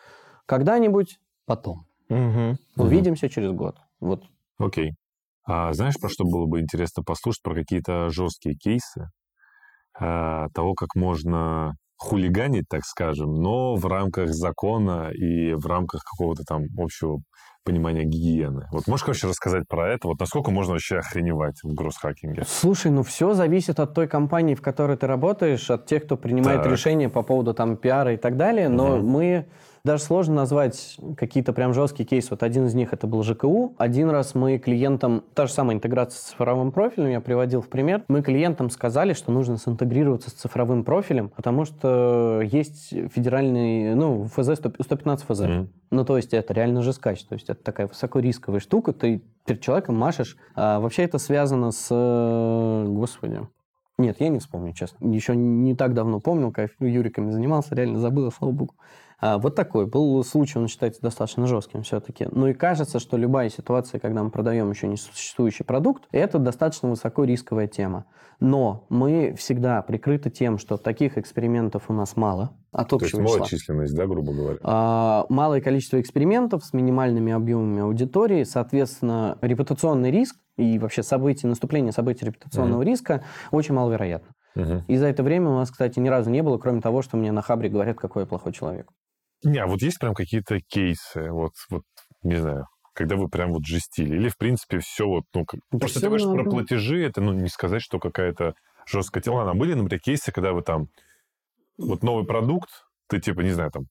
когда-нибудь 0.47 1.19
потом. 1.47 1.87
Мгм. 2.09 2.59
Увидимся 2.77 3.29
через 3.29 3.53
год. 3.53 3.77
Вот. 4.01 4.25
Окей. 4.59 4.95
А 5.45 5.73
знаешь, 5.73 5.95
про 6.01 6.09
что 6.09 6.25
было 6.25 6.47
бы 6.47 6.61
интересно 6.61 7.05
послушать? 7.05 7.43
Про 7.43 7.55
какие-то 7.55 8.11
жесткие 8.11 8.57
кейсы 8.57 9.09
того, 9.99 10.75
как 10.75 10.95
можно 10.95 11.75
хулиганить, 11.97 12.67
так 12.69 12.85
скажем, 12.85 13.35
но 13.35 13.75
в 13.75 13.85
рамках 13.87 14.29
закона 14.31 15.11
и 15.11 15.53
в 15.55 15.67
рамках 15.67 16.03
какого-то 16.05 16.45
там 16.47 16.63
общего 16.79 17.19
понимания 17.65 18.05
гигиены. 18.05 18.67
Вот 18.73 18.87
можешь, 18.87 19.05
короче, 19.05 19.27
рассказать 19.27 19.65
про 19.69 19.93
это? 19.93 20.07
Вот 20.09 20.21
насколько 20.21 20.51
можно 20.51 20.73
вообще 20.75 20.99
охреневать 20.99 21.57
в 21.63 21.75
гросс-хакинге? 21.75 22.45
Слушай, 22.47 22.93
ну 22.93 23.03
все 23.03 23.35
зависит 23.35 23.81
от 23.81 23.95
той 23.95 24.07
компании, 24.09 24.55
в 24.55 24.63
которой 24.63 24.97
ты 24.97 25.07
работаешь, 25.07 25.69
от 25.71 25.87
тех, 25.87 26.05
кто 26.05 26.17
принимает 26.17 26.63
Так. 26.63 26.73
решения 26.73 27.09
по 27.09 27.23
поводу 27.23 27.53
там 27.53 27.77
пиара 27.77 28.15
и 28.15 28.17
так 28.17 28.37
далее. 28.37 28.69
Но 28.69 28.97
Мгм. 28.97 29.07
мы 29.07 29.47
даже 29.89 30.03
сложно 30.03 30.35
назвать 30.35 30.99
какие-то 31.17 31.55
прям 31.55 31.73
жесткие 31.73 32.07
кейсы. 32.07 32.29
Вот 32.31 32.43
один 32.43 32.67
из 32.67 32.75
них 32.75 32.93
это 32.93 33.07
был 33.07 33.23
ЖКУ. 33.23 33.75
Один 33.79 34.11
раз 34.11 34.35
мы 34.35 34.59
клиентам, 34.59 35.25
та 35.33 35.47
же 35.47 35.53
самая 35.55 35.77
интеграция 35.77 36.19
с 36.19 36.23
цифровым 36.25 36.73
профилем, 36.73 37.09
я 37.09 37.23
приводил 37.23 37.63
в 37.63 37.69
пример, 37.69 38.05
мы 38.07 38.21
клиентам 38.21 38.69
сказали, 38.69 39.15
что 39.15 39.33
нужно 39.33 39.57
синтегрироваться 39.57 40.29
с 40.29 40.35
цифровым 40.35 40.85
профилем, 40.85 41.31
потому 41.31 41.65
что 41.65 42.43
есть 42.45 42.91
федеральный, 42.91 43.95
ну, 43.95 44.25
ФЗ 44.25 44.57
100 44.57 44.75
115 44.83 45.27
ФЗ. 45.27 45.41
Мгм. 45.41 45.69
Ну, 45.91 46.05
то 46.05 46.19
есть 46.19 46.35
это 46.35 46.53
реально 46.53 46.83
жескач, 46.83 47.25
то 47.25 47.33
есть 47.33 47.49
это 47.49 47.63
такая 47.63 47.87
высокорисковая 47.87 48.61
штука, 48.61 48.93
ты 48.93 49.23
перед 49.47 49.63
человеком 49.63 49.97
машешь. 49.97 50.37
А 50.55 50.81
вообще 50.81 51.05
это 51.05 51.17
связано 51.17 51.71
с, 51.71 51.89
господи, 52.87 53.41
Нет, 53.97 54.21
я 54.21 54.29
не 54.29 54.39
вспомню, 54.39 54.75
честно. 54.75 55.11
Еще 55.13 55.35
не 55.35 55.75
так 55.75 55.95
давно 55.95 56.21
помнил, 56.21 56.53
как 56.53 56.73
Юриками 56.79 57.31
занимался, 57.31 57.75
реально 57.75 57.99
забыл, 57.99 58.31
слава 58.31 58.53
богу. 58.53 58.75
А, 59.21 59.39
вот 59.39 59.57
такой 59.57 59.87
был 59.87 60.23
случай, 60.23 60.59
он 60.59 60.69
считается 60.69 61.03
достаточно 61.03 61.47
жестким 61.47 61.83
все-таки. 61.83 62.29
Ну 62.31 62.47
и 62.47 62.55
кажется, 62.55 63.01
что 63.01 63.17
любая 63.17 63.49
ситуация, 63.51 63.99
когда 63.99 64.23
мы 64.23 64.31
продаем 64.31 64.71
еще 64.71 64.87
не 64.87 64.97
существующий 64.97 65.65
продукт, 65.65 66.05
это 66.13 66.39
достаточно 66.39 66.89
высоко 66.89 67.25
рисковая 67.25 67.67
тема. 67.67 68.07
Но 68.41 68.87
мы 68.89 69.35
всегда 69.37 69.83
прикрыты 69.83 70.31
тем, 70.31 70.59
что 70.59 70.77
таких 70.77 71.19
экспериментов 71.19 71.85
у 71.89 71.93
нас 71.93 72.15
мало. 72.17 72.57
От 72.71 72.91
То 72.91 72.97
есть 72.97 73.07
общего 73.07 73.25
числа. 73.25 73.39
малочисленность, 73.39 73.95
да, 73.97 74.07
грубо 74.07 74.33
говоря? 74.33 74.59
А, 74.63 75.27
малое 75.29 75.61
количество 75.61 76.01
экспериментов 76.01 76.65
с 76.65 76.73
минимальными 76.73 77.33
объемами 77.33 77.83
аудитории, 77.83 78.45
соответственно, 78.45 79.37
репутационный 79.41 80.13
риск 80.13 80.37
и 80.57 80.79
вообще 80.79 81.03
события, 81.03 81.49
наступление 81.49 81.91
событий 81.91 82.27
репутационного 82.27 82.83
риска 82.83 83.25
очень 83.51 83.75
маловероятно. 83.75 84.29
Мгм. 84.55 84.85
И 84.87 84.97
за 84.97 85.07
это 85.07 85.23
время 85.25 85.51
у 85.51 85.55
нас, 85.55 85.71
кстати, 85.71 85.99
ни 85.99 86.09
разу 86.09 86.31
не 86.31 86.43
было, 86.43 86.59
кроме 86.59 86.81
того, 86.81 87.03
что 87.03 87.17
мне 87.17 87.33
на 87.33 87.43
Хабре 87.43 87.69
говорят, 87.69 87.99
какой 87.99 88.23
я 88.23 88.27
плохой 88.27 88.53
человек. 88.53 88.89
Не, 89.45 89.59
а 89.59 89.67
вот 89.67 89.83
есть 89.83 89.99
прям 89.99 90.15
какие-то 90.15 90.61
кейсы, 90.61 91.31
вот, 91.31 91.53
вот, 91.71 91.83
не 92.23 92.37
знаю, 92.37 92.67
когда 92.95 93.17
вы 93.17 93.29
прям 93.29 93.53
вот 93.53 93.65
жестили? 93.65 94.17
Или, 94.17 94.29
в 94.29 94.37
принципе, 94.37 94.81
все 94.81 95.07
вот, 95.07 95.25
ну, 95.35 95.45
как... 95.45 95.61
Что 95.77 95.87
всё 95.87 96.01
ты 96.01 96.07
говоришь 96.07 96.25
про 96.25 96.35
наоборот. 96.35 96.55
платежи, 96.55 97.05
это, 97.05 97.21
ну, 97.21 97.33
не 97.33 97.49
сказать, 97.49 97.83
что 97.83 98.01
какая-то 98.01 98.55
жесткая 98.89 99.23
тема. 99.23 99.37
Ладно, 99.37 99.53
а 99.53 99.55
были, 99.55 99.75
например, 99.75 100.01
кейсы, 100.01 100.33
когда 100.33 100.53
вы 100.53 100.63
там, 100.63 100.89
вот 101.77 102.03
новый 102.03 102.27
продукт, 102.27 102.71
ты 103.09 103.21
типа, 103.21 103.41
не 103.41 103.51
знаю, 103.53 103.71
там, 103.71 103.85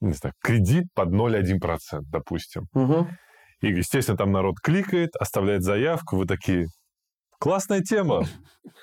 не 0.00 0.12
знаю, 0.12 0.34
кредит 0.40 0.84
под 0.94 1.08
0,1%, 1.08 2.02
допустим. 2.08 2.68
Мгм. 2.72 3.08
И, 3.62 3.68
естественно, 3.68 4.16
там 4.16 4.32
народ 4.32 4.60
кликает, 4.62 5.16
оставляет 5.16 5.62
заявку, 5.62 6.16
вы 6.16 6.26
такие, 6.26 6.68
классная 7.40 7.80
тема. 7.80 8.22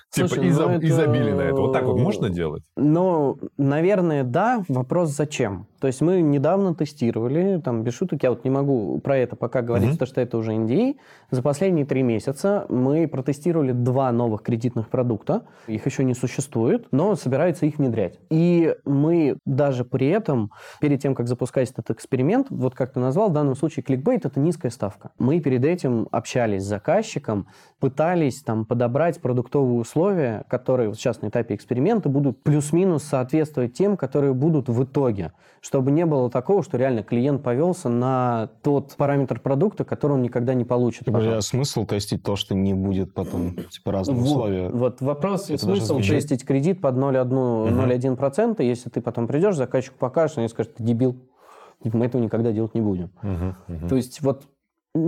Типа, 0.09 0.29
Слушай, 0.29 0.45
ну 0.45 0.49
изоб- 0.51 0.69
это- 0.77 0.87
изобилие 0.87 1.35
на 1.35 1.41
это. 1.41 1.61
Вот 1.61 1.73
так 1.73 1.83
вот 1.83 1.99
можно 1.99 2.29
делать? 2.29 2.63
Ну, 2.77 3.37
наверное, 3.57 4.23
да. 4.23 4.63
Вопрос 4.69 5.09
зачем? 5.09 5.67
То 5.79 5.85
есть 5.85 6.01
мы 6.01 6.21
недавно 6.21 6.73
тестировали, 6.73 7.61
там, 7.63 7.83
без 7.83 7.93
шуток, 7.93 8.23
я 8.23 8.31
вот 8.31 8.43
не 8.43 8.49
могу 8.49 8.99
про 8.99 9.17
это 9.17 9.35
пока 9.35 9.61
говорить, 9.61 9.91
потому 9.91 10.07
что 10.07 10.21
это 10.21 10.37
уже 10.37 10.53
NDA. 10.53 10.95
За 11.29 11.43
последние 11.43 11.85
три 11.85 12.01
месяца 12.01 12.65
мы 12.69 13.07
протестировали 13.07 13.73
два 13.73 14.11
новых 14.11 14.41
кредитных 14.41 14.89
продукта. 14.89 15.45
Их 15.67 15.85
еще 15.85 16.03
не 16.03 16.15
существует, 16.15 16.87
но 16.91 17.15
собираются 17.15 17.67
их 17.67 17.77
внедрять. 17.77 18.17
И 18.31 18.75
мы 18.85 19.37
даже 19.45 19.85
при 19.85 20.07
этом, 20.07 20.51
перед 20.81 20.99
тем, 20.99 21.13
как 21.13 21.27
запускать 21.27 21.69
этот 21.69 21.91
эксперимент, 21.91 22.47
вот 22.49 22.73
как 22.73 22.93
ты 22.93 22.99
назвал, 22.99 23.29
в 23.29 23.33
данном 23.33 23.55
случае 23.55 23.83
кликбейт– 23.83 24.25
это 24.25 24.39
низкая 24.39 24.71
ставка. 24.71 25.11
Мы 25.19 25.41
перед 25.41 25.63
этим 25.63 26.07
общались 26.11 26.63
с 26.63 26.67
заказчиком, 26.67 27.47
пытались 27.79 28.41
там 28.47 28.63
подобрать 28.63 29.19
продуктовые 29.19 29.77
условия, 29.77 30.45
которые 30.47 30.87
вот 30.87 30.97
сейчас 30.97 31.21
на 31.21 31.27
этапе 31.27 31.53
эксперимента 31.53 32.07
будут 32.07 32.41
плюс-минус 32.43 33.03
соответствовать 33.03 33.73
тем, 33.73 33.97
которые 33.97 34.33
будут 34.33 34.69
в 34.69 34.83
итоге, 34.85 35.33
чтобы 35.59 35.91
не 35.91 36.05
было 36.05 36.31
такого, 36.31 36.63
что 36.63 36.77
реально 36.77 37.03
клиент 37.03 37.43
повелся 37.43 37.89
на 37.89 38.49
тот 38.63 38.95
параметр 38.95 39.41
продукта, 39.41 39.83
который 39.83 40.13
он 40.13 40.21
никогда 40.21 40.53
не 40.53 40.63
получит. 40.63 41.03
Типа, 41.03 41.37
а 41.37 41.41
смысл 41.41 41.85
тестить 41.85 42.23
то, 42.23 42.37
что 42.37 42.55
не 42.55 42.73
будет 42.73 43.13
потом, 43.13 43.53
типа, 43.69 43.91
разные 43.91 44.17
Вот, 44.17 44.25
условия? 44.25 44.69
вот 44.69 45.01
вопрос, 45.01 45.49
Это 45.49 45.65
смысл 45.65 45.99
тестить 45.99 46.45
кредит 46.45 46.79
под 46.79 46.95
0,1%, 46.95 47.67
0,1%, 47.69 48.63
если 48.63 48.89
ты 48.89 49.01
потом 49.01 49.27
придешь, 49.27 49.57
заказчику 49.57 49.97
покажешь, 49.99 50.37
он 50.37 50.47
скажет, 50.47 50.75
ты 50.75 50.83
дебил. 50.83 51.17
Мы 51.83 52.05
этого 52.05 52.21
никогда 52.21 52.53
делать 52.53 52.73
не 52.75 52.81
будем. 52.81 53.11
То 53.89 53.97
есть 53.97 54.21
вот 54.21 54.45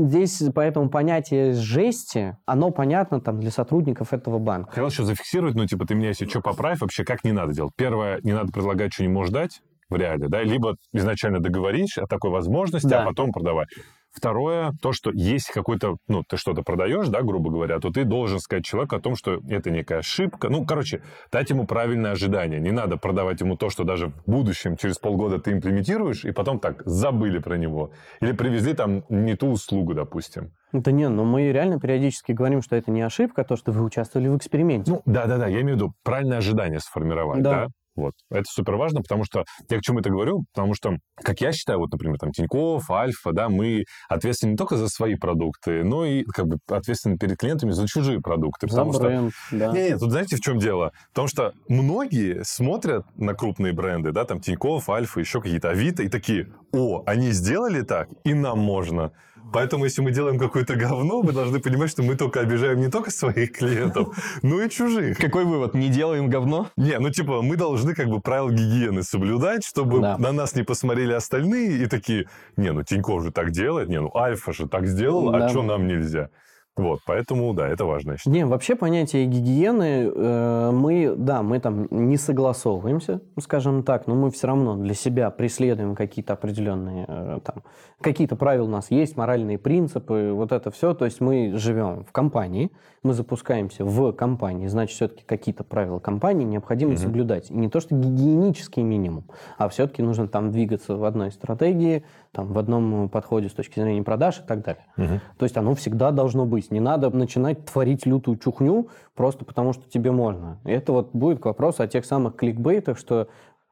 здесь 0.07 0.41
поэтому 0.53 0.89
понятие 0.89 1.53
жести, 1.53 2.37
оно 2.45 2.71
понятно 2.71 3.21
там 3.21 3.39
для 3.39 3.51
сотрудников 3.51 4.13
этого 4.13 4.39
банка. 4.39 4.71
Хотел 4.71 4.87
еще 4.87 5.03
зафиксировать, 5.03 5.55
ну, 5.55 5.65
типа, 5.65 5.85
ты 5.85 5.95
меня, 5.95 6.09
если 6.09 6.27
что, 6.27 6.41
поправь, 6.41 6.79
вообще, 6.81 7.03
как 7.03 7.23
не 7.23 7.31
надо 7.31 7.53
делать. 7.53 7.73
Первое, 7.75 8.19
не 8.23 8.33
надо 8.33 8.51
предлагать, 8.51 8.93
что 8.93 9.03
не 9.03 9.09
можешь 9.09 9.33
дать 9.33 9.61
в 9.89 9.95
реале, 9.95 10.27
да, 10.27 10.43
либо 10.43 10.75
изначально 10.93 11.39
договорись 11.39 11.97
о 11.97 12.05
такой 12.07 12.31
возможности, 12.31 12.87
Да. 12.87 13.03
а 13.03 13.05
потом 13.05 13.31
продавай. 13.31 13.65
Второе, 14.11 14.71
то, 14.81 14.91
что 14.91 15.11
есть 15.13 15.51
какой-то, 15.53 15.97
ну, 16.07 16.23
ты 16.27 16.35
что-то 16.35 16.63
продаешь, 16.63 17.07
да, 17.09 17.21
грубо 17.21 17.51
говоря, 17.51 17.79
то 17.79 17.91
ты 17.91 18.05
должен 18.05 18.39
сказать 18.39 18.65
человеку 18.65 18.95
о 18.95 18.99
том, 18.99 19.15
что 19.15 19.39
это 19.47 19.69
некая 19.69 19.99
ошибка. 19.99 20.49
Ну, 20.49 20.65
короче, 20.65 21.03
дать 21.31 21.51
ему 21.51 21.67
правильное 21.67 22.13
ожидание. 22.13 22.59
Не 22.59 22.71
надо 22.71 22.97
продавать 22.97 23.39
ему 23.41 23.55
то, 23.55 23.69
что 23.69 23.83
даже 23.83 24.07
в 24.07 24.23
будущем, 24.25 24.77
через 24.77 24.97
полгода 24.97 25.37
ты 25.37 25.51
имплементируешь, 25.51 26.25
и 26.25 26.31
потом 26.31 26.59
так, 26.59 26.81
забыли 26.85 27.37
про 27.37 27.55
него. 27.57 27.91
Или 28.19 28.31
привезли 28.31 28.73
там 28.73 29.03
не 29.09 29.35
ту 29.35 29.51
услугу, 29.51 29.93
допустим. 29.93 30.53
Да 30.73 30.91
не, 30.91 31.07
но 31.07 31.23
мы 31.23 31.51
реально 31.51 31.79
периодически 31.79 32.31
говорим, 32.31 32.63
что 32.63 32.75
это 32.75 32.89
не 32.89 33.01
ошибка, 33.01 33.41
а 33.43 33.45
то, 33.45 33.55
что 33.57 33.71
вы 33.71 33.83
участвовали 33.83 34.27
в 34.27 34.35
эксперименте. 34.37 34.91
Ну, 34.91 35.01
да-да-да, 35.05 35.47
я 35.47 35.61
имею 35.61 35.77
в 35.77 35.81
виду 35.81 35.93
правильное 36.03 36.39
ожидание 36.39 36.79
сформировать, 36.79 37.43
Да. 37.43 37.51
да. 37.51 37.67
Вот. 37.99 38.13
Это 38.29 38.45
супер 38.47 38.75
важно, 38.75 39.01
потому 39.01 39.25
что 39.25 39.43
я 39.69 39.77
к 39.77 39.81
чему 39.81 39.99
это 39.99 40.09
говорю, 40.09 40.45
потому 40.53 40.73
что, 40.73 40.97
как 41.21 41.41
я 41.41 41.51
считаю, 41.51 41.79
вот, 41.79 41.91
например, 41.91 42.17
там 42.17 42.31
Тинькофф, 42.31 42.89
Альфа, 42.89 43.31
да, 43.33 43.49
мы 43.49 43.83
ответственны 44.07 44.51
не 44.51 44.57
только 44.57 44.77
за 44.77 44.87
свои 44.87 45.15
продукты, 45.15 45.83
но 45.83 46.05
и 46.05 46.23
как 46.23 46.47
бы 46.47 46.57
ответственны 46.69 47.17
перед 47.17 47.37
клиентами 47.37 47.71
за 47.71 47.87
чужие 47.87 48.21
продукты. 48.21 48.67
За 48.67 48.77
потому 48.77 48.93
что 48.93 49.03
бренд, 49.03 49.33
да. 49.51 49.71
не, 49.73 49.89
не, 49.89 49.97
тут 49.97 50.11
знаете, 50.11 50.37
в 50.37 50.41
чем 50.41 50.59
дело? 50.59 50.91
Потому 51.09 51.27
что 51.27 51.53
многие 51.67 52.43
смотрят 52.43 53.05
на 53.17 53.33
крупные 53.33 53.73
бренды, 53.73 54.11
да, 54.11 54.25
там 54.25 54.39
Тинькофф, 54.39 54.89
Альфа, 54.89 55.19
еще 55.19 55.41
какие-то 55.41 55.69
Авито, 55.69 56.03
и 56.03 56.09
такие, 56.09 56.47
о, 56.71 57.03
они 57.05 57.31
сделали 57.31 57.81
так, 57.81 58.09
и 58.23 58.33
нам 58.33 58.59
можно. 58.59 59.11
Поэтому, 59.51 59.85
если 59.85 60.01
мы 60.01 60.11
делаем 60.11 60.37
какое-то 60.37 60.75
говно, 60.75 61.21
мы 61.23 61.31
должны 61.31 61.59
понимать, 61.59 61.89
что 61.89 62.03
мы 62.03 62.15
только 62.15 62.39
обижаем 62.41 62.79
не 62.79 62.89
только 62.89 63.09
своих 63.11 63.51
клиентов, 63.53 64.15
но 64.43 64.61
и 64.61 64.69
чужих. 64.69 65.17
Какой 65.17 65.43
вывод? 65.45 65.73
Не 65.73 65.89
делаем 65.89 66.29
говно? 66.29 66.69
Не, 66.77 66.99
ну 66.99 67.09
типа 67.09 67.41
мы 67.41 67.55
должны 67.55 67.95
как 67.95 68.07
бы 68.07 68.19
правила 68.21 68.51
гигиены 68.51 69.03
соблюдать, 69.03 69.65
чтобы 69.65 70.01
Да. 70.01 70.17
на 70.17 70.31
нас 70.31 70.55
не 70.55 70.63
посмотрели 70.63 71.13
остальные 71.13 71.83
и 71.83 71.85
такие, 71.87 72.27
не, 72.57 72.71
ну 72.71 72.83
Тинькофф 72.83 73.23
же 73.23 73.31
так 73.31 73.51
делает, 73.51 73.89
не, 73.89 73.99
ну 73.99 74.15
Альфа 74.15 74.53
же 74.53 74.67
так 74.67 74.85
сделал, 74.87 75.31
Да. 75.31 75.45
а 75.45 75.49
что 75.49 75.63
нам 75.63 75.87
нельзя? 75.87 76.29
Вот, 76.77 76.99
поэтому, 77.05 77.53
да, 77.53 77.67
это 77.67 77.83
важно. 77.85 78.15
Не, 78.25 78.45
вообще 78.45 78.75
понятие 78.75 79.25
гигиены, 79.25 80.09
э, 80.15 80.71
мы, 80.71 81.13
да, 81.17 81.43
мы 81.43 81.59
там 81.59 81.87
не 81.91 82.15
согласовываемся, 82.15 83.21
скажем 83.41 83.83
так, 83.83 84.07
но 84.07 84.15
мы 84.15 84.31
все 84.31 84.47
равно 84.47 84.77
для 84.77 84.93
себя 84.93 85.29
преследуем 85.29 85.93
какие-то 85.93 86.33
определенные, 86.33 87.05
э, 87.07 87.39
там, 87.43 87.63
какие-то 87.99 88.37
правила 88.37 88.65
у 88.65 88.69
нас 88.69 88.91
есть, 88.91 89.17
моральные 89.17 89.57
принципы, 89.57 90.31
вот 90.33 90.53
это 90.53 90.71
все. 90.71 90.93
То 90.93 91.03
есть 91.03 91.19
мы 91.19 91.51
живем 91.55 92.05
в 92.05 92.13
компании, 92.13 92.71
мы 93.03 93.13
запускаемся 93.13 93.83
в 93.83 94.13
компании, 94.13 94.67
значит, 94.67 94.95
все-таки 94.95 95.23
какие-то 95.25 95.65
правила 95.65 95.99
компании 95.99 96.45
необходимо 96.45 96.91
Мгм. 96.91 96.99
соблюдать. 96.99 97.49
Не 97.49 97.69
то, 97.69 97.81
что 97.81 97.93
гигиенический 97.95 98.83
минимум, 98.83 99.25
а 99.57 99.67
все-таки 99.67 100.01
нужно 100.01 100.29
там 100.29 100.51
двигаться 100.51 100.95
в 100.95 101.03
одной 101.03 101.31
стратегии, 101.31 102.05
там, 102.31 102.53
в 102.53 102.57
одном 102.57 103.09
подходе 103.09 103.49
с 103.49 103.53
точки 103.53 103.79
зрения 103.79 104.03
продаж 104.03 104.39
и 104.39 104.43
так 104.47 104.63
далее. 104.63 104.85
Мгм. 104.97 105.21
То 105.37 105.45
есть 105.45 105.57
оно 105.57 105.73
всегда 105.75 106.11
должно 106.11 106.45
быть. 106.45 106.71
Не 106.71 106.79
надо 106.79 107.09
начинать 107.09 107.65
творить 107.65 108.05
лютую 108.05 108.37
чухню 108.37 108.89
просто 109.15 109.45
потому, 109.45 109.73
что 109.73 109.89
тебе 109.89 110.11
можно. 110.11 110.59
И 110.65 110.71
Это 110.71 110.93
вот 110.93 111.09
будет 111.13 111.39
к 111.39 111.45
вопросу 111.45 111.83
о 111.83 111.87
тех 111.87 112.05
самых 112.05 112.35
кликбейтах, 112.35 112.97
что 112.97 113.27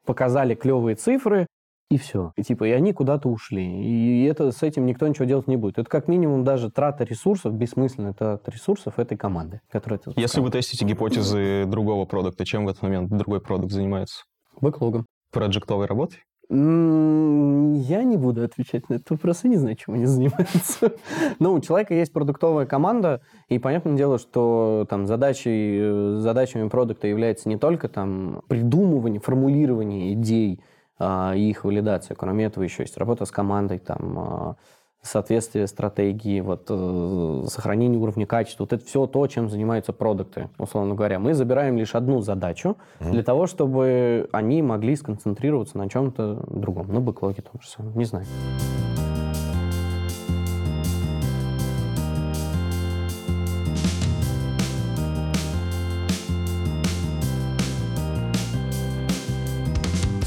показали 0.05 0.55
клевые 0.55 0.95
цифры, 0.95 1.47
и 1.89 1.97
все. 1.97 2.33
И 2.35 2.43
типа, 2.43 2.65
и 2.65 2.71
они 2.71 2.91
куда-то 2.91 3.29
ушли. 3.29 3.63
И 3.63 4.25
это 4.25 4.51
с 4.51 4.61
этим 4.61 4.85
никто 4.85 5.07
ничего 5.07 5.25
делать 5.25 5.47
не 5.47 5.55
будет. 5.55 5.77
Это 5.77 5.89
как 5.89 6.09
минимум 6.09 6.43
даже 6.43 6.69
трата 6.69 7.05
ресурсов, 7.05 7.53
бессмысленная 7.53 8.13
трата 8.13 8.51
ресурсов 8.51 8.99
этой 8.99 9.17
команды, 9.17 9.61
которая 9.69 9.99
это 9.99 10.11
Если 10.19 10.41
вы 10.41 10.49
тестите 10.49 10.83
гипотезы 10.85 11.65
другого 11.65 12.05
продукта, 12.05 12.45
чем 12.45 12.65
в 12.65 12.69
этот 12.69 12.81
момент 12.81 13.09
другой 13.09 13.39
продукт 13.39 13.71
занимается? 13.71 14.23
Бэклогом. 14.59 15.05
Проджектовой 15.31 15.85
работой? 15.85 16.19
Я 16.49 18.03
не 18.03 18.15
буду 18.15 18.43
отвечать 18.43 18.87
на 18.87 18.95
этот 18.95 19.09
вопрос, 19.11 19.41
я 19.43 19.49
не 19.49 19.57
знаю, 19.57 19.75
чем 19.75 19.95
они 19.95 20.05
занимаются. 20.05 20.93
Ну, 21.39 21.53
у 21.53 21.59
человека 21.59 21.93
есть 21.93 22.13
продуктовая 22.13 22.65
команда, 22.65 23.21
и 23.49 23.59
понятное 23.59 23.97
дело, 23.97 24.17
что 24.17 24.85
там 24.89 25.07
задачей, 25.07 25.77
э, 25.79 26.17
задачами 26.19 26.69
продукта 26.69 27.07
является 27.07 27.49
не 27.49 27.57
только 27.57 27.89
там 27.89 28.43
придумывание, 28.47 29.19
формулирование 29.19 30.13
идей 30.13 30.61
а, 30.99 31.33
и 31.35 31.49
их 31.49 31.65
валидация. 31.65 32.15
Кроме 32.15 32.45
этого 32.45 32.63
еще 32.63 32.83
есть 32.83 32.97
работа 32.97 33.25
с 33.25 33.31
командой, 33.31 33.79
там 33.79 34.19
а, 34.19 34.55
соответствие 35.01 35.67
стратегии, 35.67 36.41
вот, 36.41 36.65
э, 36.69 37.43
сохранение 37.47 37.99
уровня 37.99 38.25
качества. 38.25 38.63
Вот 38.63 38.73
это 38.73 38.85
все 38.85 39.07
то, 39.07 39.25
чем 39.27 39.49
занимаются 39.49 39.93
продукты, 39.93 40.49
условно 40.57 40.95
говоря. 40.95 41.19
Мы 41.19 41.33
забираем 41.33 41.77
лишь 41.77 41.95
одну 41.95 42.21
задачу 42.21 42.77
для 42.99 43.23
того, 43.23 43.47
чтобы 43.47 44.27
они 44.31 44.61
могли 44.61 44.95
сконцентрироваться 44.95 45.77
на 45.77 45.89
чем-то 45.89 46.45
другом. 46.47 46.93
На 46.93 46.99
бэклоге 46.99 47.41
том 47.41 47.61
же 47.61 47.67
самом. 47.67 47.97
Не 47.97 48.05
знаю. 48.05 48.25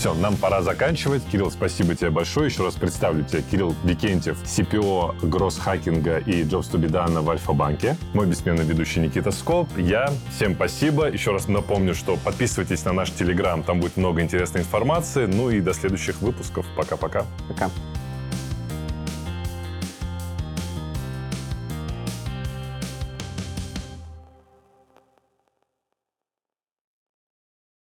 Все, 0.01 0.15
нам 0.15 0.39
пора 0.39 0.63
заканчивать. 0.63 1.23
Кирилл, 1.31 1.51
спасибо 1.51 1.95
тебе 1.95 2.09
большое. 2.09 2.47
Еще 2.47 2.65
раз 2.65 2.75
представлю 2.75 3.23
тебя. 3.23 3.43
Кирилл 3.43 3.77
Викентьев, 3.85 4.43
CPO 4.45 5.29
гросс-хакинга 5.29 6.17
и 6.21 6.43
Jobs 6.43 6.73
to 6.73 6.81
be 6.81 6.89
done 6.89 7.21
в 7.21 7.29
Альфа-банке. 7.29 7.99
Мой 8.15 8.27
бессменный 8.27 8.65
ведущий 8.65 9.01
Никита 9.01 9.31
Скоп. 9.31 9.69
Я. 9.77 10.11
Всем 10.35 10.55
спасибо. 10.55 11.11
Еще 11.11 11.33
раз 11.33 11.49
напомню, 11.49 11.95
что 11.95 12.17
подписывайтесь 12.17 12.83
на 12.87 12.95
наш 12.95 13.11
Телеграм. 13.11 13.63
Там 13.63 13.81
будет 13.81 13.99
много 13.99 14.23
интересной 14.23 14.63
информации. 14.63 15.27
Ну 15.27 15.51
и 15.51 15.61
до 15.61 15.75
следующих 15.75 16.23
выпусков. 16.23 16.65
Пока-пока. 16.75 17.27
Пока. 17.47 17.69